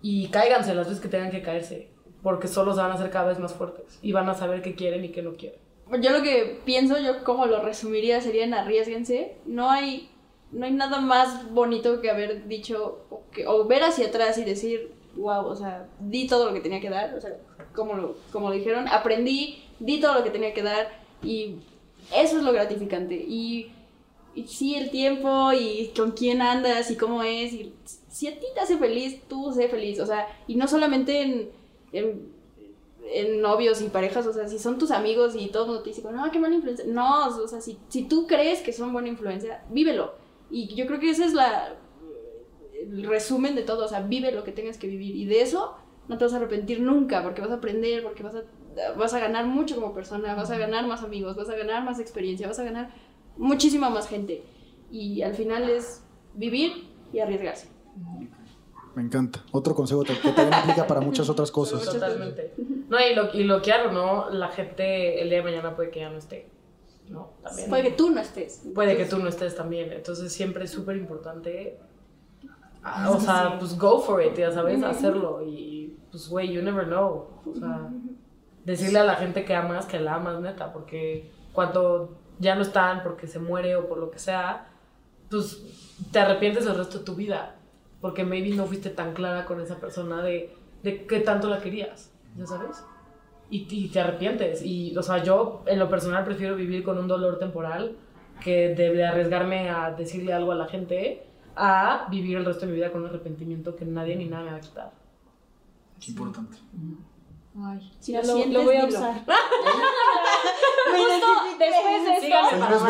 y 0.01 0.27
cáiganse 0.27 0.75
las 0.75 0.87
veces 0.87 1.01
que 1.01 1.07
tengan 1.07 1.31
que 1.31 1.41
caerse, 1.41 1.87
porque 2.21 2.47
solo 2.47 2.73
se 2.73 2.81
van 2.81 2.91
a 2.91 2.95
hacer 2.95 3.09
cada 3.09 3.29
vez 3.29 3.39
más 3.39 3.53
fuertes 3.53 3.99
y 4.01 4.11
van 4.11 4.29
a 4.29 4.33
saber 4.33 4.61
qué 4.61 4.75
quieren 4.75 5.05
y 5.05 5.09
qué 5.09 5.21
no 5.21 5.33
quieren. 5.33 5.59
Yo 6.01 6.11
lo 6.11 6.23
que 6.23 6.59
pienso, 6.65 6.97
yo 6.99 7.23
como 7.23 7.45
lo 7.45 7.61
resumiría 7.61 8.21
sería 8.21 8.45
en 8.45 8.53
arriesguense. 8.53 9.35
No 9.45 9.69
hay, 9.69 10.09
no 10.51 10.65
hay 10.65 10.71
nada 10.71 11.01
más 11.01 11.51
bonito 11.51 12.01
que 12.01 12.09
haber 12.09 12.47
dicho 12.47 13.05
o, 13.09 13.23
que, 13.31 13.45
o 13.47 13.65
ver 13.65 13.83
hacia 13.83 14.07
atrás 14.07 14.37
y 14.37 14.43
decir, 14.43 14.93
wow, 15.15 15.45
o 15.45 15.55
sea, 15.55 15.87
di 15.99 16.27
todo 16.27 16.47
lo 16.47 16.53
que 16.53 16.61
tenía 16.61 16.79
que 16.79 16.89
dar. 16.89 17.13
O 17.15 17.21
sea, 17.21 17.37
como 17.75 17.93
lo, 17.93 18.15
como 18.31 18.49
lo 18.49 18.55
dijeron, 18.55 18.87
aprendí, 18.87 19.63
di 19.79 19.99
todo 19.99 20.15
lo 20.15 20.23
que 20.23 20.31
tenía 20.31 20.53
que 20.53 20.63
dar 20.63 20.89
y 21.21 21.57
eso 22.15 22.37
es 22.37 22.43
lo 22.43 22.53
gratificante. 22.53 23.15
Y 23.15 23.71
y 24.35 24.47
sí, 24.47 24.75
el 24.75 24.89
tiempo 24.89 25.51
y 25.53 25.91
con 25.95 26.11
quién 26.11 26.41
andas 26.41 26.89
y 26.89 26.97
cómo 26.97 27.23
es. 27.23 27.53
Y 27.53 27.73
si 28.09 28.27
a 28.27 28.39
ti 28.39 28.45
te 28.53 28.59
hace 28.59 28.77
feliz, 28.77 29.21
tú 29.27 29.51
sé 29.53 29.69
feliz. 29.69 29.99
O 29.99 30.05
sea, 30.05 30.27
y 30.47 30.55
no 30.55 30.67
solamente 30.67 31.21
en, 31.21 31.51
en, 31.91 33.41
novios 33.41 33.81
y 33.81 33.89
parejas, 33.89 34.25
o 34.25 34.33
sea, 34.33 34.47
si 34.47 34.57
son 34.57 34.77
tus 34.77 34.91
amigos 34.91 35.35
y 35.37 35.47
todo 35.49 35.63
el 35.63 35.69
mundo 35.69 35.83
te 35.83 35.89
dice, 35.89 36.03
no, 36.11 36.31
qué 36.31 36.39
mala 36.39 36.55
influencia. 36.55 36.85
No, 36.87 37.27
o 37.27 37.47
sea, 37.47 37.61
si, 37.61 37.77
si 37.89 38.03
tú 38.05 38.25
crees 38.25 38.61
que 38.61 38.73
son 38.73 38.91
buena 38.91 39.09
influencia, 39.09 39.63
vívelo. 39.69 40.15
Y 40.49 40.73
yo 40.75 40.87
creo 40.87 40.99
que 40.99 41.11
ese 41.11 41.25
es 41.25 41.33
la, 41.33 41.75
el 42.73 43.03
resumen 43.03 43.55
de 43.55 43.63
todo. 43.63 43.85
O 43.85 43.87
sea, 43.87 44.01
vive 44.01 44.31
lo 44.31 44.43
que 44.43 44.51
tengas 44.51 44.77
que 44.77 44.87
vivir. 44.87 45.15
Y 45.15 45.25
de 45.25 45.41
eso 45.41 45.75
no 46.07 46.17
te 46.17 46.25
vas 46.25 46.33
a 46.33 46.37
arrepentir 46.37 46.81
nunca, 46.81 47.21
porque 47.21 47.41
vas 47.41 47.51
a 47.51 47.55
aprender, 47.55 48.03
porque 48.03 48.23
vas 48.23 48.35
a, 48.35 48.43
vas 48.97 49.13
a 49.13 49.19
ganar 49.19 49.45
mucho 49.45 49.75
como 49.75 49.93
persona, 49.93 50.35
vas 50.35 50.51
a 50.51 50.57
ganar 50.57 50.87
más 50.87 51.03
amigos, 51.03 51.35
vas 51.35 51.49
a 51.49 51.55
ganar 51.55 51.83
más 51.83 51.99
experiencia, 51.99 52.47
vas 52.47 52.59
a 52.59 52.63
ganar 52.63 52.93
muchísima 53.37 53.89
más 53.89 54.07
gente. 54.07 54.43
Y 54.91 55.21
al 55.21 55.33
final 55.33 55.69
es 55.69 56.03
vivir 56.33 56.87
y 57.11 57.19
arriesgarse. 57.19 57.67
Me 58.95 59.01
encanta. 59.01 59.43
Otro 59.51 59.73
consejo 59.73 60.03
que 60.03 60.13
también 60.13 60.53
aplica 60.53 60.85
para 60.85 61.01
muchas 61.01 61.27
otras 61.29 61.51
cosas. 61.51 61.83
Totalmente. 61.85 62.53
No, 62.89 62.97
y 62.99 63.15
lo, 63.15 63.33
y 63.33 63.43
lo 63.43 63.61
que 63.61 63.71
hago, 63.71 63.91
¿no? 63.91 64.29
La 64.29 64.49
gente 64.49 65.21
el 65.21 65.29
día 65.29 65.39
de 65.39 65.43
mañana 65.43 65.75
puede 65.75 65.89
que 65.89 66.01
ya 66.01 66.09
no 66.09 66.17
esté. 66.17 66.49
¿no? 67.09 67.31
También. 67.43 67.69
Puede 67.69 67.83
que 67.83 67.91
tú 67.91 68.11
no 68.11 68.21
estés. 68.21 68.63
Puede 68.73 68.95
que 68.95 69.05
tú 69.05 69.17
no 69.17 69.27
estés 69.27 69.55
también. 69.55 69.91
Entonces 69.91 70.31
siempre 70.31 70.65
es 70.65 70.71
súper 70.71 70.95
importante. 70.95 71.79
ah, 72.83 73.09
O 73.11 73.19
sea, 73.19 73.57
pues 73.59 73.77
go 73.77 73.99
for 73.99 74.23
it, 74.23 74.35
ya 74.37 74.51
sabes, 74.51 74.81
hacerlo. 74.83 75.43
Y 75.45 75.97
pues, 76.11 76.29
güey, 76.29 76.51
you 76.53 76.61
never 76.61 76.85
know. 76.85 77.27
O 77.45 77.55
sea, 77.55 77.89
decirle 78.63 78.99
a 78.99 79.03
la 79.03 79.15
gente 79.15 79.43
que 79.43 79.53
amas 79.55 79.85
que 79.85 79.99
la 79.99 80.15
amas, 80.15 80.39
neta. 80.39 80.71
Porque 80.71 81.29
cuando 81.51 82.15
ya 82.43 82.55
no 82.55 82.61
están, 82.61 83.01
porque 83.01 83.27
se 83.27 83.39
muere 83.39 83.75
o 83.75 83.87
por 83.87 83.97
lo 83.97 84.11
que 84.11 84.19
sea, 84.19 84.67
pues 85.29 85.63
te 86.11 86.19
arrepientes 86.19 86.65
el 86.67 86.75
resto 86.75 86.99
de 86.99 87.05
tu 87.05 87.15
vida. 87.15 87.55
Porque 88.01 88.23
maybe 88.25 88.55
no 88.55 88.65
fuiste 88.65 88.89
tan 88.89 89.13
clara 89.13 89.45
con 89.45 89.61
esa 89.61 89.79
persona 89.79 90.21
de, 90.21 90.55
de 90.83 91.05
qué 91.07 91.21
tanto 91.21 91.49
la 91.49 91.59
querías, 91.59 92.11
ya 92.37 92.45
sabes. 92.45 92.83
Y, 93.49 93.65
y 93.69 93.87
te 93.87 94.01
arrepientes. 94.01 94.61
Y, 94.63 94.95
o 94.97 95.01
sea, 95.01 95.23
yo 95.23 95.63
en 95.65 95.79
lo 95.79 95.89
personal 95.89 96.25
prefiero 96.25 96.55
vivir 96.55 96.83
con 96.83 96.97
un 96.97 97.07
dolor 97.07 97.39
temporal 97.39 97.95
que 98.41 98.75
de, 98.75 98.91
de 98.93 99.05
arriesgarme 99.05 99.69
a 99.69 99.91
decirle 99.91 100.33
algo 100.33 100.51
a 100.51 100.55
la 100.55 100.67
gente 100.67 101.25
a 101.55 102.07
vivir 102.09 102.37
el 102.37 102.45
resto 102.45 102.65
de 102.65 102.71
mi 102.71 102.77
vida 102.77 102.91
con 102.91 103.01
un 103.01 103.07
arrepentimiento 103.07 103.75
que 103.75 103.85
nadie 103.85 104.15
ni 104.15 104.25
nada 104.25 104.43
me 104.43 104.51
va 104.51 104.57
a 104.57 104.61
quitar. 104.61 104.91
Importante. 106.07 106.57
Ay, 107.55 107.91
si 107.99 108.13
lo, 108.13 108.19
lo, 108.23 108.33
sientes, 108.35 108.53
lo 108.53 108.63
voy 108.63 108.75
a 108.77 108.85
dilo. 108.85 108.97
usar. 108.99 109.13
Justo 110.93 111.27
después 111.59 112.03
de 112.05 112.13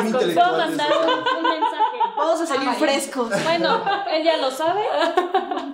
esto, 0.04 0.20
puedo 0.42 0.58
mandar 0.58 0.90
un, 0.92 1.10
un 1.38 1.44
mensaje. 1.44 1.98
Vamos 2.18 2.42
a 2.42 2.46
salir 2.46 2.70
frescos. 2.72 3.30
Bueno, 3.44 3.82
él 4.12 4.24
ya 4.24 4.38
lo 4.38 4.50
sabe. 4.52 4.82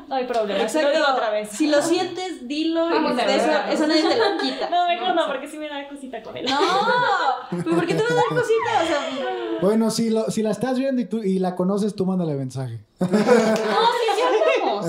No 0.08 0.16
hay 0.16 0.26
problema. 0.26 0.64
Lo 0.64 0.92
digo 0.92 1.06
otra 1.12 1.30
vez. 1.30 1.50
Si 1.50 1.68
lo 1.68 1.82
sientes, 1.82 2.48
dilo. 2.48 2.88
y 2.90 2.94
Vamos 2.94 3.18
a 3.18 3.26
eso, 3.26 3.48
ver. 3.48 3.62
eso 3.74 3.88
nadie 3.88 4.02
te 4.08 4.16
lo 4.18 4.38
quita. 4.42 4.70
No, 4.70 4.88
mejor 4.88 5.16
no, 5.16 5.28
porque 5.28 5.48
sí 5.48 5.58
me 5.58 5.70
da 5.70 5.88
cosita 5.88 6.22
con 6.24 6.36
él. 6.36 6.46
No, 6.50 6.56
¿por 7.76 7.86
qué 7.86 7.94
te 7.94 8.02
vas 8.04 8.12
a 8.12 8.16
dar 8.16 8.26
cosita? 8.30 8.84
O 8.84 8.88
sea, 8.88 9.60
Bueno, 9.62 9.92
si, 9.92 10.10
lo, 10.10 10.30
si 10.32 10.42
la 10.42 10.50
estás 10.52 10.78
viendo 10.80 11.02
y, 11.02 11.06
tú, 11.06 11.22
y 11.24 11.38
la 11.40 11.56
conoces, 11.56 11.96
tú 11.96 12.06
mándale 12.06 12.34
mensaje. 12.36 12.80
No, 13.00 13.08
sí, 13.08 13.14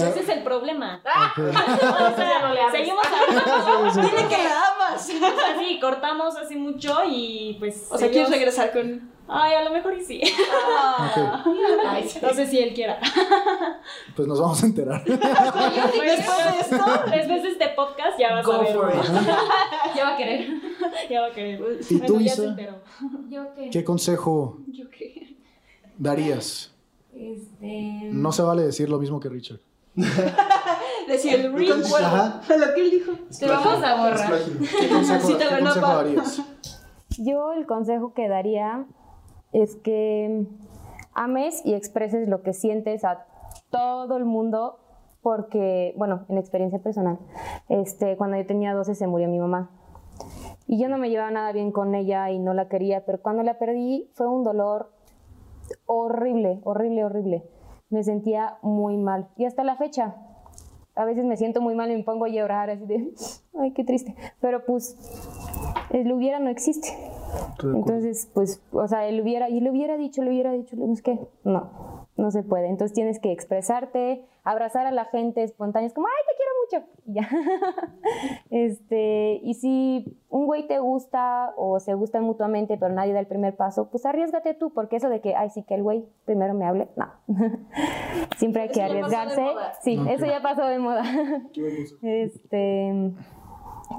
Ese 0.09 0.21
es 0.21 0.29
el 0.29 0.43
problema. 0.43 1.01
Ok. 1.05 1.39
O 1.49 2.17
sea, 2.17 2.41
no 2.43 2.55
le 2.55 2.61
hables. 2.61 2.73
seguimos 2.81 3.05
hablando. 3.07 4.03
Dile 4.09 4.29
que 4.29 4.37
la 4.45 4.63
amas. 4.75 5.09
O 5.09 5.19
sea, 5.19 5.59
sí, 5.59 5.79
cortamos 5.81 6.37
hace 6.37 6.57
mucho 6.57 6.99
y 7.09 7.57
pues. 7.59 7.89
O 7.91 7.99
sea, 7.99 8.11
¿quieres 8.11 8.31
regresar 8.31 8.73
con.? 8.73 9.11
Ay, 9.33 9.55
a 9.55 9.63
lo 9.63 9.71
mejor 9.71 9.95
y 9.97 10.05
sí. 10.05 10.21
Ah. 10.77 11.45
Ay, 11.87 12.09
sí. 12.09 12.19
No 12.21 12.31
sé 12.35 12.47
si 12.49 12.59
él 12.59 12.75
quiera. 12.75 12.99
Pues 14.17 14.27
nos 14.27 14.41
vamos 14.41 14.61
a 14.63 14.67
enterar. 14.67 15.05
Después 15.05 15.31
de 16.01 16.15
esto, 16.61 16.85
después 17.11 17.43
de 17.45 17.49
este 17.51 17.69
podcast, 17.69 18.19
ya 18.19 18.35
vas 18.35 18.45
a 18.45 18.51
Go 18.51 18.61
ver. 18.61 18.75
for 18.75 18.91
it. 18.93 19.03
Ya 19.95 20.05
va 20.05 20.15
a 20.15 20.17
querer. 20.17 20.49
Ya 21.09 21.21
va 21.21 21.27
a 21.29 21.31
querer. 21.31 21.61
¿Y 21.89 22.01
tú, 22.01 22.15
Bueno, 22.15 22.21
ya 22.27 22.35
se 22.35 22.43
Isa? 22.43 22.51
enteró. 22.51 22.75
¿Yo 23.29 23.55
qué? 23.55 23.71
¿Qué 23.71 23.85
consejo 23.85 24.59
¿Yo 24.67 24.91
qué? 24.91 25.37
darías? 25.97 26.75
Este. 27.15 28.01
No 28.11 28.33
se 28.33 28.43
vale 28.43 28.63
decir 28.63 28.89
lo 28.89 28.99
mismo 28.99 29.21
que 29.21 29.29
Richard. 29.29 29.61
Decía 31.09 31.35
el 31.35 31.53
real 31.53 31.83
Ajá. 32.03 32.43
lo 32.49 32.75
que 32.75 32.81
él 32.81 32.91
dijo. 32.91 33.13
Te 33.39 33.47
vamos 33.47 33.85
a 33.85 33.97
borrar. 33.97 34.33
¿Qué 34.81 34.89
consejo, 34.89 35.27
Sí 35.27 35.35
te 35.35 35.49
qué 35.49 35.63
consejo 35.63 35.87
darías? 35.87 36.43
Yo 37.19 37.53
el 37.53 37.67
consejo 37.67 38.15
que 38.15 38.29
daría 38.29 38.87
es 39.53 39.77
que 39.77 40.47
ames 41.15 41.61
y 41.65 41.75
expreses 41.75 42.29
lo 42.29 42.43
que 42.43 42.53
sientes 42.53 43.05
a 43.05 43.27
todo 43.71 44.17
el 44.17 44.25
mundo 44.25 44.79
porque, 45.23 45.93
bueno, 45.97 46.25
en 46.29 46.39
experiencia 46.39 46.79
personal, 46.79 47.19
este, 47.69 48.17
cuando 48.17 48.37
yo 48.37 48.47
tenía 48.47 48.73
12 48.73 48.95
se 48.95 49.07
murió 49.07 49.29
mi 49.29 49.39
mamá. 49.39 49.71
Y 50.67 50.81
yo 50.81 50.89
no 50.89 50.99
me 50.99 51.11
llevaba 51.11 51.31
nada 51.31 51.53
bien 51.53 51.73
con 51.73 51.95
ella 51.95 52.31
y 52.31 52.39
no 52.39 52.55
la 52.55 52.69
quería, 52.69 53.05
pero 53.05 53.21
cuando 53.21 53.43
la 53.43 53.59
perdí 53.59 54.09
fue 54.15 54.29
un 54.29 54.45
dolor 54.45 54.93
horrible, 55.87 56.61
horrible, 56.65 57.05
horrible. 57.05 57.45
Me 57.91 58.03
sentía 58.05 58.59
muy 58.63 58.97
mal. 58.97 59.29
Y 59.37 59.45
hasta 59.45 59.65
la 59.65 59.77
fecha, 59.77 60.17
a 60.95 61.05
veces 61.05 61.25
me 61.25 61.37
siento 61.37 61.61
muy 61.61 61.75
mal 61.75 61.91
y 61.91 61.97
me 61.97 62.05
pongo 62.05 62.25
a 62.25 62.29
llorar 62.29 62.71
así 62.71 62.87
de, 62.87 63.13
ay, 63.59 63.73
qué 63.73 63.85
triste. 63.85 64.15
Pero 64.41 64.65
pues, 64.65 64.97
el 65.91 66.13
hubiera 66.13 66.39
no 66.39 66.51
existe. 66.51 66.89
Entonces, 67.63 68.31
pues, 68.33 68.63
o 68.73 68.87
sea, 68.89 69.07
él 69.07 69.21
hubiera, 69.21 69.49
y 69.49 69.61
le 69.61 69.71
hubiera 69.71 69.97
dicho, 69.97 70.23
le 70.23 70.31
hubiera 70.31 70.53
dicho, 70.53 70.77
es 70.93 71.03
que 71.03 71.19
no, 71.45 72.07
no 72.17 72.31
se 72.31 72.43
puede. 72.43 72.69
Entonces 72.69 72.95
tienes 72.95 73.21
que 73.21 73.33
expresarte, 73.33 74.25
abrazar 74.45 74.87
a 74.87 74.91
la 74.91 75.05
gente 75.07 75.43
espontánea, 75.43 75.87
es 75.87 75.95
como, 75.95 76.07
ay, 76.07 76.25
te 76.29 76.37
quiero 76.37 76.51
mucho. 76.61 77.01
Y 77.11 77.15
ya. 77.15 77.29
este, 78.51 79.41
y 79.43 79.55
si 79.55 80.17
un 80.29 80.47
güey 80.47 80.69
te 80.69 80.79
gusta 80.79 81.53
o 81.57 81.81
se 81.81 81.95
gustan 81.95 82.23
mutuamente, 82.23 82.77
pero 82.79 82.95
nadie 82.95 83.13
da 83.13 83.21
el 83.21 83.27
primer 83.27 83.57
paso, 83.57 83.91
pues 83.91 84.07
arriesgate 84.07 84.55
tú, 84.55 84.73
porque 84.73 84.97
eso 84.97 85.09
de 85.09 85.21
que, 85.21 85.35
ay, 85.35 85.51
sí 85.51 85.65
que 85.65 85.75
el 85.75 85.83
güey 85.83 86.05
primero 86.25 86.55
me 86.55 86.67
hable, 86.67 86.89
no. 86.97 87.07
Siempre 88.37 88.63
hay 88.63 88.69
que 88.69 88.83
arriesgarse. 88.83 89.45
Sí, 89.83 90.01
eso 90.09 90.27
ya 90.27 90.41
pasó 90.41 90.67
de 90.67 90.79
moda. 90.79 91.03
Este, 92.03 93.13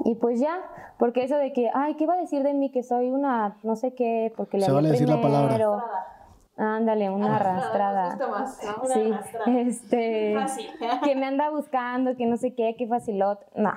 y 0.04 0.14
pues 0.16 0.40
ya, 0.40 0.58
porque 0.98 1.24
eso 1.24 1.36
de 1.36 1.52
que, 1.52 1.70
ay, 1.74 1.94
¿qué 1.96 2.06
va 2.06 2.14
a 2.14 2.18
decir 2.18 2.42
de 2.42 2.54
mí 2.54 2.70
que 2.70 2.82
soy 2.82 3.10
una 3.10 3.56
no 3.62 3.76
sé 3.76 3.94
qué? 3.94 4.32
Porque 4.36 4.58
le 4.58 4.64
Se 4.66 4.72
vale 4.72 4.90
decir 4.90 5.08
la 5.08 5.20
palabra. 5.20 5.48
primero. 5.48 5.82
Ándale, 6.56 7.08
una 7.10 7.36
arrastrada. 7.36 8.16
Me 8.16 8.26
gusta 8.26 8.28
más, 8.28 8.64
¿no? 8.64 8.82
Una 8.84 8.94
Sí, 8.94 9.12
arrastrada. 9.12 9.60
este, 9.60 10.34
Fácil. 10.38 10.66
que 11.04 11.16
me 11.16 11.26
anda 11.26 11.50
buscando, 11.50 12.14
que 12.16 12.26
no 12.26 12.36
sé 12.36 12.54
qué, 12.54 12.74
que 12.76 12.86
facilot. 12.86 13.40
No, 13.56 13.72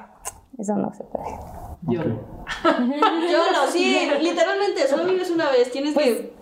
eso 0.57 0.75
no 0.75 0.93
se 0.93 1.03
puede. 1.05 1.25
Yo. 1.87 2.01
Yo 2.63 3.51
no, 3.53 3.67
sí, 3.69 4.09
literalmente, 4.21 4.87
solo 4.87 5.05
vives 5.05 5.29
una 5.31 5.49
vez, 5.51 5.71
tienes 5.71 5.95
que 5.97 6.33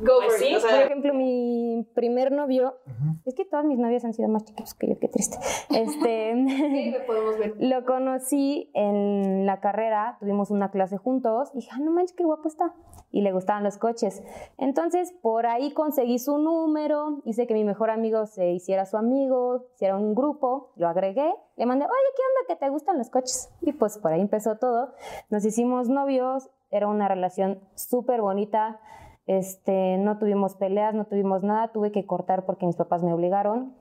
go 0.00 0.20
for 0.20 0.26
Pues 0.26 0.40
sí, 0.40 0.54
it. 0.54 0.62
Por 0.62 0.70
ejemplo, 0.70 1.14
mi 1.14 1.86
primer 1.94 2.32
novio, 2.32 2.76
es 3.24 3.34
que 3.34 3.44
todas 3.44 3.64
mis 3.64 3.78
novios 3.78 4.04
han 4.04 4.14
sido 4.14 4.28
más 4.28 4.44
chiquitos 4.44 4.74
que 4.74 4.88
yo, 4.88 4.98
qué 4.98 5.08
triste. 5.08 5.38
Este, 5.70 6.34
¿qué 6.46 7.02
podemos 7.06 7.38
ver? 7.38 7.54
Lo 7.58 7.84
conocí 7.84 8.70
en 8.74 9.46
la 9.46 9.60
carrera, 9.60 10.16
tuvimos 10.20 10.50
una 10.50 10.70
clase 10.70 10.96
juntos 10.96 11.50
y 11.54 11.58
dije, 11.58 11.70
ah, 11.72 11.78
no 11.80 11.92
manches, 11.92 12.16
qué 12.16 12.24
guapo 12.24 12.48
está. 12.48 12.74
Y 13.10 13.22
le 13.22 13.32
gustaban 13.32 13.62
los 13.62 13.78
coches. 13.78 14.22
Entonces, 14.58 15.12
por 15.22 15.46
ahí 15.46 15.72
conseguí 15.72 16.18
su 16.18 16.38
número, 16.38 17.22
hice 17.24 17.46
que 17.46 17.54
mi 17.54 17.64
mejor 17.64 17.90
amigo 17.90 18.26
se 18.26 18.50
hiciera 18.52 18.84
su 18.86 18.96
amigo, 18.96 19.66
hiciera 19.74 19.96
un 19.96 20.14
grupo, 20.14 20.72
lo 20.76 20.88
agregué, 20.88 21.32
le 21.56 21.66
mandé, 21.66 21.84
oye, 21.86 21.92
¿qué 22.14 22.22
onda 22.22 22.48
que 22.48 22.56
te 22.56 22.70
gustan 22.70 22.98
los 22.98 23.10
coches? 23.10 23.50
Y 23.60 23.72
pues 23.72 23.98
por 23.98 24.12
ahí 24.12 24.20
empezó 24.20 24.56
todo. 24.56 24.92
Nos 25.30 25.44
hicimos 25.44 25.88
novios, 25.88 26.50
era 26.70 26.88
una 26.88 27.08
relación 27.08 27.60
súper 27.74 28.20
bonita. 28.20 28.80
Este, 29.26 29.98
no 29.98 30.18
tuvimos 30.18 30.54
peleas, 30.54 30.94
no 30.94 31.04
tuvimos 31.06 31.42
nada, 31.42 31.72
tuve 31.72 31.90
que 31.90 32.06
cortar 32.06 32.44
porque 32.46 32.66
mis 32.66 32.76
papás 32.76 33.02
me 33.02 33.12
obligaron. 33.12 33.74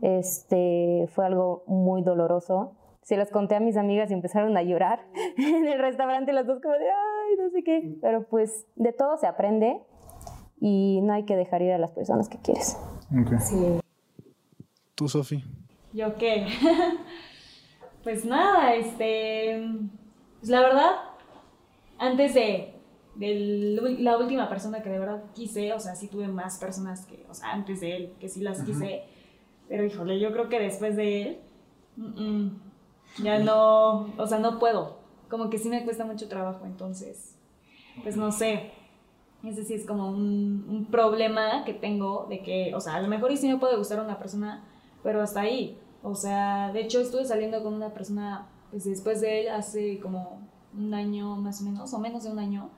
Este, 0.00 1.08
fue 1.12 1.26
algo 1.26 1.64
muy 1.66 2.02
doloroso. 2.02 2.74
Se 3.02 3.16
los 3.16 3.30
conté 3.30 3.56
a 3.56 3.60
mis 3.60 3.76
amigas 3.76 4.10
y 4.10 4.14
empezaron 4.14 4.56
a 4.56 4.62
llorar 4.62 5.04
en 5.36 5.66
el 5.66 5.78
restaurante, 5.78 6.32
las 6.32 6.46
dos 6.46 6.60
como 6.60 6.74
de, 6.74 6.88
ay, 6.88 7.36
no 7.38 7.50
sé 7.50 7.62
qué. 7.62 7.96
Pero 8.00 8.24
pues 8.24 8.66
de 8.76 8.92
todo 8.92 9.16
se 9.16 9.26
aprende 9.26 9.82
y 10.60 11.00
no 11.02 11.12
hay 11.12 11.24
que 11.24 11.36
dejar 11.36 11.60
ir 11.62 11.72
a 11.72 11.78
las 11.78 11.90
personas 11.90 12.28
que 12.28 12.38
quieres. 12.38 12.78
Sí. 13.40 13.80
Tú, 14.94 15.08
Sofi. 15.08 15.44
¿Yo 15.92 16.16
qué? 16.16 16.46
pues 18.04 18.24
nada, 18.24 18.74
este. 18.74 19.68
Pues 20.38 20.50
la 20.50 20.60
verdad, 20.60 20.90
antes 21.98 22.34
de, 22.34 22.71
de 23.14 23.96
la 23.98 24.16
última 24.16 24.48
persona 24.48 24.82
que 24.82 24.90
de 24.90 24.98
verdad 24.98 25.22
quise, 25.34 25.72
o 25.72 25.80
sea, 25.80 25.94
sí 25.94 26.08
tuve 26.08 26.28
más 26.28 26.58
personas 26.58 27.06
que, 27.06 27.24
o 27.28 27.34
sea, 27.34 27.52
antes 27.52 27.80
de 27.80 27.96
él, 27.96 28.12
que 28.18 28.28
sí 28.28 28.40
las 28.40 28.62
quise, 28.62 29.04
pero 29.68 29.84
híjole, 29.84 30.18
yo 30.18 30.32
creo 30.32 30.48
que 30.48 30.58
después 30.58 30.96
de 30.96 31.22
él, 31.22 31.38
mm, 31.96 32.22
mm, 32.22 32.60
ya 33.22 33.38
no, 33.38 34.12
o 34.16 34.26
sea, 34.26 34.38
no 34.38 34.58
puedo. 34.58 35.00
Como 35.28 35.50
que 35.50 35.58
sí 35.58 35.68
me 35.68 35.84
cuesta 35.84 36.04
mucho 36.04 36.28
trabajo, 36.28 36.64
entonces, 36.66 37.36
pues 38.02 38.16
no 38.16 38.32
sé. 38.32 38.72
Ese 39.44 39.64
sí 39.64 39.74
es 39.74 39.84
como 39.86 40.08
un, 40.08 40.66
un 40.68 40.86
problema 40.86 41.64
que 41.64 41.74
tengo 41.74 42.26
de 42.28 42.42
que, 42.42 42.74
o 42.74 42.80
sea, 42.80 42.94
a 42.94 43.00
lo 43.00 43.08
mejor 43.08 43.32
y 43.32 43.36
sí 43.36 43.48
me 43.48 43.58
puede 43.58 43.76
gustar 43.76 44.00
una 44.00 44.18
persona, 44.18 44.64
pero 45.02 45.20
hasta 45.20 45.40
ahí. 45.40 45.76
O 46.02 46.14
sea, 46.14 46.72
de 46.72 46.80
hecho 46.80 47.00
estuve 47.00 47.24
saliendo 47.24 47.62
con 47.62 47.74
una 47.74 47.92
persona 47.92 48.46
pues, 48.70 48.84
después 48.84 49.20
de 49.20 49.42
él 49.42 49.48
hace 49.50 50.00
como 50.00 50.40
un 50.76 50.94
año 50.94 51.36
más 51.36 51.60
o 51.60 51.64
menos, 51.64 51.92
o 51.92 51.98
menos 51.98 52.24
de 52.24 52.30
un 52.30 52.38
año. 52.38 52.70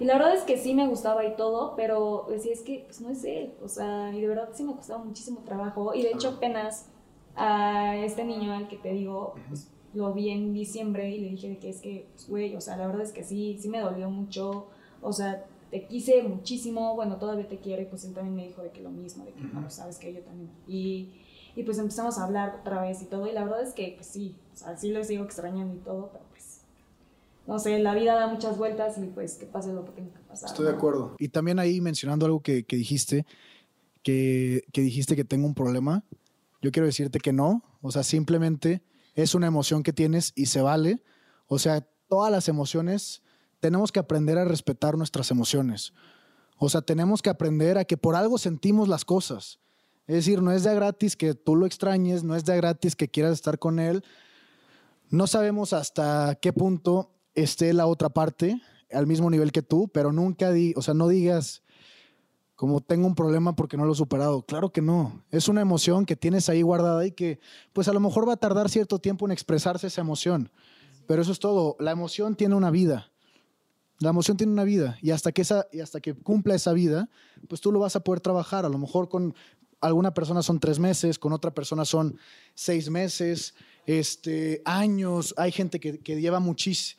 Y 0.00 0.04
la 0.04 0.14
verdad 0.14 0.34
es 0.34 0.42
que 0.42 0.56
sí 0.56 0.74
me 0.74 0.86
gustaba 0.86 1.24
y 1.24 1.34
todo, 1.34 1.74
pero 1.76 2.26
decía, 2.28 2.52
es 2.52 2.62
que 2.62 2.84
pues 2.86 3.00
no 3.00 3.10
es 3.10 3.24
él. 3.24 3.54
O 3.62 3.68
sea, 3.68 4.12
y 4.14 4.20
de 4.20 4.28
verdad 4.28 4.50
sí 4.52 4.62
me 4.62 4.74
costaba 4.74 5.02
muchísimo 5.02 5.40
trabajo. 5.44 5.92
Y 5.94 6.02
de 6.02 6.12
hecho 6.12 6.28
apenas 6.30 6.86
a 7.34 7.96
este 7.96 8.24
niño 8.24 8.52
al 8.52 8.68
que 8.68 8.76
te 8.76 8.92
digo, 8.92 9.34
pues, 9.48 9.70
lo 9.94 10.12
vi 10.12 10.30
en 10.30 10.52
diciembre 10.52 11.10
y 11.10 11.20
le 11.20 11.30
dije 11.30 11.48
de 11.48 11.58
que 11.58 11.70
es 11.70 11.80
que, 11.80 12.08
pues, 12.12 12.28
güey, 12.28 12.54
o 12.54 12.60
sea, 12.60 12.76
la 12.76 12.86
verdad 12.86 13.02
es 13.02 13.12
que 13.12 13.24
sí, 13.24 13.58
sí 13.60 13.68
me 13.68 13.80
dolió 13.80 14.08
mucho. 14.08 14.68
O 15.02 15.12
sea, 15.12 15.44
te 15.70 15.86
quise 15.86 16.22
muchísimo, 16.22 16.94
bueno, 16.94 17.16
todavía 17.16 17.48
te 17.48 17.58
quiero. 17.58 17.82
Y 17.82 17.86
pues 17.86 18.04
él 18.04 18.14
también 18.14 18.36
me 18.36 18.46
dijo 18.46 18.62
de 18.62 18.70
que 18.70 18.80
lo 18.80 18.90
mismo, 18.90 19.24
de 19.24 19.32
que 19.32 19.42
no, 19.42 19.68
sabes 19.68 19.98
que 19.98 20.12
yo 20.12 20.20
también. 20.20 20.50
Y, 20.68 21.10
y 21.56 21.64
pues 21.64 21.78
empezamos 21.78 22.18
a 22.18 22.24
hablar 22.24 22.58
otra 22.60 22.82
vez 22.82 23.02
y 23.02 23.06
todo. 23.06 23.26
Y 23.26 23.32
la 23.32 23.42
verdad 23.42 23.62
es 23.62 23.72
que, 23.72 23.94
pues 23.96 24.06
sí, 24.06 24.36
o 24.54 24.56
sea, 24.56 24.76
sí 24.76 24.92
lo 24.92 25.02
sigo 25.02 25.24
extrañando 25.24 25.74
y 25.74 25.78
todo, 25.78 26.10
pero 26.12 26.24
no 27.48 27.58
sé, 27.58 27.78
la 27.78 27.94
vida 27.94 28.14
da 28.14 28.26
muchas 28.26 28.58
vueltas 28.58 28.98
y 28.98 29.06
pues 29.06 29.36
que 29.36 29.46
pase 29.46 29.72
lo 29.72 29.82
que 29.86 29.92
tenga 29.92 30.12
que 30.12 30.22
pasar. 30.24 30.50
Estoy 30.50 30.66
de 30.66 30.72
¿no? 30.72 30.76
acuerdo. 30.76 31.16
Y 31.18 31.30
también 31.30 31.58
ahí 31.58 31.80
mencionando 31.80 32.26
algo 32.26 32.42
que, 32.42 32.64
que 32.64 32.76
dijiste, 32.76 33.24
que, 34.02 34.64
que 34.70 34.82
dijiste 34.82 35.16
que 35.16 35.24
tengo 35.24 35.46
un 35.46 35.54
problema, 35.54 36.04
yo 36.60 36.70
quiero 36.70 36.84
decirte 36.84 37.20
que 37.20 37.32
no, 37.32 37.64
o 37.80 37.90
sea, 37.90 38.02
simplemente 38.02 38.82
es 39.14 39.34
una 39.34 39.46
emoción 39.46 39.82
que 39.82 39.94
tienes 39.94 40.34
y 40.36 40.46
se 40.46 40.60
vale. 40.60 41.02
O 41.46 41.58
sea, 41.58 41.88
todas 42.06 42.30
las 42.30 42.48
emociones, 42.48 43.22
tenemos 43.60 43.92
que 43.92 44.00
aprender 44.00 44.36
a 44.36 44.44
respetar 44.44 44.98
nuestras 44.98 45.30
emociones. 45.30 45.94
O 46.58 46.68
sea, 46.68 46.82
tenemos 46.82 47.22
que 47.22 47.30
aprender 47.30 47.78
a 47.78 47.86
que 47.86 47.96
por 47.96 48.14
algo 48.14 48.36
sentimos 48.36 48.88
las 48.88 49.06
cosas. 49.06 49.58
Es 50.06 50.16
decir, 50.16 50.42
no 50.42 50.52
es 50.52 50.64
de 50.64 50.74
gratis 50.74 51.16
que 51.16 51.32
tú 51.32 51.56
lo 51.56 51.64
extrañes, 51.64 52.24
no 52.24 52.36
es 52.36 52.44
de 52.44 52.56
gratis 52.58 52.94
que 52.94 53.08
quieras 53.08 53.32
estar 53.32 53.58
con 53.58 53.78
él. 53.78 54.04
No 55.08 55.26
sabemos 55.26 55.72
hasta 55.72 56.34
qué 56.42 56.52
punto 56.52 57.14
esté 57.42 57.72
la 57.72 57.86
otra 57.86 58.08
parte 58.08 58.60
al 58.92 59.06
mismo 59.06 59.30
nivel 59.30 59.52
que 59.52 59.62
tú, 59.62 59.88
pero 59.88 60.12
nunca 60.12 60.50
di, 60.50 60.72
o 60.76 60.82
sea, 60.82 60.94
no 60.94 61.08
digas 61.08 61.62
como 62.54 62.80
tengo 62.80 63.06
un 63.06 63.14
problema 63.14 63.54
porque 63.54 63.76
no 63.76 63.84
lo 63.84 63.92
he 63.92 63.96
superado. 63.96 64.42
Claro 64.42 64.72
que 64.72 64.82
no. 64.82 65.22
Es 65.30 65.48
una 65.48 65.60
emoción 65.60 66.04
que 66.06 66.16
tienes 66.16 66.48
ahí 66.48 66.62
guardada 66.62 67.06
y 67.06 67.12
que 67.12 67.38
pues 67.72 67.86
a 67.86 67.92
lo 67.92 68.00
mejor 68.00 68.28
va 68.28 68.32
a 68.32 68.36
tardar 68.36 68.68
cierto 68.68 68.98
tiempo 68.98 69.26
en 69.26 69.32
expresarse 69.32 69.86
esa 69.86 70.00
emoción. 70.00 70.50
Pero 71.06 71.22
eso 71.22 71.30
es 71.30 71.38
todo. 71.38 71.76
La 71.78 71.92
emoción 71.92 72.34
tiene 72.34 72.56
una 72.56 72.70
vida. 72.70 73.12
La 74.00 74.10
emoción 74.10 74.36
tiene 74.36 74.52
una 74.52 74.64
vida 74.64 74.98
y 75.02 75.10
hasta 75.10 75.32
que 75.32 75.42
esa 75.42 75.66
y 75.72 75.80
hasta 75.80 76.00
que 76.00 76.14
cumpla 76.14 76.54
esa 76.54 76.72
vida, 76.72 77.08
pues 77.48 77.60
tú 77.60 77.70
lo 77.70 77.78
vas 77.78 77.94
a 77.94 78.00
poder 78.00 78.20
trabajar. 78.20 78.64
A 78.64 78.68
lo 78.68 78.78
mejor 78.78 79.08
con 79.08 79.34
alguna 79.80 80.12
persona 80.12 80.42
son 80.42 80.58
tres 80.58 80.78
meses, 80.80 81.18
con 81.18 81.32
otra 81.32 81.52
persona 81.52 81.84
son 81.84 82.16
seis 82.54 82.90
meses, 82.90 83.54
este, 83.86 84.62
años. 84.64 85.32
Hay 85.36 85.52
gente 85.52 85.78
que, 85.78 85.98
que 86.00 86.20
lleva 86.20 86.40
muchis- 86.40 86.96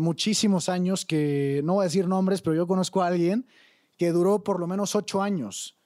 muchísimos 0.00 0.68
años 0.68 1.04
que 1.04 1.60
no 1.64 1.74
voy 1.74 1.82
a 1.82 1.84
decir 1.84 2.06
nombres, 2.06 2.42
pero 2.42 2.56
yo 2.56 2.66
conozco 2.66 3.02
a 3.02 3.08
alguien 3.08 3.46
que 3.98 4.12
duró 4.12 4.42
por 4.42 4.58
lo 4.58 4.66
menos 4.66 4.94
ocho 4.94 5.22
años 5.22 5.76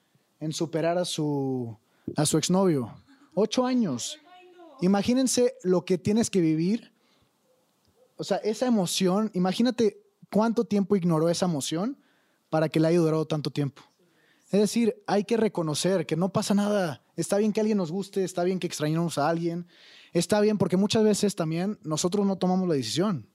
en 0.41 0.53
superar 0.53 0.99
a 0.99 1.05
su 1.05 1.77
a 2.17 2.27
su 2.27 2.39
exnovio. 2.39 2.95
Ocho 3.35 3.67
años. 3.67 4.19
Imagínense 4.81 5.55
lo 5.63 5.85
que 5.85 5.99
tienes 5.99 6.31
que 6.31 6.41
vivir. 6.41 6.93
O 8.17 8.25
sea, 8.25 8.37
esa 8.39 8.67
emoción, 8.67 9.31
imagínate 9.35 10.03
cuánto 10.31 10.65
tiempo 10.65 10.97
ignoró 10.97 11.29
esa 11.29 11.47
emoción 11.47 11.99
para 12.51 12.69
que 12.69 12.79
le 12.79 12.89
haya 12.89 12.99
durado 12.99 13.27
tanto 13.27 13.51
tiempo. 13.51 13.83
Es 14.51 14.61
decir, 14.61 15.03
hay 15.07 15.25
que 15.25 15.37
reconocer 15.37 16.07
que 16.07 16.17
no 16.17 16.33
pasa 16.33 16.55
nada. 16.55 17.03
Está 17.17 17.39
bien 17.39 17.53
que 17.53 17.61
alguien 17.61 17.79
nos 17.79 17.91
guste, 17.91 18.23
está 18.23 18.45
bien 18.45 18.61
que 18.61 18.67
extrañemos 18.67 19.19
a 19.19 19.29
alguien, 19.29 19.67
está 20.13 20.41
bien 20.41 20.59
porque 20.59 20.77
muchas 20.77 21.03
veces 21.03 21.35
también 21.35 21.79
nosotros 21.83 22.25
no 22.27 22.37
tomamos 22.37 22.69
la 22.69 22.75
decisión. 22.75 23.29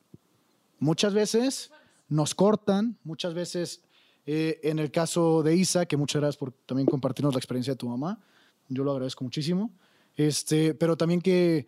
Muchas 0.80 1.14
veces 1.14 1.72
nos 2.08 2.34
cortan, 2.34 2.98
muchas 3.04 3.34
veces, 3.34 3.82
eh, 4.26 4.60
en 4.64 4.80
el 4.80 4.92
caso 4.92 5.44
de 5.44 5.56
Isa, 5.56 5.86
que 5.86 5.98
muchas 5.98 6.22
gracias 6.22 6.38
por 6.38 6.52
también 6.52 6.88
compartirnos 6.88 7.34
la 7.34 7.40
experiencia 7.40 7.74
de 7.74 7.78
tu 7.78 7.88
mamá, 7.88 8.20
yo 8.68 8.84
lo 8.84 8.92
agradezco 8.92 9.24
muchísimo, 9.24 9.72
este, 10.16 10.74
pero 10.74 10.96
también 10.96 11.22
que, 11.22 11.68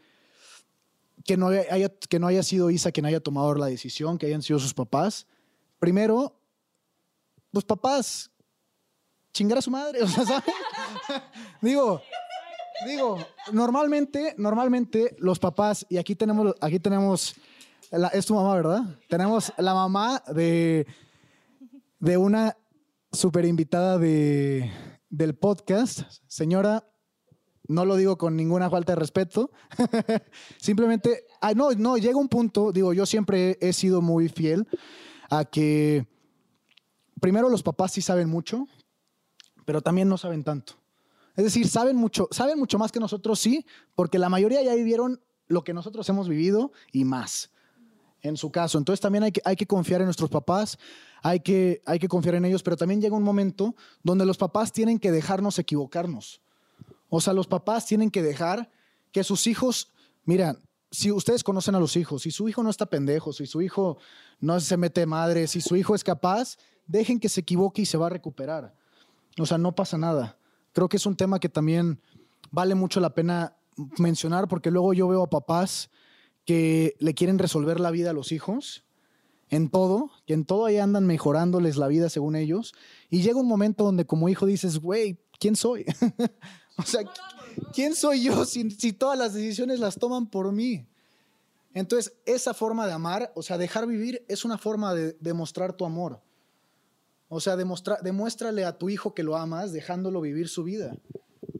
que, 1.25 1.37
no 1.37 1.47
haya, 1.47 1.89
que 1.89 2.19
no 2.19 2.27
haya 2.27 2.43
sido 2.43 2.69
Isa 2.69 2.91
quien 2.91 3.05
haya 3.05 3.19
tomado 3.19 3.53
la 3.55 3.67
decisión, 3.67 4.17
que 4.17 4.27
hayan 4.27 4.41
sido 4.41 4.59
sus 4.59 4.73
papás. 4.73 5.27
Primero, 5.79 6.39
los 7.51 7.65
papás, 7.65 8.31
chingar 9.33 9.57
a 9.57 9.61
su 9.61 9.71
madre, 9.71 10.01
o 10.03 10.07
sea, 10.07 10.25
¿saben? 10.25 10.53
digo, 11.61 12.01
digo, 12.85 13.17
normalmente, 13.51 14.35
normalmente 14.37 15.15
los 15.19 15.39
papás, 15.39 15.85
y 15.89 15.97
aquí 15.97 16.15
tenemos, 16.15 16.55
aquí 16.61 16.79
tenemos, 16.79 17.35
es 17.91 18.25
tu 18.25 18.35
mamá, 18.35 18.55
¿verdad? 18.55 18.99
Tenemos 19.09 19.51
la 19.57 19.73
mamá 19.73 20.23
de, 20.33 20.87
de 21.99 22.17
una 22.17 22.57
super 23.11 23.43
invitada 23.45 23.97
de, 23.97 24.71
del 25.09 25.35
podcast. 25.35 26.03
Señora, 26.25 26.87
no 27.67 27.83
lo 27.83 27.97
digo 27.97 28.17
con 28.17 28.37
ninguna 28.37 28.69
falta 28.69 28.93
de 28.93 28.99
respeto. 28.99 29.51
Simplemente, 30.57 31.25
no, 31.55 31.71
no, 31.71 31.97
llega 31.97 32.17
un 32.17 32.29
punto, 32.29 32.71
digo, 32.71 32.93
yo 32.93 33.05
siempre 33.05 33.57
he 33.59 33.73
sido 33.73 34.01
muy 34.01 34.29
fiel 34.29 34.67
a 35.29 35.43
que 35.43 36.07
primero 37.19 37.49
los 37.49 37.61
papás 37.61 37.91
sí 37.91 38.01
saben 38.01 38.29
mucho, 38.29 38.67
pero 39.65 39.81
también 39.81 40.07
no 40.07 40.17
saben 40.17 40.45
tanto. 40.45 40.73
Es 41.35 41.43
decir, 41.43 41.67
saben 41.67 41.97
mucho, 41.97 42.29
saben 42.31 42.57
mucho 42.57 42.77
más 42.77 42.91
que 42.91 42.99
nosotros, 42.99 43.39
sí, 43.39 43.65
porque 43.95 44.17
la 44.17 44.29
mayoría 44.29 44.61
ya 44.63 44.75
vivieron 44.75 45.21
lo 45.47 45.65
que 45.65 45.73
nosotros 45.73 46.07
hemos 46.07 46.29
vivido 46.29 46.71
y 46.93 47.03
más 47.03 47.51
en 48.21 48.37
su 48.37 48.51
caso. 48.51 48.77
Entonces 48.77 49.01
también 49.01 49.23
hay 49.23 49.31
que, 49.31 49.41
hay 49.45 49.55
que 49.55 49.65
confiar 49.65 50.01
en 50.01 50.05
nuestros 50.05 50.29
papás, 50.29 50.77
hay 51.23 51.39
que, 51.39 51.81
hay 51.85 51.99
que 51.99 52.07
confiar 52.07 52.35
en 52.35 52.45
ellos, 52.45 52.63
pero 52.63 52.77
también 52.77 53.01
llega 53.01 53.15
un 53.15 53.23
momento 53.23 53.75
donde 54.03 54.25
los 54.25 54.37
papás 54.37 54.71
tienen 54.71 54.99
que 54.99 55.11
dejarnos 55.11 55.59
equivocarnos. 55.59 56.41
O 57.09 57.19
sea, 57.21 57.33
los 57.33 57.47
papás 57.47 57.85
tienen 57.85 58.09
que 58.09 58.21
dejar 58.21 58.69
que 59.11 59.23
sus 59.23 59.47
hijos, 59.47 59.91
mira, 60.23 60.55
si 60.91 61.11
ustedes 61.11 61.43
conocen 61.43 61.75
a 61.75 61.79
los 61.79 61.95
hijos, 61.95 62.23
si 62.23 62.31
su 62.31 62.47
hijo 62.49 62.63
no 62.63 62.69
está 62.69 62.85
pendejo, 62.85 63.33
si 63.33 63.45
su 63.45 63.61
hijo 63.61 63.97
no 64.39 64.59
se 64.59 64.77
mete 64.77 65.05
madre, 65.05 65.47
si 65.47 65.61
su 65.61 65.75
hijo 65.75 65.95
es 65.95 66.03
capaz, 66.03 66.57
dejen 66.87 67.19
que 67.19 67.29
se 67.29 67.41
equivoque 67.41 67.83
y 67.83 67.85
se 67.85 67.97
va 67.97 68.07
a 68.07 68.09
recuperar. 68.09 68.73
O 69.39 69.45
sea, 69.45 69.57
no 69.57 69.73
pasa 69.73 69.97
nada. 69.97 70.37
Creo 70.73 70.89
que 70.89 70.97
es 70.97 71.05
un 71.05 71.15
tema 71.15 71.39
que 71.39 71.49
también 71.49 72.01
vale 72.51 72.75
mucho 72.75 72.99
la 72.99 73.13
pena 73.13 73.55
mencionar 73.97 74.47
porque 74.47 74.71
luego 74.71 74.93
yo 74.93 75.07
veo 75.07 75.23
a 75.23 75.29
papás 75.29 75.89
que 76.45 76.95
le 76.99 77.13
quieren 77.13 77.39
resolver 77.39 77.79
la 77.79 77.91
vida 77.91 78.11
a 78.11 78.13
los 78.13 78.31
hijos 78.31 78.83
en 79.49 79.69
todo, 79.69 80.11
que 80.25 80.33
en 80.33 80.45
todo 80.45 80.65
ahí 80.65 80.77
andan 80.77 81.05
mejorándoles 81.05 81.75
la 81.75 81.87
vida 81.87 82.09
según 82.09 82.35
ellos, 82.35 82.73
y 83.09 83.21
llega 83.21 83.39
un 83.39 83.47
momento 83.47 83.83
donde 83.83 84.05
como 84.05 84.29
hijo 84.29 84.45
dices, 84.45 84.79
güey, 84.79 85.19
¿quién 85.39 85.57
soy? 85.57 85.85
o 86.77 86.83
sea, 86.83 87.01
¿quién 87.73 87.93
soy 87.93 88.23
yo 88.23 88.45
si, 88.45 88.93
todas 88.93 89.19
las 89.19 89.33
decisiones 89.33 89.79
las 89.79 89.95
toman 89.95 90.27
por 90.27 90.51
mí? 90.53 90.87
Entonces, 91.73 92.13
esa 92.25 92.53
forma 92.53 92.87
de 92.87 92.93
amar, 92.93 93.31
o 93.35 93.43
sea, 93.43 93.57
dejar 93.57 93.87
vivir 93.87 94.25
es 94.27 94.45
una 94.45 94.57
forma 94.57 94.93
de 94.93 95.17
demostrar 95.19 95.73
tu 95.73 95.85
amor. 95.85 96.21
O 97.27 97.39
sea, 97.39 97.55
demostra, 97.55 97.97
demuéstrale 98.01 98.65
a 98.65 98.77
tu 98.77 98.89
hijo 98.89 99.13
que 99.13 99.23
lo 99.23 99.37
amas 99.37 99.71
dejándolo 99.71 100.21
vivir 100.21 100.49
su 100.49 100.63
vida. 100.63 100.97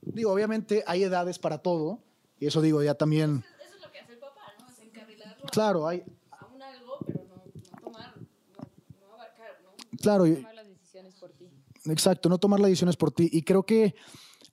Digo, 0.01 0.31
obviamente 0.31 0.83
hay 0.87 1.03
edades 1.03 1.39
para 1.39 1.59
todo, 1.59 1.99
y 2.39 2.47
eso 2.47 2.61
digo, 2.61 2.83
ya 2.83 2.95
también... 2.95 3.43
Eso 3.61 3.75
es 3.75 3.81
lo 3.81 3.91
que 3.91 3.99
hace 3.99 4.13
el 4.13 4.19
papá, 4.19 4.53
¿no? 4.59 4.67
Es 4.67 4.79
encarrilarlo 4.79 5.40
Claro, 5.51 5.87
hay, 5.87 6.03
a 6.31 6.45
un 6.47 6.61
algo, 6.61 6.97
pero 7.05 7.23
no, 7.27 7.35
no 7.35 7.81
tomar, 7.81 8.13
no, 8.17 9.07
no 9.07 9.13
abarcar, 9.13 9.59
¿no? 9.63 9.97
claro, 10.01 10.25
y- 10.27 10.35
Tomar 10.35 10.55
las 10.55 10.67
decisiones 10.67 11.15
por 11.15 11.31
ti. 11.31 11.49
Exacto, 11.85 12.29
no 12.29 12.37
tomar 12.37 12.59
las 12.59 12.69
decisiones 12.69 12.95
por 12.97 13.11
ti. 13.11 13.29
Y 13.31 13.41
creo 13.43 13.63
que 13.63 13.95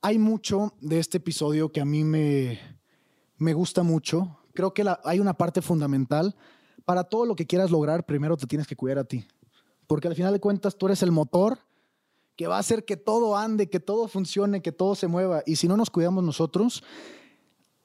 hay 0.00 0.18
mucho 0.18 0.74
de 0.80 0.98
este 0.98 1.18
episodio 1.18 1.70
que 1.70 1.80
a 1.80 1.84
mí 1.84 2.04
me, 2.04 2.58
me 3.36 3.52
gusta 3.54 3.82
mucho. 3.82 4.38
Creo 4.54 4.72
que 4.74 4.84
la- 4.84 5.00
hay 5.04 5.20
una 5.20 5.34
parte 5.34 5.62
fundamental. 5.62 6.34
Para 6.84 7.04
todo 7.04 7.26
lo 7.26 7.36
que 7.36 7.46
quieras 7.46 7.70
lograr, 7.70 8.06
primero 8.06 8.36
te 8.36 8.46
tienes 8.46 8.66
que 8.66 8.74
cuidar 8.76 8.98
a 8.98 9.04
ti. 9.04 9.26
Porque 9.86 10.08
al 10.08 10.14
final 10.14 10.32
de 10.32 10.40
cuentas 10.40 10.76
tú 10.76 10.86
eres 10.86 11.02
el 11.02 11.12
motor 11.12 11.58
que 12.34 12.46
va 12.46 12.56
a 12.56 12.60
hacer 12.60 12.84
que 12.84 12.96
todo 12.96 13.36
ande, 13.36 13.68
que 13.68 13.80
todo 13.80 14.08
funcione, 14.08 14.62
que 14.62 14.72
todo 14.72 14.94
se 14.94 15.06
mueva. 15.06 15.42
Y 15.44 15.56
si 15.56 15.68
no 15.68 15.76
nos 15.76 15.90
cuidamos 15.90 16.24
nosotros, 16.24 16.82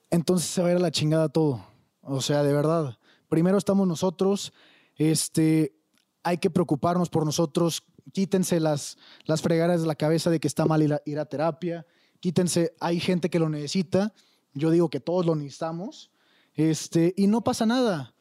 entonces 0.10 0.50
se 0.50 0.62
va 0.62 0.70
a 0.70 0.72
ir 0.72 0.78
a 0.78 0.82
la 0.82 0.92
chingada 0.92 1.28
todo. 1.30 1.66
O 2.02 2.22
sea, 2.22 2.44
de 2.44 2.54
verdad. 2.54 2.98
Primero 3.34 3.58
estamos 3.58 3.88
nosotros, 3.88 4.54
este, 4.96 5.74
hay 6.22 6.38
que 6.38 6.52
preocuparnos 6.52 7.10
por 7.10 7.26
nosotros, 7.26 7.82
quítense 8.12 8.60
las, 8.60 8.96
las 9.26 9.42
fregadas 9.42 9.82
de 9.82 9.88
la 9.88 9.96
cabeza 9.96 10.30
de 10.30 10.40
que 10.40 10.48
está 10.48 10.68
mal 10.68 10.84
ir 10.84 10.94
a, 10.94 11.02
ir 11.04 11.18
a 11.18 11.26
terapia, 11.26 11.84
quítense, 12.20 12.76
hay 12.80 13.00
gente 13.00 13.32
que 13.32 13.40
lo 13.40 13.50
necesita, 13.50 14.14
yo 14.54 14.70
digo 14.70 14.88
que 14.92 15.00
todos 15.00 15.26
lo 15.26 15.34
necesitamos, 15.34 16.12
este, 16.54 17.16
y 17.18 17.26
no 17.26 17.44
pasa 17.44 17.66
nada. 17.66 18.14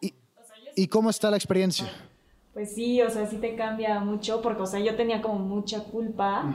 ¿Y, 0.00 0.14
y 0.74 0.86
cómo 0.86 1.10
está 1.10 1.30
la 1.30 1.36
experiencia? 1.36 1.86
pues 2.54 2.74
sí, 2.74 3.02
o 3.02 3.10
sea, 3.10 3.28
sí 3.28 3.36
te 3.36 3.54
cambia 3.54 4.00
mucho, 4.00 4.40
porque, 4.40 4.62
o 4.62 4.66
sea, 4.66 4.80
yo 4.80 4.96
tenía 4.96 5.20
como 5.20 5.40
mucha 5.40 5.84
culpa, 5.84 6.50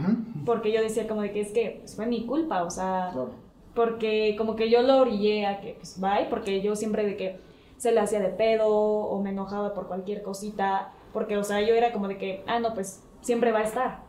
porque 0.47 0.71
yo 0.73 0.81
decía 0.81 1.07
como 1.07 1.21
de 1.21 1.31
que 1.31 1.41
es 1.41 1.51
que 1.51 1.77
pues, 1.81 1.95
fue 1.95 2.07
mi 2.07 2.25
culpa, 2.25 2.63
o 2.63 2.71
sea, 2.71 3.11
Claro. 3.13 3.35
porque 3.75 4.33
como 4.35 4.55
que 4.55 4.71
yo 4.71 4.81
lo 4.81 4.97
orillé 4.97 5.45
a 5.45 5.61
que, 5.61 5.75
pues, 5.75 5.99
bye, 5.99 6.25
porque 6.31 6.63
yo 6.63 6.75
siempre 6.75 7.05
de 7.05 7.17
que 7.17 7.52
se 7.84 7.91
le 7.91 7.99
hacía 7.99 8.21
de 8.21 8.29
pedo 8.29 8.69
o 8.69 9.21
me 9.21 9.31
enojaba 9.31 9.73
por 9.73 9.89
cualquier 9.89 10.23
cosita, 10.23 10.93
porque, 11.11 11.36
o 11.36 11.43
sea, 11.43 11.59
yo 11.59 11.75
era 11.75 11.91
como 11.91 12.07
de 12.07 12.17
que, 12.17 12.41
ah, 12.47 12.61
no, 12.61 12.73
pues, 12.73 13.03
siempre 13.19 13.51
va 13.51 13.59
a 13.59 13.63
estar. 13.63 14.03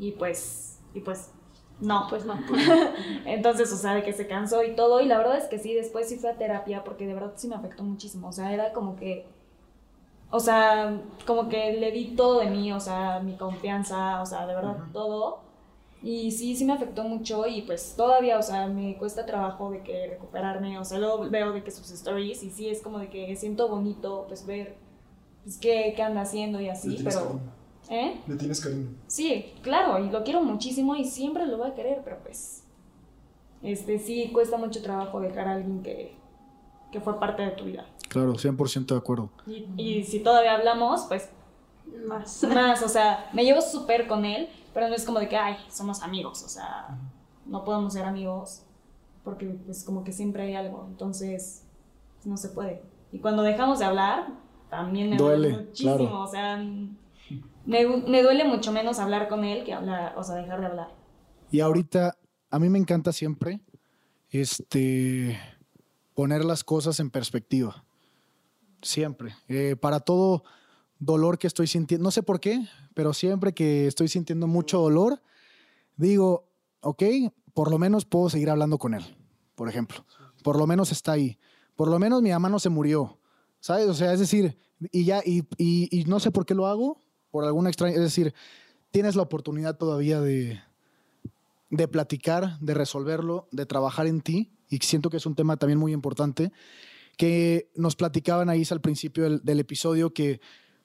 Y 0.00 0.10
pues, 0.10 0.80
y 0.92 0.98
pues, 0.98 1.30
no. 1.78 2.08
Pues 2.10 2.24
no. 2.24 2.36
Entonces, 3.26 3.72
o 3.72 3.76
sea, 3.76 3.94
de 3.94 4.02
que 4.02 4.12
se 4.12 4.26
cansó 4.26 4.64
y 4.64 4.74
todo. 4.74 5.00
Y 5.00 5.06
la 5.06 5.18
verdad 5.18 5.38
es 5.38 5.44
que 5.44 5.60
sí, 5.60 5.72
después 5.72 6.08
sí 6.08 6.16
fue 6.16 6.30
a 6.30 6.36
terapia 6.36 6.82
porque 6.82 7.06
de 7.06 7.14
verdad 7.14 7.34
sí 7.36 7.46
me 7.46 7.54
afectó 7.54 7.84
muchísimo. 7.84 8.26
O 8.26 8.32
sea, 8.32 8.52
era 8.52 8.72
como 8.72 8.96
que. 8.96 9.24
O 10.32 10.40
sea, 10.40 11.00
como 11.28 11.48
que 11.48 11.74
le 11.74 11.92
di 11.92 12.16
todo 12.16 12.40
de 12.40 12.50
mí, 12.50 12.72
o 12.72 12.80
sea, 12.80 13.20
mi 13.20 13.36
confianza, 13.36 14.20
o 14.20 14.26
sea, 14.26 14.48
de 14.48 14.54
verdad 14.56 14.78
todo. 14.92 15.42
Y 16.02 16.30
sí, 16.30 16.56
sí 16.56 16.64
me 16.64 16.72
afectó 16.72 17.04
mucho 17.04 17.46
y 17.46 17.62
pues 17.62 17.94
todavía, 17.96 18.38
o 18.38 18.42
sea, 18.42 18.66
me 18.68 18.96
cuesta 18.96 19.26
trabajo 19.26 19.70
de 19.70 19.82
que 19.82 20.06
recuperarme. 20.08 20.78
O 20.78 20.84
sea, 20.84 20.98
luego 20.98 21.28
veo 21.28 21.52
de 21.52 21.62
que 21.62 21.70
sus 21.70 21.90
stories 21.90 22.42
y 22.42 22.50
sí 22.50 22.68
es 22.68 22.80
como 22.80 22.98
de 22.98 23.10
que 23.10 23.36
siento 23.36 23.68
bonito, 23.68 24.24
pues 24.28 24.46
ver 24.46 24.76
pues, 25.44 25.58
qué, 25.58 25.92
qué 25.94 26.02
anda 26.02 26.22
haciendo 26.22 26.60
y 26.60 26.68
así, 26.70 26.96
pero. 27.04 27.20
cariño. 27.20 27.40
¿Eh? 27.90 28.20
Le 28.26 28.36
tienes 28.36 28.60
cariño. 28.60 28.88
Sí, 29.08 29.52
claro, 29.62 30.02
y 30.02 30.10
lo 30.10 30.22
quiero 30.24 30.42
muchísimo 30.42 30.94
y 30.96 31.04
siempre 31.04 31.44
lo 31.46 31.58
voy 31.58 31.68
a 31.70 31.74
querer, 31.74 32.00
pero 32.04 32.18
pues. 32.22 32.64
Este 33.62 33.98
sí 33.98 34.30
cuesta 34.32 34.56
mucho 34.56 34.80
trabajo 34.80 35.20
dejar 35.20 35.48
a 35.48 35.52
alguien 35.52 35.82
que, 35.82 36.14
que 36.90 37.00
fue 37.00 37.20
parte 37.20 37.42
de 37.42 37.50
tu 37.50 37.64
vida. 37.64 37.84
Claro, 38.08 38.32
100% 38.34 38.86
de 38.86 38.96
acuerdo. 38.96 39.28
Y, 39.46 39.66
y 39.76 40.04
si 40.04 40.20
todavía 40.20 40.54
hablamos, 40.54 41.02
pues 41.08 41.28
Más. 42.06 42.42
más, 42.44 42.82
o 42.82 42.88
sea, 42.88 43.28
me 43.34 43.44
llevo 43.44 43.60
súper 43.60 44.06
con 44.06 44.24
él, 44.24 44.48
pero 44.72 44.88
no 44.88 44.94
es 44.94 45.04
como 45.04 45.18
de 45.18 45.28
que, 45.28 45.36
ay, 45.36 45.56
somos 45.70 46.02
amigos, 46.02 46.42
o 46.42 46.48
sea, 46.48 46.98
no 47.46 47.64
podemos 47.64 47.92
ser 47.92 48.04
amigos 48.04 48.62
porque 49.24 49.46
pues 49.46 49.84
como 49.84 50.04
que 50.04 50.12
siempre 50.12 50.44
hay 50.44 50.54
algo, 50.54 50.86
entonces 50.88 51.64
pues, 52.16 52.26
no 52.26 52.36
se 52.36 52.48
puede. 52.48 52.82
Y 53.12 53.18
cuando 53.18 53.42
dejamos 53.42 53.78
de 53.78 53.84
hablar, 53.84 54.28
también 54.68 55.10
me 55.10 55.16
duele, 55.16 55.50
muchísimo, 55.50 55.96
claro. 55.96 56.20
o 56.20 56.28
sea, 56.28 56.56
me, 57.66 57.86
me 57.86 58.22
duele 58.22 58.44
mucho 58.44 58.72
menos 58.72 58.98
hablar 58.98 59.28
con 59.28 59.44
él 59.44 59.64
que 59.64 59.72
hablar, 59.72 60.14
o 60.16 60.22
sea, 60.22 60.36
dejar 60.36 60.60
de 60.60 60.66
hablar. 60.66 60.88
Y 61.50 61.60
ahorita, 61.60 62.16
a 62.50 62.58
mí 62.58 62.68
me 62.68 62.78
encanta 62.78 63.12
siempre 63.12 63.60
este, 64.30 65.38
poner 66.14 66.44
las 66.44 66.64
cosas 66.64 67.00
en 67.00 67.10
perspectiva. 67.10 67.84
Siempre. 68.82 69.34
Eh, 69.48 69.76
para 69.76 70.00
todo 70.00 70.44
dolor 71.00 71.38
que 71.38 71.46
estoy 71.48 71.66
sintiendo, 71.66 72.04
no 72.04 72.10
sé 72.12 72.22
por 72.22 72.38
qué, 72.38 72.64
pero 72.94 73.12
siempre 73.12 73.52
que 73.52 73.86
estoy 73.88 74.06
sintiendo 74.08 74.46
mucho 74.46 74.78
dolor, 74.78 75.20
digo, 75.96 76.48
ok, 76.82 77.02
por 77.54 77.70
lo 77.70 77.78
menos 77.78 78.04
puedo 78.04 78.30
seguir 78.30 78.50
hablando 78.50 78.78
con 78.78 78.94
él, 78.94 79.02
por 79.56 79.68
ejemplo. 79.68 80.04
Por 80.44 80.56
lo 80.56 80.66
menos 80.66 80.92
está 80.92 81.12
ahí. 81.12 81.38
Por 81.74 81.88
lo 81.88 81.98
menos 81.98 82.22
mi 82.22 82.30
mamá 82.30 82.48
no 82.48 82.58
se 82.58 82.68
murió, 82.68 83.18
¿sabes? 83.60 83.88
O 83.88 83.94
sea, 83.94 84.12
es 84.12 84.20
decir, 84.20 84.56
y 84.92 85.04
ya, 85.04 85.20
y, 85.24 85.40
y- 85.58 85.88
y 85.90 86.04
no 86.04 86.20
sé 86.20 86.30
por 86.30 86.46
qué 86.46 86.54
lo 86.54 86.66
hago, 86.66 87.00
por 87.30 87.44
alguna 87.44 87.68
extraña, 87.70 87.94
es 87.96 88.00
decir, 88.02 88.34
tienes 88.90 89.16
la 89.16 89.22
oportunidad 89.22 89.76
todavía 89.76 90.20
de, 90.20 90.60
de 91.70 91.88
platicar, 91.88 92.58
de 92.60 92.74
resolverlo, 92.74 93.48
de 93.52 93.66
trabajar 93.66 94.06
en 94.06 94.20
ti, 94.20 94.52
y 94.68 94.78
siento 94.78 95.10
que 95.10 95.16
es 95.18 95.26
un 95.26 95.34
tema 95.34 95.56
también 95.56 95.78
muy 95.78 95.92
importante, 95.92 96.52
que 97.16 97.70
nos 97.74 97.96
platicaban 97.96 98.48
ahí 98.48 98.64
al 98.70 98.80
principio 98.80 99.24
del, 99.24 99.40
del 99.44 99.60
episodio 99.60 100.12
que 100.14 100.40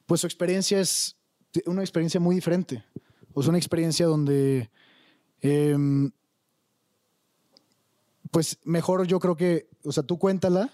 pues 0.05 0.21
su 0.21 0.27
experiencia 0.27 0.79
es 0.79 1.17
una 1.65 1.81
experiencia 1.81 2.19
muy 2.19 2.35
diferente, 2.35 2.83
o 3.33 3.41
sea, 3.41 3.49
una 3.49 3.57
experiencia 3.57 4.05
donde 4.05 4.69
em, 5.41 6.11
pues 8.31 8.59
mejor 8.63 9.07
yo 9.07 9.19
creo 9.19 9.35
que, 9.35 9.69
o 9.83 9.91
sea, 9.91 10.03
tú 10.03 10.19
cuéntala, 10.19 10.73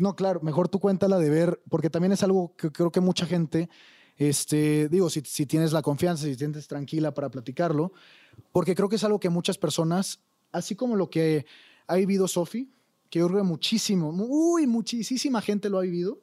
no, 0.00 0.16
claro, 0.16 0.40
mejor 0.42 0.68
tú 0.68 0.80
cuéntala 0.80 1.18
de 1.18 1.30
ver, 1.30 1.62
porque 1.68 1.90
también 1.90 2.12
es 2.12 2.22
algo 2.22 2.56
que 2.56 2.72
creo 2.72 2.90
que 2.90 3.00
mucha 3.00 3.26
gente, 3.26 3.68
este, 4.16 4.88
digo, 4.88 5.08
si, 5.08 5.22
tienes 5.46 5.72
la 5.72 5.82
confianza, 5.82 6.24
si 6.24 6.32
te 6.32 6.38
sientes 6.38 6.66
tranquila 6.66 7.14
para 7.14 7.30
platicarlo, 7.30 7.92
porque 8.50 8.74
creo 8.74 8.88
que 8.88 8.96
es 8.96 9.04
algo 9.04 9.20
que 9.20 9.28
muchas 9.28 9.56
personas, 9.56 10.20
así 10.50 10.74
como 10.74 10.96
lo 10.96 11.10
que 11.10 11.46
ha 11.86 11.94
vivido 11.94 12.26
Sofi, 12.26 12.72
que 13.08 13.20
yo 13.20 13.28
creo 13.28 13.38
que 13.38 13.46
muchísimo, 13.46 14.10
uy, 14.10 14.66
muchísima 14.66 15.40
gente 15.40 15.70
lo 15.70 15.78
ha 15.78 15.82
vivido 15.82 16.20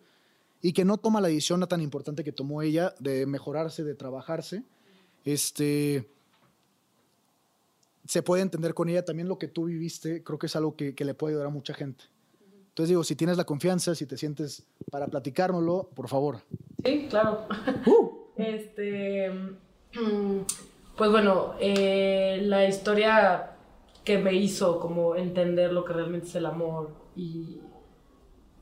y 0.61 0.73
que 0.73 0.85
no 0.85 0.97
toma 0.97 1.21
la 1.21 1.27
decisión 1.27 1.65
tan 1.67 1.81
importante 1.81 2.23
que 2.23 2.31
tomó 2.31 2.61
ella 2.61 2.93
de 2.99 3.25
mejorarse, 3.25 3.83
de 3.83 3.95
trabajarse, 3.95 4.63
este, 5.25 6.07
se 8.05 8.23
puede 8.23 8.41
entender 8.41 8.73
con 8.73 8.89
ella 8.89 9.05
también 9.05 9.27
lo 9.27 9.37
que 9.37 9.47
tú 9.47 9.65
viviste, 9.65 10.23
creo 10.23 10.39
que 10.39 10.47
es 10.47 10.55
algo 10.55 10.75
que, 10.75 10.95
que 10.95 11.05
le 11.05 11.13
puede 11.13 11.33
ayudar 11.33 11.47
a 11.47 11.51
mucha 11.51 11.73
gente. 11.73 12.05
Entonces 12.69 12.89
digo, 12.89 13.03
si 13.03 13.15
tienes 13.15 13.37
la 13.37 13.43
confianza, 13.43 13.95
si 13.95 14.05
te 14.05 14.17
sientes 14.17 14.65
para 14.89 15.07
platicárnoslo, 15.07 15.89
por 15.93 16.07
favor. 16.07 16.39
Sí, 16.83 17.07
claro. 17.09 17.47
Este. 18.37 19.29
mm, 19.29 20.39
Pues 20.97 21.11
bueno, 21.11 21.53
eh, 21.59 22.41
la 22.43 22.65
historia 22.65 23.51
que 24.03 24.17
me 24.17 24.33
hizo 24.33 24.79
como 24.79 25.15
entender 25.15 25.73
lo 25.73 25.85
que 25.85 25.93
realmente 25.93 26.27
es 26.27 26.35
el 26.35 26.45
amor 26.45 26.91
y, 27.15 27.59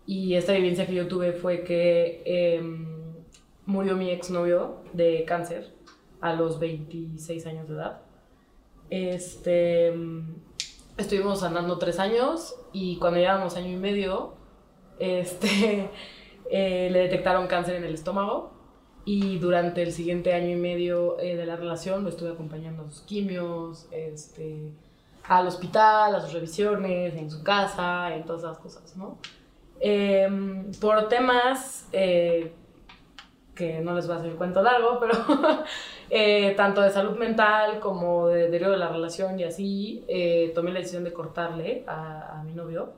y 0.10 0.34
esta 0.34 0.54
vivencia 0.54 0.88
que 0.88 0.96
yo 0.96 1.08
tuve 1.08 1.34
fue 1.34 1.64
que 1.64 2.24
em, 2.26 3.14
murió 3.68 3.96
mi 3.96 4.10
exnovio 4.10 4.78
de 4.92 5.24
cáncer 5.24 5.72
a 6.20 6.34
los 6.34 6.58
26 6.58 7.46
años 7.46 7.68
de 7.68 7.76
edad. 7.76 8.02
Este. 8.90 9.92
mm, 9.92 10.34
Estuvimos 10.98 11.44
andando 11.44 11.78
tres 11.78 12.00
años 12.00 12.56
y 12.74 12.98
cuando 12.98 13.20
llevábamos 13.20 13.56
año 13.56 13.70
y 13.70 13.76
medio, 13.76 14.34
este, 14.98 15.92
eh, 16.52 16.90
le 16.92 17.00
detectaron 17.02 17.46
cáncer 17.46 17.76
en 17.76 17.84
el 17.84 17.94
estómago 17.94 18.52
y 19.06 19.38
durante 19.38 19.84
el 19.84 19.92
siguiente 19.92 20.34
año 20.34 20.50
y 20.50 20.56
medio 20.56 21.20
eh, 21.20 21.36
de 21.36 21.46
la 21.46 21.56
relación 21.56 22.04
lo 22.04 22.10
estuve 22.10 22.32
acompañando 22.32 22.82
a 22.82 22.90
sus 22.90 23.02
quimios, 23.02 23.88
este, 23.92 24.74
al 25.26 25.46
hospital, 25.46 26.16
a 26.16 26.22
sus 26.22 26.34
revisiones, 26.34 27.14
en 27.14 27.30
su 27.30 27.44
casa, 27.44 28.16
en 28.16 28.26
todas 28.26 28.42
esas 28.42 28.58
cosas, 28.58 28.98
¿no? 28.98 29.20
Em, 29.80 30.72
por 30.80 31.08
temas 31.08 31.88
eh, 31.92 32.52
que 33.56 33.82
no 33.82 33.94
les 33.94 34.08
voy 34.08 34.16
a 34.16 34.20
hacer 34.20 34.32
el 34.32 34.38
cuento 34.38 34.62
largo, 34.62 35.00
pero 35.00 35.14
eh, 36.10 36.54
tanto 36.56 36.82
de 36.82 36.92
salud 36.92 37.18
mental 37.18 37.80
como 37.80 38.28
de 38.28 38.44
deterioro 38.44 38.72
de 38.72 38.80
la 38.80 38.90
relación 38.90 39.40
y 39.40 39.44
así, 39.44 40.06
eh, 40.08 40.52
tomé 40.56 40.72
la 40.72 40.80
decisión 40.80 41.04
de 41.04 41.12
cortarle 41.12 41.84
a, 41.88 42.40
a 42.40 42.44
mi 42.44 42.54
novio. 42.54 42.94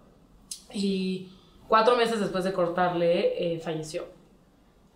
Y 0.73 1.31
cuatro 1.67 1.95
meses 1.95 2.19
después 2.19 2.43
de 2.43 2.53
cortarle, 2.53 3.55
eh, 3.55 3.59
falleció. 3.59 4.03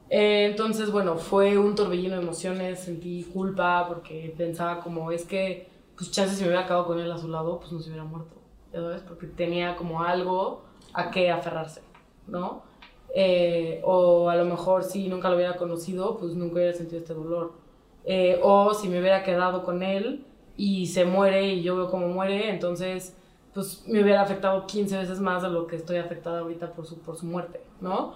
Eh, 0.10 0.46
entonces, 0.52 0.92
bueno, 0.92 1.18
fue 1.18 1.58
un 1.58 1.74
torbellino 1.74 2.16
de 2.18 2.22
emociones, 2.22 2.80
sentí 2.82 3.24
culpa 3.24 3.88
porque 3.88 4.34
pensaba 4.38 4.82
como, 4.82 5.12
es 5.12 5.26
que, 5.26 5.68
pues 5.98 6.12
chances 6.12 6.38
si 6.38 6.44
me 6.44 6.50
hubiera 6.50 6.66
quedado 6.66 6.86
con 6.86 7.00
él 7.00 7.12
a 7.12 7.18
su 7.18 7.28
lado, 7.28 7.60
pues 7.60 7.72
no 7.72 7.80
se 7.80 7.90
hubiera 7.90 8.04
muerto, 8.04 8.36
¿ya 8.72 8.82
sabes? 8.82 9.02
Porque 9.02 9.26
tenía 9.26 9.76
como 9.76 10.04
algo 10.04 10.64
a 10.96 11.12
qué 11.12 11.30
aferrarse, 11.30 11.82
¿no? 12.28 12.64
Eh, 13.14 13.82
o 13.84 14.30
a 14.30 14.36
lo 14.36 14.46
mejor 14.46 14.84
si 14.84 15.08
nunca 15.08 15.30
lo 15.30 15.36
hubiera 15.36 15.56
conocido, 15.56 16.18
pues 16.18 16.34
nunca 16.34 16.56
hubiera 16.56 16.74
sentido 16.74 17.00
este 17.00 17.14
dolor. 17.14 17.54
Eh, 18.04 18.40
o 18.44 18.74
si 18.74 18.88
me 18.88 19.00
hubiera 19.00 19.24
quedado 19.24 19.64
con 19.64 19.84
él 19.84 20.26
y 20.58 20.88
se 20.88 21.06
muere 21.06 21.54
y 21.54 21.64
yo 21.64 21.76
veo 21.76 21.90
cómo 21.90 22.08
muere, 22.08 22.50
entonces 22.50 23.16
pues 23.54 23.88
me 23.88 24.04
hubiera 24.04 24.22
afectado 24.22 24.68
15 24.68 24.98
veces 24.98 25.20
más 25.22 25.42
de 25.42 25.50
lo 25.50 25.66
que 25.66 25.78
estoy 25.78 25.98
afectada 25.98 26.40
ahorita 26.40 26.74
por 26.74 26.86
su, 26.86 27.00
por 27.00 27.16
su 27.16 27.26
muerte, 27.26 27.62
¿no? 27.80 28.16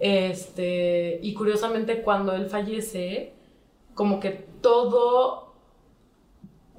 Este, 0.00 1.20
y 1.22 1.34
curiosamente 1.34 2.02
cuando 2.02 2.32
él 2.32 2.46
fallece, 2.46 3.34
como 3.94 4.18
que 4.18 4.30
todo, 4.60 5.54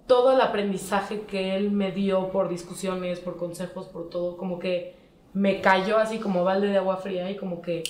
todo 0.06 0.34
el 0.34 0.42
aprendizaje 0.42 1.22
que 1.22 1.56
él 1.56 1.72
me 1.72 1.94
dio 1.94 2.30
por 2.30 2.50
discusiones, 2.50 3.22
por 3.22 3.38
consejos, 3.38 3.88
por 3.88 4.10
todo, 4.10 4.36
como 4.36 4.60
que 4.60 5.03
me 5.34 5.62
cayó 5.62 5.98
así 5.98 6.20
como 6.20 6.44
balde 6.44 6.68
de 6.68 6.78
agua 6.78 6.98
fría 6.98 7.30
y 7.32 7.36
como 7.38 7.62
que 7.62 7.84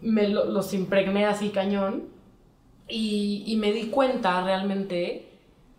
me 0.00 0.28
lo- 0.28 0.46
los 0.46 0.72
impregné 0.74 1.26
así 1.26 1.50
cañón 1.50 2.04
y, 2.88 3.44
y 3.46 3.56
me 3.56 3.72
di 3.72 3.88
cuenta 3.88 4.42
realmente 4.44 5.28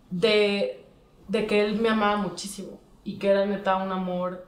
de, 0.09 0.83
de 1.27 1.47
que 1.47 1.65
él 1.65 1.79
me 1.79 1.89
amaba 1.89 2.17
muchísimo 2.17 2.79
y 3.03 3.17
que 3.17 3.29
era 3.29 3.45
neta 3.45 3.77
un 3.77 3.91
amor, 3.91 4.47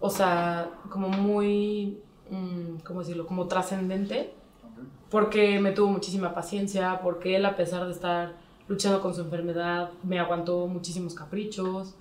o 0.00 0.10
sea, 0.10 0.70
como 0.90 1.08
muy, 1.08 1.98
mm, 2.30 2.78
¿cómo 2.84 3.00
decirlo? 3.00 3.26
Como 3.26 3.48
trascendente, 3.48 4.32
porque 5.10 5.60
me 5.60 5.72
tuvo 5.72 5.88
muchísima 5.88 6.34
paciencia, 6.34 7.00
porque 7.02 7.36
él 7.36 7.44
a 7.46 7.56
pesar 7.56 7.84
de 7.86 7.92
estar 7.92 8.34
luchando 8.68 9.00
con 9.00 9.14
su 9.14 9.22
enfermedad, 9.22 9.90
me 10.02 10.18
aguantó 10.18 10.66
muchísimos 10.68 11.14
caprichos. 11.14 11.94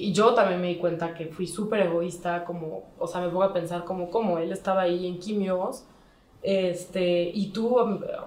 Y 0.00 0.12
yo 0.12 0.34
también 0.34 0.60
me 0.60 0.68
di 0.68 0.76
cuenta 0.76 1.14
que 1.14 1.26
fui 1.26 1.46
súper 1.46 1.80
egoísta, 1.80 2.44
como, 2.44 2.92
o 2.98 3.06
sea, 3.06 3.20
me 3.20 3.28
pongo 3.28 3.44
a 3.44 3.52
pensar 3.52 3.84
como, 3.84 4.10
como 4.10 4.38
él 4.38 4.52
estaba 4.52 4.82
ahí 4.82 5.06
en 5.06 5.18
quimios, 5.18 5.84
Este, 6.44 7.30
y 7.32 7.52
tú 7.52 7.78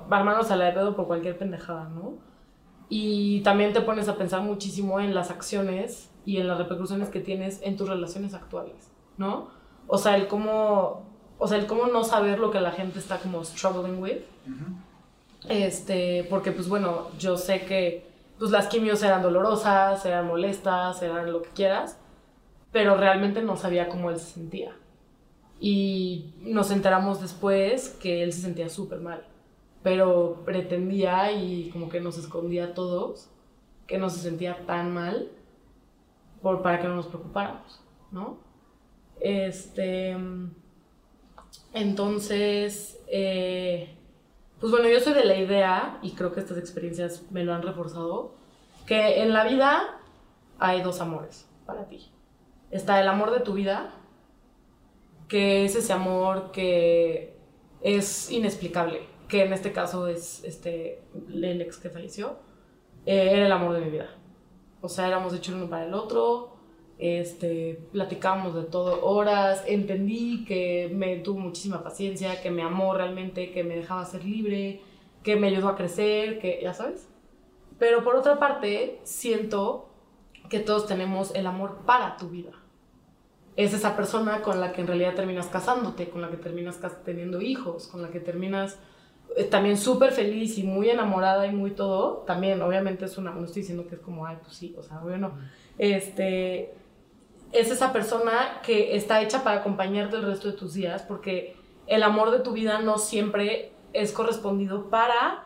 armándose 0.10 0.52
a 0.52 0.56
la 0.56 0.66
de 0.66 0.72
pedo 0.72 0.96
por 0.96 1.06
cualquier 1.06 1.38
pendejada, 1.38 1.88
¿no? 1.88 2.16
Y 2.90 3.42
también 3.42 3.74
te 3.74 3.82
pones 3.82 4.08
a 4.10 4.16
pensar 4.16 4.42
muchísimo 4.42 5.00
en 5.00 5.14
las 5.14 5.30
acciones 5.30 6.10
y 6.26 6.38
en 6.38 6.48
las 6.48 6.58
repercusiones 6.58 7.10
que 7.10 7.20
tienes 7.20 7.62
en 7.62 7.78
tus 7.78 7.88
relaciones 7.88 8.34
actuales, 8.34 8.90
¿no? 9.18 9.50
O 9.88 10.00
sea, 10.00 10.16
el 10.16 10.28
cómo, 10.28 11.04
o 11.38 11.48
sea, 11.48 11.60
el 11.60 11.68
cómo 11.68 11.86
no 11.88 12.04
saber 12.04 12.40
lo 12.40 12.50
que 12.50 12.60
la 12.60 12.72
gente 12.72 12.98
está 12.98 13.20
como 13.20 13.44
struggling 13.44 14.02
with. 14.02 14.24
Este, 15.48 16.26
porque 16.28 16.52
pues 16.52 16.68
bueno, 16.68 17.10
yo 17.20 17.38
sé 17.38 17.66
que 17.66 18.07
pues 18.38 18.52
las 18.52 18.68
quimios 18.68 19.02
eran 19.04 19.22
dolorosas, 19.22 20.06
eran 20.06 20.28
molestas, 20.28 21.02
eran 21.02 21.32
lo 21.32 21.42
que 21.42 21.50
quieras, 21.50 22.00
pero 22.72 22.96
realmente 22.96 23.42
no 23.42 23.56
sabía 23.56 23.90
cómo 23.90 24.10
él 24.10 24.20
se 24.20 24.34
sentía. 24.34 24.76
Y 25.60 26.36
nos 26.42 26.70
enteramos 26.70 27.22
después 27.22 27.90
que 28.02 28.24
él 28.24 28.32
se 28.34 28.42
sentía 28.42 28.70
súper 28.70 29.00
mal, 29.00 29.26
pero 29.82 30.44
pretendía 30.46 31.32
y 31.32 31.70
como 31.72 31.90
que 31.90 32.00
nos 32.00 32.18
escondía 32.18 32.66
a 32.66 32.74
todos 32.74 33.30
que 33.88 33.98
no 33.98 34.10
se 34.10 34.20
sentía 34.20 34.66
tan 34.66 34.94
mal 34.94 35.32
por, 36.42 36.62
para 36.62 36.80
que 36.80 36.88
no 36.88 36.96
nos 36.96 37.08
preocupáramos, 37.08 37.82
¿no? 38.12 38.38
Este, 39.20 40.16
entonces, 41.74 43.00
eh, 43.08 43.97
pues 44.60 44.72
bueno, 44.72 44.90
yo 44.90 45.00
soy 45.00 45.14
de 45.14 45.26
la 45.26 45.38
idea, 45.38 46.00
y 46.02 46.12
creo 46.12 46.32
que 46.32 46.40
estas 46.40 46.58
experiencias 46.58 47.24
me 47.32 47.44
lo 47.44 47.54
han 47.54 47.62
reforzado, 47.62 48.36
que 48.86 49.22
en 49.22 49.34
la 49.34 49.44
vida 49.44 50.00
hay 50.60 50.82
dos 50.82 51.02
amores 51.02 51.48
para 51.66 51.88
ti. 51.88 52.12
Está 52.72 53.00
el 53.00 53.08
amor 53.08 53.32
de 53.32 53.42
tu 53.42 53.54
vida, 53.54 53.94
que 55.28 55.66
es 55.66 55.76
ese 55.76 55.94
amor 55.94 56.52
que 56.52 57.38
es 57.82 58.32
inexplicable, 58.32 59.02
que 59.28 59.44
en 59.44 59.54
este 59.54 59.72
caso 59.72 60.08
es 60.08 60.44
este, 60.44 61.04
el 61.30 61.62
ex 61.62 61.78
que 61.78 61.90
falleció, 61.90 62.38
eh, 63.06 63.30
era 63.34 63.46
el 63.46 63.52
amor 63.52 63.74
de 63.74 63.82
mi 63.82 63.92
vida. 63.92 64.10
O 64.82 64.90
sea, 64.90 65.08
éramos 65.08 65.34
el 65.34 65.54
uno 65.54 65.70
para 65.70 65.86
el 65.86 65.94
otro, 65.94 66.57
este, 67.00 67.80
platicamos 67.92 68.56
de 68.56 68.64
todo 68.64 69.06
horas, 69.06 69.64
entendí 69.68 70.46
que 70.46 70.92
me 70.94 71.18
tuvo 71.18 71.40
muchísima 71.40 71.84
paciencia, 71.84 72.42
que 72.42 72.50
me 72.50 72.64
amó 72.64 72.94
realmente, 72.94 73.52
que 73.52 73.64
me 73.64 73.76
dejaba 73.76 74.06
ser 74.06 74.24
libre, 74.26 74.82
que 75.24 75.36
me 75.36 75.48
ayudó 75.48 75.70
a 75.70 75.76
crecer, 75.76 76.40
que 76.40 76.60
ya 76.62 76.74
sabes. 76.74 77.08
Pero 77.78 78.04
por 78.04 78.16
otra 78.16 78.40
parte, 78.40 79.00
siento 79.04 79.90
que 80.50 80.60
todos 80.60 80.88
tenemos 80.88 81.36
el 81.36 81.46
amor 81.46 81.80
para 81.86 82.18
tu 82.18 82.30
vida. 82.30 82.52
Es 83.56 83.74
esa 83.74 83.96
persona 83.96 84.42
con 84.42 84.60
la 84.60 84.72
que 84.72 84.82
en 84.82 84.88
realidad 84.88 85.16
terminas 85.16 85.48
casándote, 85.48 86.10
con 86.10 86.22
la 86.22 86.30
que 86.30 86.38
terminas 86.38 86.80
teniendo 87.04 87.42
hijos, 87.42 87.88
con 87.88 88.02
la 88.02 88.10
que 88.10 88.20
terminas 88.20 88.78
eh, 89.36 89.44
también 89.44 89.78
súper 89.78 90.12
feliz 90.12 90.58
y 90.58 90.64
muy 90.64 90.90
enamorada 90.90 91.46
y 91.48 91.52
muy 91.52 91.72
todo. 91.72 92.24
También, 92.28 92.62
obviamente, 92.62 93.06
es 93.06 93.18
una. 93.18 93.32
No 93.32 93.46
estoy 93.46 93.62
diciendo 93.62 93.88
que 93.88 93.96
es 93.96 94.02
como, 94.02 94.26
ay, 94.26 94.38
pues 94.44 94.56
sí, 94.56 94.76
o 94.78 94.84
sea, 94.84 95.00
bueno. 95.00 95.34
Este. 95.78 96.74
Es 97.52 97.72
esa 97.72 97.94
persona 97.94 98.62
que 98.64 98.96
está 98.96 99.22
hecha 99.22 99.44
para 99.44 99.60
acompañarte 99.60 100.18
el 100.18 100.24
resto 100.24 100.48
de 100.48 100.54
tus 100.54 100.74
días, 100.74 101.04
porque 101.04 101.56
el 101.88 102.04
amor 102.04 102.32
de 102.32 102.40
tu 102.40 102.52
vida 102.52 102.80
no 102.80 102.98
siempre 102.98 103.72
es 103.94 104.12
correspondido 104.12 104.90
para 104.90 105.46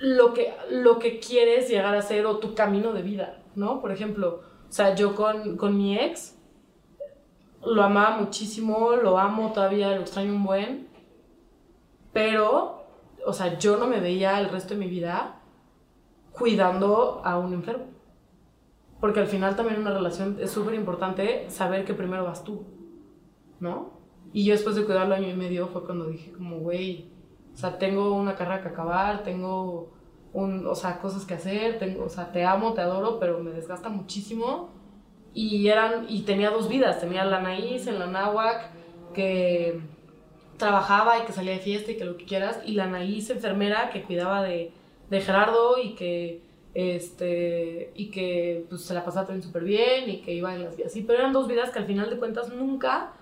lo 0.00 0.32
que, 0.32 0.54
lo 0.70 0.98
que 0.98 1.18
quieres 1.18 1.68
llegar 1.68 1.94
a 1.94 2.02
ser 2.02 2.26
o 2.26 2.38
tu 2.38 2.54
camino 2.54 2.92
de 2.92 3.02
vida, 3.02 3.42
¿no? 3.54 3.80
Por 3.80 3.92
ejemplo, 3.92 4.42
o 4.68 4.72
sea, 4.72 4.94
yo 4.94 5.14
con, 5.14 5.56
con 5.56 5.76
mi 5.76 5.98
ex 5.98 6.36
lo 7.64 7.82
amaba 7.82 8.16
muchísimo, 8.16 8.92
lo 8.96 9.18
amo 9.18 9.52
todavía, 9.52 9.94
lo 9.94 10.00
extraño 10.00 10.32
un 10.32 10.44
buen, 10.44 10.88
pero, 12.12 12.84
o 13.26 13.32
sea, 13.32 13.58
yo 13.58 13.76
no 13.76 13.86
me 13.86 14.00
veía 14.00 14.40
el 14.40 14.48
resto 14.48 14.74
de 14.74 14.80
mi 14.80 14.88
vida 14.88 15.40
cuidando 16.32 17.20
a 17.24 17.38
un 17.38 17.52
enfermo. 17.52 17.84
Porque 19.00 19.20
al 19.20 19.26
final 19.26 19.56
también 19.56 19.80
una 19.80 19.92
relación 19.92 20.36
es 20.40 20.50
súper 20.50 20.74
importante 20.74 21.48
saber 21.48 21.84
que 21.84 21.94
primero 21.94 22.24
vas 22.24 22.44
tú, 22.44 22.64
¿no? 23.58 23.98
Y 24.32 24.44
yo 24.44 24.52
después 24.52 24.76
de 24.76 24.84
cuidarlo 24.84 25.14
año 25.14 25.28
y 25.28 25.34
medio 25.34 25.68
fue 25.68 25.84
cuando 25.84 26.06
dije 26.06 26.32
como, 26.32 26.58
güey, 26.58 27.10
o 27.52 27.56
sea, 27.56 27.78
tengo 27.78 28.14
una 28.14 28.34
carrera 28.34 28.62
que 28.62 28.68
acabar, 28.68 29.22
tengo 29.22 29.92
un, 30.32 30.66
o 30.66 30.74
sea, 30.74 31.00
cosas 31.00 31.24
que 31.24 31.34
hacer, 31.34 31.78
tengo, 31.78 32.04
o 32.04 32.08
sea, 32.08 32.30
te 32.30 32.44
amo, 32.44 32.74
te 32.74 32.82
adoro, 32.82 33.18
pero 33.18 33.40
me 33.40 33.50
desgasta 33.50 33.88
muchísimo. 33.88 34.70
Y 35.32 35.68
eran, 35.68 36.06
y 36.08 36.22
tenía 36.22 36.50
dos 36.50 36.68
vidas, 36.68 37.00
tenía 37.00 37.24
la 37.24 37.38
Anaís 37.38 37.86
en 37.86 37.98
la 37.98 38.06
Náhuac, 38.06 38.70
que 39.14 39.80
trabajaba 40.56 41.18
y 41.18 41.22
que 41.22 41.32
salía 41.32 41.52
de 41.52 41.60
fiesta 41.60 41.90
y 41.92 41.96
que 41.96 42.04
lo 42.04 42.16
que 42.16 42.26
quieras, 42.26 42.60
y 42.66 42.72
la 42.72 42.84
Anaís 42.84 43.30
enfermera 43.30 43.90
que 43.90 44.02
cuidaba 44.02 44.42
de, 44.42 44.72
de 45.08 45.20
Gerardo 45.20 45.78
y 45.82 45.94
que, 45.94 46.42
este, 46.74 47.92
y 47.94 48.10
que 48.10 48.66
pues, 48.68 48.82
se 48.82 48.94
la 48.94 49.04
pasaba 49.04 49.26
también 49.26 49.42
súper 49.42 49.64
bien 49.64 50.08
y 50.08 50.22
que 50.22 50.32
iba 50.32 50.54
en 50.54 50.64
las 50.64 50.76
vías 50.76 50.90
así, 50.90 51.02
pero 51.02 51.18
eran 51.18 51.32
dos 51.32 51.48
vidas 51.48 51.70
que 51.70 51.78
al 51.78 51.86
final 51.86 52.10
de 52.10 52.18
cuentas 52.18 52.52
nunca, 52.52 53.12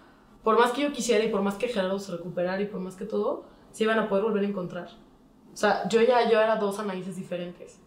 por 0.43 0.59
más 0.59 0.73
que 0.73 0.83
yo 0.83 0.93
quisiera 0.93 1.25
y 1.25 1.29
por 1.29 1.43
más 1.43 1.55
que 1.57 1.69
Gerardo 1.69 1.99
se 1.99 2.13
recuperara 2.13 2.61
y 2.61 2.67
por 2.67 2.81
más 2.81 2.97
que 2.97 3.05
todo, 3.05 3.45
se 3.71 3.85
iban 3.85 3.99
a 3.99 4.09
poder 4.09 4.25
volver 4.25 4.45
a 4.45 4.49
encontrar. 4.49 4.89
O 5.53 5.57
sea, 5.57 5.89
yo 5.89 6.01
ya 6.03 6.31
yo 6.31 6.41
era 6.41 6.57
dos 6.57 6.79
Anaíses 6.79 7.17
diferentes. 7.17 7.81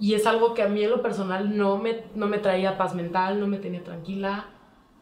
Y 0.00 0.14
es 0.14 0.26
algo 0.26 0.54
que 0.54 0.62
a 0.62 0.68
mí 0.68 0.82
en 0.82 0.90
lo 0.90 1.02
personal 1.02 1.56
no 1.56 1.78
me, 1.78 2.04
no 2.14 2.26
me 2.26 2.38
traía 2.38 2.76
paz 2.76 2.94
mental, 2.94 3.38
no 3.38 3.46
me 3.46 3.58
tenía 3.58 3.84
tranquila. 3.84 4.50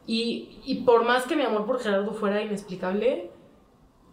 Y, 0.07 0.61
y 0.67 0.83
por 0.83 1.05
más 1.05 1.25
que 1.25 1.37
mi 1.37 1.43
amor 1.43 1.65
por 1.65 1.81
Gerardo 1.81 2.13
fuera 2.13 2.43
inexplicable, 2.43 3.31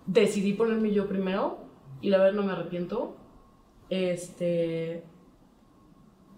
decidí 0.06 0.54
ponerme 0.54 0.92
yo 0.92 1.08
primero 1.08 1.58
y 2.02 2.10
la 2.10 2.18
verdad 2.20 2.34
no 2.34 2.44
me 2.44 2.54
arrepiento. 2.54 3.18
Este. 3.90 5.04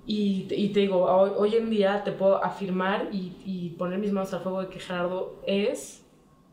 Y, 0.06 0.44
te- 0.48 0.56
digo, 0.80 1.04
hoy, 1.06 1.56
en 1.56 1.70
día 1.70 2.04
te 2.04 2.12
puedo 2.12 2.44
afirmar 2.44 3.10
y, 3.12 3.36
y 3.46 3.70
poner 3.78 4.00
mis 4.00 4.12
manos 4.12 4.34
al 4.34 4.42
fuego 4.42 4.62
de 4.62 4.70
que 4.70 4.80
Gerardo 4.80 5.42
es, 5.46 6.04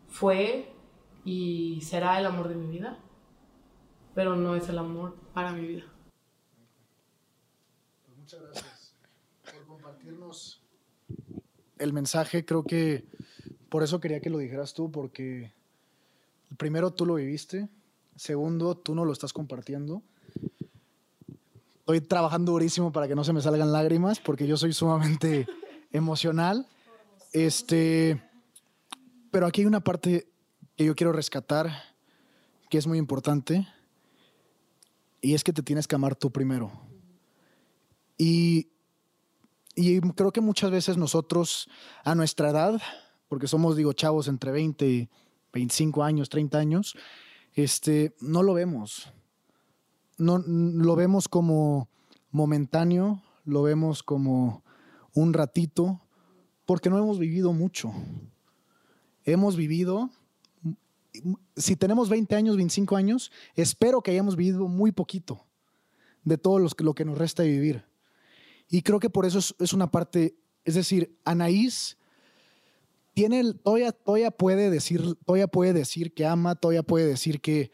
fue 0.09 0.71
y 1.25 1.81
será 1.81 2.19
el 2.21 2.27
amor 2.27 2.49
de 2.49 2.55
mi 2.55 2.69
vida. 2.69 2.99
Pero 4.15 4.37
no 4.37 4.55
es 4.55 4.69
el 4.69 4.79
amor 4.79 5.17
para 5.33 5.53
mi 5.53 5.67
vida. 5.67 5.85
Muchas 8.19 8.43
gracias 8.43 8.95
por 9.45 9.65
compartirnos 9.67 10.63
el 11.79 11.93
mensaje. 11.93 12.45
Creo 12.45 12.65
que 12.65 13.05
por 13.69 13.83
eso 13.83 14.01
quería 14.01 14.21
que 14.21 14.31
lo 14.31 14.39
dijeras 14.39 14.75
tú, 14.75 14.91
porque 14.91 15.53
primero 16.57 16.91
tú 16.93 17.07
lo 17.07 17.15
viviste, 17.15 17.69
segundo 18.17 18.77
tú 18.77 18.95
no 18.95 19.05
lo 19.05 19.13
estás 19.13 19.33
compartiendo. 19.33 20.03
Estoy 21.89 22.03
trabajando 22.03 22.53
durísimo 22.53 22.93
para 22.93 23.09
que 23.09 23.15
no 23.15 23.25
se 23.25 23.33
me 23.33 23.41
salgan 23.41 23.73
lágrimas, 23.73 24.21
porque 24.21 24.47
yo 24.47 24.59
soy 24.59 24.75
sumamente 24.75 25.47
emocional. 25.91 26.69
Este, 27.33 28.23
pero 29.31 29.47
aquí 29.47 29.63
hay 29.63 29.67
una 29.67 29.81
parte 29.81 30.31
que 30.77 30.85
yo 30.85 30.95
quiero 30.95 31.15
rescatar, 31.15 31.73
que 32.69 32.77
es 32.77 32.87
muy 32.87 32.99
importante, 32.99 33.67
y 35.23 35.33
es 35.33 35.43
que 35.43 35.55
te 35.55 35.63
tienes 35.63 35.89
que 35.89 35.95
amar 35.95 36.15
tú 36.15 36.31
primero. 36.31 36.71
Y, 38.19 38.69
y 39.75 39.99
creo 40.13 40.31
que 40.31 40.43
muchas 40.43 40.71
veces 40.71 40.99
nosotros, 40.99 41.71
a 42.05 42.15
nuestra 42.15 42.51
edad, 42.51 42.83
porque 43.31 43.49
somos, 43.49 43.77
digo, 43.77 43.95
chavos 43.95 44.29
entre 44.29 44.53
20 44.53 44.87
y 44.87 45.09
25 45.55 46.05
años, 46.05 46.29
30 46.29 46.59
años, 46.59 46.99
este, 47.55 48.15
no 48.21 48.43
lo 48.43 48.53
vemos. 48.53 49.11
No, 50.19 50.39
lo 50.39 50.97
vemos 50.97 51.29
como 51.29 51.89
momentáneo, 52.31 53.23
lo 53.45 53.63
vemos 53.63 54.03
como 54.03 54.65
un 55.15 55.33
ratito, 55.33 56.01
porque 56.67 56.91
no 56.91 56.99
hemos 56.99 57.19
vivido 57.19 57.53
mucho. 57.53 57.93
Hemos 59.25 59.57
vivido, 59.57 60.11
si 61.57 61.77
tenemos 61.77 62.09
20 62.09 62.35
años, 62.35 62.57
25 62.57 62.97
años, 62.97 63.31
espero 63.55 64.03
que 64.03 64.11
hayamos 64.11 64.37
vivido 64.37 64.67
muy 64.69 64.91
poquito 64.93 65.47
de 66.25 66.37
todo 66.37 66.59
lo 66.59 66.95
que 66.95 67.05
nos 67.05 67.17
resta 67.17 67.45
de 67.45 67.51
vivir. 67.51 67.85
Y 68.69 68.83
creo 68.83 68.99
que 69.01 69.11
por 69.11 69.25
eso 69.25 69.39
es, 69.39 69.73
una 69.73 69.91
parte, 69.91 70.37
es 70.65 70.75
decir, 70.75 71.17
Anaís 71.25 71.97
tiene, 73.15 73.41
el- 73.41 73.59
todavía, 73.61 73.93
todavía, 73.93 74.31
puede 74.31 74.69
decir, 74.69 75.15
todavía 75.25 75.47
puede 75.49 75.73
decir 75.73 76.13
que 76.13 76.27
ama, 76.27 76.55
todavía 76.57 76.83
puede 76.83 77.07
decir 77.07 77.41
que 77.41 77.71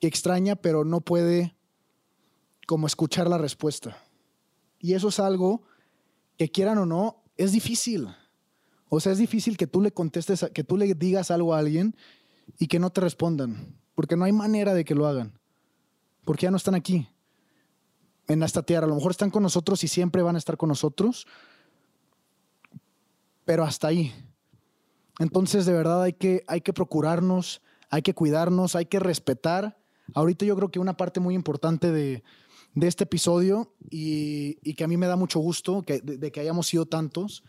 extraña, 0.00 0.56
pero 0.56 0.84
no 0.84 1.00
puede 1.00 1.55
como 2.66 2.86
escuchar 2.86 3.28
la 3.28 3.38
respuesta. 3.38 3.96
Y 4.78 4.94
eso 4.94 5.08
es 5.08 5.20
algo 5.20 5.62
que 6.36 6.50
quieran 6.50 6.78
o 6.78 6.86
no, 6.86 7.22
es 7.36 7.52
difícil. 7.52 8.08
O 8.88 9.00
sea, 9.00 9.12
es 9.12 9.18
difícil 9.18 9.56
que 9.56 9.66
tú 9.66 9.80
le 9.80 9.92
contestes, 9.92 10.46
que 10.52 10.64
tú 10.64 10.76
le 10.76 10.92
digas 10.94 11.30
algo 11.30 11.54
a 11.54 11.58
alguien 11.58 11.96
y 12.58 12.66
que 12.66 12.78
no 12.78 12.90
te 12.90 13.00
respondan, 13.00 13.74
porque 13.94 14.16
no 14.16 14.24
hay 14.24 14.32
manera 14.32 14.74
de 14.74 14.84
que 14.84 14.94
lo 14.94 15.06
hagan, 15.06 15.38
porque 16.24 16.44
ya 16.44 16.50
no 16.50 16.56
están 16.56 16.74
aquí 16.74 17.08
en 18.28 18.42
esta 18.42 18.62
tierra. 18.62 18.86
A 18.86 18.88
lo 18.88 18.94
mejor 18.94 19.12
están 19.12 19.30
con 19.30 19.42
nosotros 19.42 19.82
y 19.82 19.88
siempre 19.88 20.22
van 20.22 20.36
a 20.36 20.38
estar 20.38 20.56
con 20.56 20.68
nosotros, 20.68 21.26
pero 23.44 23.64
hasta 23.64 23.88
ahí. 23.88 24.12
Entonces, 25.18 25.66
de 25.66 25.72
verdad, 25.72 26.02
hay 26.02 26.12
que, 26.12 26.44
hay 26.46 26.60
que 26.60 26.72
procurarnos 26.72 27.62
hay 27.90 28.02
que 28.02 28.14
cuidarnos, 28.14 28.76
hay 28.76 28.86
que 28.86 29.00
respetar. 29.00 29.78
Ahorita 30.14 30.44
yo 30.44 30.56
creo 30.56 30.70
que 30.70 30.78
una 30.78 30.96
parte 30.96 31.20
muy 31.20 31.34
importante 31.34 31.92
de, 31.92 32.22
de 32.76 32.88
este 32.88 33.04
episodio 33.04 33.72
y, 33.90 34.58
y 34.62 34.74
que 34.74 34.84
a 34.84 34.86
mí 34.86 34.98
me 34.98 35.06
da 35.06 35.16
mucho 35.16 35.40
gusto 35.40 35.82
que, 35.82 36.00
de, 36.00 36.30
que 36.30 36.40
hayamos 36.40 36.66
sido 36.66 36.84
tantos, 36.84 37.42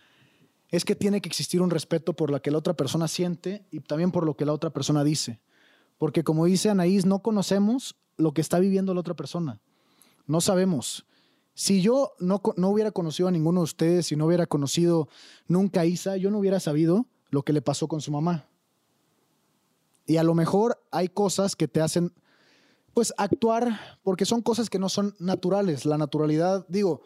es 0.69 0.86
que 0.86 0.95
tiene 0.95 1.19
que 1.21 1.28
existir 1.28 1.61
un 1.61 1.69
respeto 1.69 2.13
por 2.13 2.32
lo 2.32 2.41
que 2.41 2.49
la 2.49 2.57
otra 2.57 2.73
persona 2.73 3.09
siente 3.09 3.67
y 3.69 3.82
también 3.82 4.11
por 4.11 4.25
lo 4.25 4.36
que 4.36 4.45
la 4.45 4.53
otra 4.53 4.69
persona 4.69 5.03
dice. 5.03 5.41
Porque 5.97 6.23
como 6.23 6.45
dice 6.45 6.69
Anaís, 6.69 7.05
no 7.05 7.19
conocemos 7.19 7.97
lo 8.15 8.34
que 8.34 8.39
está 8.39 8.57
viviendo 8.59 8.93
la 8.93 9.01
otra 9.01 9.15
persona. 9.15 9.59
No 10.28 10.39
sabemos. 10.39 11.05
Si 11.53 11.82
yo 11.82 12.13
no, 12.19 12.41
no 12.55 12.69
hubiera 12.69 12.91
conocido 12.91 13.28
a 13.28 13.32
ninguno 13.32 13.59
de 13.61 13.65
ustedes, 13.65 14.05
si 14.07 14.15
no 14.15 14.28
hubiera 14.28 14.45
conocido 14.45 15.09
nunca 15.47 15.82
a 15.82 15.86
Isa, 15.86 16.15
yo 16.15 16.32
no 16.32 16.39
hubiera 16.39 16.61
sabido 16.61 17.05
lo 17.32 17.43
que 17.43 17.51
le 17.51 17.61
pasó 17.61 17.89
con 17.89 17.99
su 17.99 18.11
mamá. 18.11 18.47
Y 20.05 20.15
a 20.15 20.23
lo 20.23 20.34
mejor 20.36 20.82
hay 20.89 21.09
cosas 21.09 21.57
que 21.57 21.67
te 21.67 21.82
hacen, 21.82 22.13
pues, 22.97 23.13
actuar, 23.15 23.79
porque 24.01 24.25
son 24.25 24.41
cosas 24.41 24.71
que 24.71 24.79
no 24.79 24.89
son 24.89 25.13
naturales. 25.19 25.85
La 25.85 25.99
naturalidad, 25.99 26.65
digo, 26.67 27.03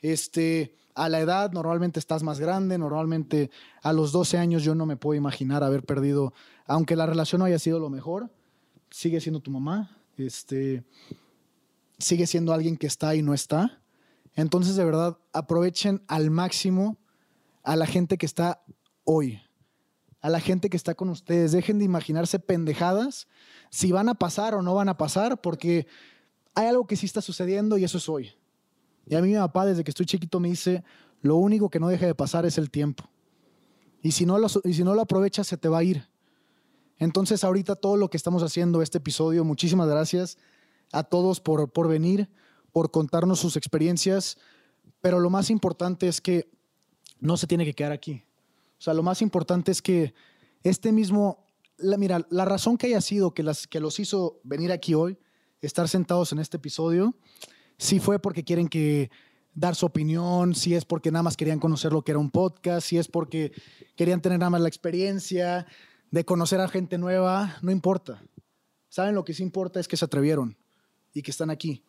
este, 0.00 0.74
a 0.94 1.10
la 1.10 1.20
edad 1.20 1.52
normalmente 1.52 2.00
estás 2.00 2.22
más 2.22 2.40
grande, 2.40 2.78
normalmente 2.78 3.50
a 3.82 3.92
los 3.92 4.12
12 4.12 4.38
años 4.38 4.62
yo 4.62 4.74
no 4.74 4.86
me 4.86 4.96
puedo 4.96 5.14
imaginar 5.14 5.62
haber 5.62 5.82
perdido, 5.82 6.32
aunque 6.64 6.96
la 6.96 7.04
relación 7.04 7.40
no 7.40 7.44
haya 7.44 7.58
sido 7.58 7.78
lo 7.78 7.90
mejor, 7.90 8.30
sigue 8.90 9.20
siendo 9.20 9.40
tu 9.40 9.50
mamá, 9.50 9.98
este, 10.16 10.84
sigue 11.98 12.26
siendo 12.26 12.54
alguien 12.54 12.78
que 12.78 12.86
está 12.86 13.14
y 13.14 13.20
no 13.20 13.34
está. 13.34 13.82
Entonces, 14.36 14.74
de 14.74 14.86
verdad, 14.86 15.18
aprovechen 15.34 16.02
al 16.08 16.30
máximo 16.30 16.96
a 17.62 17.76
la 17.76 17.84
gente 17.84 18.16
que 18.16 18.24
está 18.24 18.62
hoy, 19.04 19.42
a 20.26 20.28
la 20.28 20.40
gente 20.40 20.68
que 20.68 20.76
está 20.76 20.96
con 20.96 21.08
ustedes. 21.08 21.52
Dejen 21.52 21.78
de 21.78 21.84
imaginarse 21.84 22.40
pendejadas 22.40 23.28
si 23.70 23.92
van 23.92 24.08
a 24.08 24.14
pasar 24.14 24.56
o 24.56 24.62
no 24.62 24.74
van 24.74 24.88
a 24.88 24.96
pasar, 24.96 25.40
porque 25.40 25.86
hay 26.56 26.66
algo 26.66 26.84
que 26.84 26.96
sí 26.96 27.06
está 27.06 27.22
sucediendo 27.22 27.78
y 27.78 27.84
eso 27.84 27.98
es 27.98 28.08
hoy. 28.08 28.32
Y 29.06 29.14
a 29.14 29.22
mí 29.22 29.28
mi 29.28 29.36
papá, 29.36 29.66
desde 29.66 29.84
que 29.84 29.92
estoy 29.92 30.04
chiquito, 30.04 30.40
me 30.40 30.48
dice, 30.48 30.82
lo 31.22 31.36
único 31.36 31.70
que 31.70 31.78
no 31.78 31.86
deja 31.86 32.06
de 32.06 32.14
pasar 32.16 32.44
es 32.44 32.58
el 32.58 32.72
tiempo. 32.72 33.08
Y 34.02 34.10
si 34.10 34.26
no 34.26 34.36
lo, 34.38 34.48
y 34.64 34.74
si 34.74 34.82
no 34.82 34.96
lo 34.96 35.02
aprovechas, 35.02 35.46
se 35.46 35.58
te 35.58 35.68
va 35.68 35.78
a 35.78 35.84
ir. 35.84 36.08
Entonces, 36.98 37.44
ahorita 37.44 37.76
todo 37.76 37.96
lo 37.96 38.10
que 38.10 38.16
estamos 38.16 38.42
haciendo, 38.42 38.82
este 38.82 38.98
episodio, 38.98 39.44
muchísimas 39.44 39.88
gracias 39.88 40.38
a 40.90 41.04
todos 41.04 41.38
por, 41.40 41.70
por 41.70 41.86
venir, 41.86 42.28
por 42.72 42.90
contarnos 42.90 43.38
sus 43.38 43.56
experiencias, 43.56 44.38
pero 45.00 45.20
lo 45.20 45.30
más 45.30 45.50
importante 45.50 46.08
es 46.08 46.20
que 46.20 46.50
no 47.20 47.36
se 47.36 47.46
tiene 47.46 47.64
que 47.64 47.74
quedar 47.74 47.92
aquí. 47.92 48.25
O 48.78 48.82
sea, 48.82 48.94
lo 48.94 49.02
más 49.02 49.22
importante 49.22 49.72
es 49.72 49.82
que 49.82 50.14
este 50.62 50.92
mismo, 50.92 51.46
la, 51.76 51.96
mira, 51.96 52.26
la 52.30 52.44
razón 52.44 52.76
que 52.76 52.88
haya 52.88 53.00
sido 53.00 53.32
que, 53.32 53.42
las, 53.42 53.66
que 53.66 53.80
los 53.80 53.98
hizo 54.00 54.40
venir 54.44 54.72
aquí 54.72 54.94
hoy, 54.94 55.18
estar 55.60 55.88
sentados 55.88 56.32
en 56.32 56.38
este 56.38 56.58
episodio, 56.58 57.16
si 57.78 58.00
fue 58.00 58.18
porque 58.18 58.44
quieren 58.44 58.68
que 58.68 59.10
dar 59.54 59.74
su 59.74 59.86
opinión, 59.86 60.54
si 60.54 60.74
es 60.74 60.84
porque 60.84 61.10
nada 61.10 61.22
más 61.22 61.36
querían 61.36 61.58
conocer 61.58 61.92
lo 61.92 62.02
que 62.02 62.12
era 62.12 62.18
un 62.18 62.30
podcast, 62.30 62.86
si 62.86 62.98
es 62.98 63.08
porque 63.08 63.52
querían 63.96 64.20
tener 64.20 64.38
nada 64.38 64.50
más 64.50 64.60
la 64.60 64.68
experiencia 64.68 65.66
de 66.10 66.24
conocer 66.24 66.60
a 66.60 66.68
gente 66.68 66.98
nueva, 66.98 67.56
no 67.62 67.72
importa. 67.72 68.22
¿Saben 68.88 69.14
lo 69.14 69.24
que 69.24 69.34
sí 69.34 69.42
importa? 69.42 69.80
Es 69.80 69.88
que 69.88 69.96
se 69.96 70.04
atrevieron 70.04 70.56
y 71.12 71.22
que 71.22 71.30
están 71.30 71.50
aquí. 71.50 71.82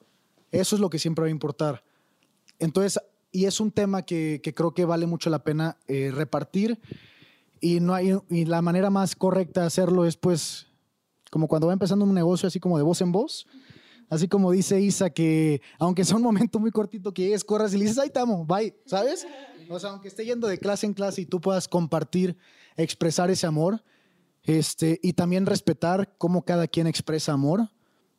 Eso 0.52 0.76
es 0.76 0.82
lo 0.82 0.90
que 0.90 1.00
siempre 1.00 1.24
va 1.24 1.28
a 1.28 1.32
importar. 1.32 1.84
Entonces, 2.58 3.00
y 3.32 3.46
es 3.46 3.60
un 3.60 3.72
tema 3.72 4.04
que, 4.04 4.42
creo 4.56 4.74
que 4.74 4.86
vale 4.86 5.06
mucho 5.06 5.30
la 5.30 5.44
pena 5.44 5.78
eh, 5.88 6.12
repartir 6.14 6.80
y, 7.60 7.80
no 7.80 7.94
hay, 7.94 8.18
y 8.30 8.46
la 8.46 8.62
manera 8.62 8.90
más 8.90 9.16
correcta 9.16 9.62
de 9.62 9.68
hacerlo 9.68 10.06
es 10.06 10.18
pues 10.18 10.68
como 11.32 11.48
cuando 11.48 11.68
va 11.68 11.74
empezando 11.74 12.06
un 12.06 12.14
negocio 12.14 12.48
así 12.48 12.60
como 12.60 12.78
de 12.78 12.84
voz 12.84 13.02
en 13.02 13.12
voz. 13.12 13.48
Así 14.10 14.30
como 14.30 14.52
dice 14.52 14.80
Isa, 14.80 15.10
que 15.10 15.62
aunque 15.80 16.06
sea 16.06 16.16
un 16.16 16.24
momento 16.24 16.60
muy 16.60 16.72
cortito 16.72 17.14
que 17.14 17.24
llegues, 17.24 17.44
corras 17.44 17.74
y 17.74 17.78
le 17.78 17.84
dices, 17.84 18.00
ahí 18.00 18.08
estamos, 18.08 18.48
bye, 18.48 18.74
¿sabes? 18.86 19.28
O 19.70 19.80
sea, 19.80 19.90
aunque 19.90 20.08
esté 20.08 20.24
yendo 20.26 20.48
de 20.48 20.58
clase 20.58 20.86
en 20.86 20.94
clase 20.94 21.22
y 21.22 21.26
tú 21.26 21.42
puedas 21.42 21.68
compartir, 21.68 22.38
expresar 22.78 23.30
ese 23.30 23.48
amor, 23.48 23.84
este, 24.44 24.98
y 25.04 25.12
también 25.12 25.46
respetar 25.46 26.16
cómo 26.18 26.44
cada 26.44 26.68
quien 26.68 26.88
expresa 26.88 27.34
amor, 27.34 27.70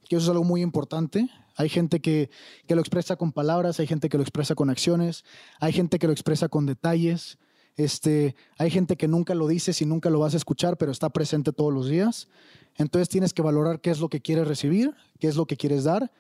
que 0.07 0.17
eso 0.17 0.25
es 0.25 0.29
algo 0.29 0.45
muy 0.45 0.61
importante. 0.61 1.27
Hay 1.59 1.69
gente 1.69 2.01
que, 2.01 2.31
que 2.69 2.77
lo 2.77 2.81
expresa 2.81 3.17
con 3.17 3.33
palabras, 3.33 3.81
hay 3.81 3.89
gente 3.89 4.09
que 4.09 4.17
lo 4.17 4.23
expresa 4.23 4.55
con 4.55 4.71
acciones, 4.71 5.25
hay 5.59 5.73
gente 5.73 5.99
que 5.99 6.07
lo 6.07 6.13
expresa 6.13 6.49
con 6.49 6.67
detalles, 6.67 7.37
este, 7.77 8.37
hay 8.59 8.71
gente 8.71 8.97
que 8.97 9.09
nunca 9.09 9.35
lo 9.35 9.49
dices 9.49 9.83
y 9.83 9.87
nunca 9.87 10.09
lo 10.09 10.21
vas 10.21 10.35
a 10.35 10.37
escuchar, 10.37 10.79
pero 10.79 10.93
está 10.93 11.11
presente 11.11 11.53
todos 11.53 11.75
los 11.75 11.89
días. 11.89 12.29
Entonces 12.77 13.09
tienes 13.09 13.35
que 13.35 13.43
valorar 13.43 13.81
qué 13.81 13.91
es 13.91 13.99
lo 13.99 14.09
que 14.09 14.23
quieres 14.23 14.47
recibir, 14.47 14.95
qué 15.19 15.27
es 15.27 15.35
lo 15.35 15.47
que 15.47 15.57
quieres 15.57 15.83
dar, 15.83 16.13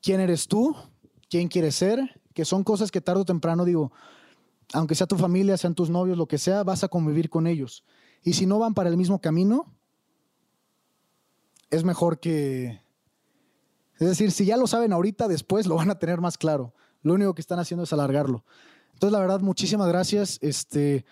quién 0.00 0.20
eres 0.20 0.46
tú, 0.46 0.76
quién 1.28 1.48
quieres 1.48 1.74
ser, 1.74 2.20
que 2.32 2.44
son 2.44 2.62
cosas 2.62 2.92
que 2.92 3.00
tarde 3.00 3.22
o 3.22 3.24
temprano, 3.24 3.64
digo, 3.64 3.90
aunque 4.72 4.94
sea 4.94 5.08
tu 5.08 5.16
familia, 5.16 5.56
sean 5.56 5.74
tus 5.74 5.90
novios, 5.90 6.16
lo 6.16 6.26
que 6.26 6.38
sea, 6.38 6.62
vas 6.62 6.84
a 6.84 6.88
convivir 6.88 7.28
con 7.28 7.48
ellos. 7.48 7.84
Y 8.22 8.34
si 8.34 8.46
no 8.46 8.60
van 8.60 8.74
para 8.74 8.88
el 8.88 8.96
mismo 8.96 9.20
camino, 9.20 9.66
es 11.68 11.82
mejor 11.82 12.20
que... 12.20 12.80
Es 14.02 14.08
decir, 14.08 14.32
si 14.32 14.44
ya 14.44 14.56
lo 14.56 14.66
saben 14.66 14.92
ahorita, 14.92 15.28
después 15.28 15.68
lo 15.68 15.76
van 15.76 15.88
a 15.90 15.98
tener 15.98 16.20
más 16.20 16.36
claro. 16.36 16.74
Lo 17.02 17.14
único 17.14 17.34
que 17.34 17.40
están 17.40 17.60
haciendo 17.60 17.84
es 17.84 17.92
alargarlo. 17.92 18.44
Entonces, 18.94 19.12
la 19.12 19.20
verdad, 19.20 19.40
muchísimas 19.40 19.86
gracias 19.86 20.38
este, 20.42 21.04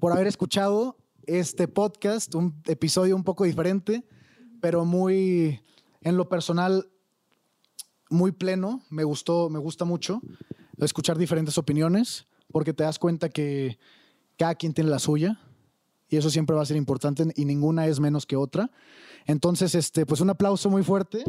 por 0.00 0.12
haber 0.12 0.26
escuchado 0.26 0.96
este 1.26 1.68
podcast, 1.68 2.34
un 2.34 2.62
episodio 2.64 3.14
un 3.16 3.22
poco 3.22 3.44
diferente, 3.44 4.02
pero 4.62 4.86
muy, 4.86 5.60
en 6.00 6.16
lo 6.16 6.30
personal, 6.30 6.88
muy 8.08 8.32
pleno. 8.32 8.82
Me 8.88 9.04
gustó, 9.04 9.50
me 9.50 9.58
gusta 9.58 9.84
mucho 9.84 10.22
escuchar 10.78 11.18
diferentes 11.18 11.58
opiniones, 11.58 12.26
porque 12.50 12.72
te 12.72 12.84
das 12.84 12.98
cuenta 12.98 13.28
que 13.28 13.78
cada 14.38 14.54
quien 14.54 14.72
tiene 14.72 14.88
la 14.88 14.98
suya 14.98 15.38
y 16.08 16.16
eso 16.16 16.30
siempre 16.30 16.56
va 16.56 16.62
a 16.62 16.66
ser 16.66 16.78
importante 16.78 17.24
y 17.36 17.44
ninguna 17.44 17.86
es 17.86 18.00
menos 18.00 18.24
que 18.24 18.36
otra. 18.36 18.70
Entonces, 19.26 19.74
este, 19.74 20.06
pues 20.06 20.22
un 20.22 20.30
aplauso 20.30 20.70
muy 20.70 20.82
fuerte 20.82 21.24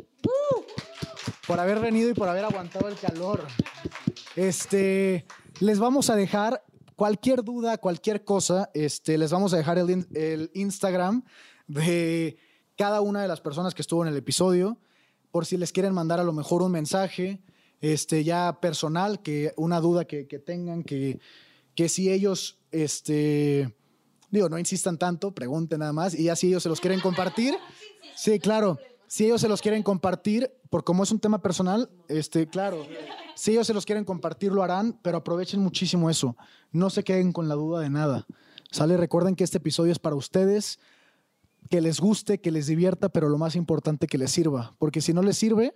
por 1.48 1.60
haber 1.60 1.80
venido 1.80 2.10
y 2.10 2.14
por 2.14 2.28
haber 2.30 2.46
aguantado 2.46 2.88
el 2.88 2.96
calor. 2.96 3.46
Este, 4.36 5.26
les 5.60 5.80
vamos 5.80 6.10
a 6.10 6.16
dejar 6.16 6.64
cualquier 6.96 7.44
duda, 7.44 7.78
cualquier 7.78 8.24
cosa, 8.24 8.70
este, 8.74 9.18
les 9.18 9.32
vamos 9.32 9.54
a 9.54 9.58
dejar 9.58 9.78
el, 9.78 9.90
in- 9.90 10.08
el 10.14 10.52
Instagram 10.54 11.24
de 11.68 12.38
cada 12.78 13.02
una 13.02 13.22
de 13.22 13.28
las 13.28 13.42
personas 13.42 13.74
que 13.74 13.82
estuvo 13.82 14.04
en 14.04 14.10
el 14.10 14.18
episodio, 14.18 14.78
por 15.32 15.46
si 15.46 15.58
les 15.58 15.72
quieren 15.72 15.94
mandar 15.94 16.20
a 16.20 16.24
lo 16.24 16.34
mejor 16.34 16.62
un 16.62 16.72
mensaje 16.72 17.42
este, 17.82 18.24
ya 18.24 18.60
personal, 18.60 19.22
que 19.22 19.54
una 19.58 19.80
duda 19.80 20.06
que, 20.06 20.28
que 20.28 20.40
tengan, 20.40 20.84
que, 20.84 21.20
que 21.76 21.88
si 21.88 22.12
ellos, 22.12 22.58
este, 22.72 23.74
digo, 24.32 24.50
no 24.50 24.58
insistan 24.60 24.98
tanto, 24.98 25.34
pregunten 25.34 25.80
nada 25.80 25.94
más, 25.94 26.14
y 26.14 26.24
ya 26.26 26.36
si 26.36 26.48
ellos 26.48 26.64
se 26.64 26.70
los 26.70 26.82
quieren 26.82 27.00
compartir, 27.00 27.56
sí, 28.16 28.40
claro, 28.40 28.78
si 29.10 29.26
ellos 29.26 29.41
se 29.41 29.49
los 29.49 29.64
quieren 29.64 29.82
compartir, 29.82 30.53
por 30.70 30.84
como 30.84 31.01
es 31.01 31.12
un 31.12 31.20
tema 31.20 31.41
personal, 31.41 31.89
este, 32.10 32.47
claro, 32.47 32.86
si 33.34 33.51
ellos 33.51 33.66
se 33.66 33.74
los 33.74 33.84
quieren 33.84 34.05
compartir, 34.05 34.51
lo 34.51 34.62
harán, 34.62 34.99
pero 35.01 35.18
aprovechen 35.18 35.62
muchísimo 35.62 36.12
eso. 36.12 36.38
No 36.72 36.91
se 36.91 37.03
queden 37.03 37.32
con 37.32 37.49
la 37.49 37.55
duda 37.55 37.80
de 37.80 37.89
nada. 37.89 38.28
¿Sale? 38.72 38.97
Recuerden 38.97 39.36
que 39.36 39.43
este 39.43 39.57
episodio 39.57 39.91
es 39.91 39.97
para 39.97 40.16
ustedes, 40.16 40.80
que 41.72 41.82
les 41.82 41.99
guste, 41.99 42.39
que 42.39 42.51
les 42.51 42.68
divierta, 42.68 43.10
pero 43.10 43.30
lo 43.30 43.39
más 43.39 43.55
importante, 43.55 44.05
que 44.05 44.20
les 44.20 44.30
sirva. 44.30 44.76
Porque 44.78 45.01
si 45.01 45.12
no 45.12 45.24
les 45.24 45.38
sirve, 45.38 45.76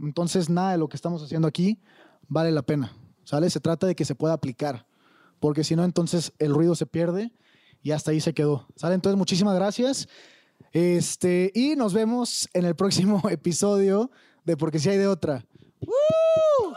entonces 0.00 0.50
nada 0.50 0.72
de 0.72 0.78
lo 0.78 0.88
que 0.88 0.96
estamos 0.96 1.22
haciendo 1.22 1.46
aquí 1.46 1.80
vale 2.26 2.50
la 2.50 2.62
pena. 2.62 2.92
¿Sale? 3.22 3.50
Se 3.50 3.60
trata 3.60 3.86
de 3.86 3.94
que 3.94 4.04
se 4.04 4.16
pueda 4.16 4.34
aplicar. 4.34 4.88
Porque 5.38 5.62
si 5.62 5.76
no, 5.76 5.84
entonces 5.84 6.32
el 6.40 6.52
ruido 6.52 6.74
se 6.74 6.86
pierde 6.86 7.32
y 7.82 7.92
hasta 7.92 8.10
ahí 8.10 8.20
se 8.20 8.34
quedó. 8.34 8.66
¿Sale? 8.74 8.96
Entonces, 8.96 9.16
muchísimas 9.16 9.54
gracias. 9.54 10.08
Este, 10.74 11.52
y 11.54 11.76
nos 11.76 11.94
vemos 11.94 12.48
en 12.52 12.64
el 12.64 12.74
próximo 12.74 13.22
episodio 13.30 14.10
de 14.44 14.56
Porque 14.56 14.80
si 14.80 14.90
hay 14.90 14.98
de 14.98 15.06
otra. 15.06 15.46
¡Woo! 15.80 16.74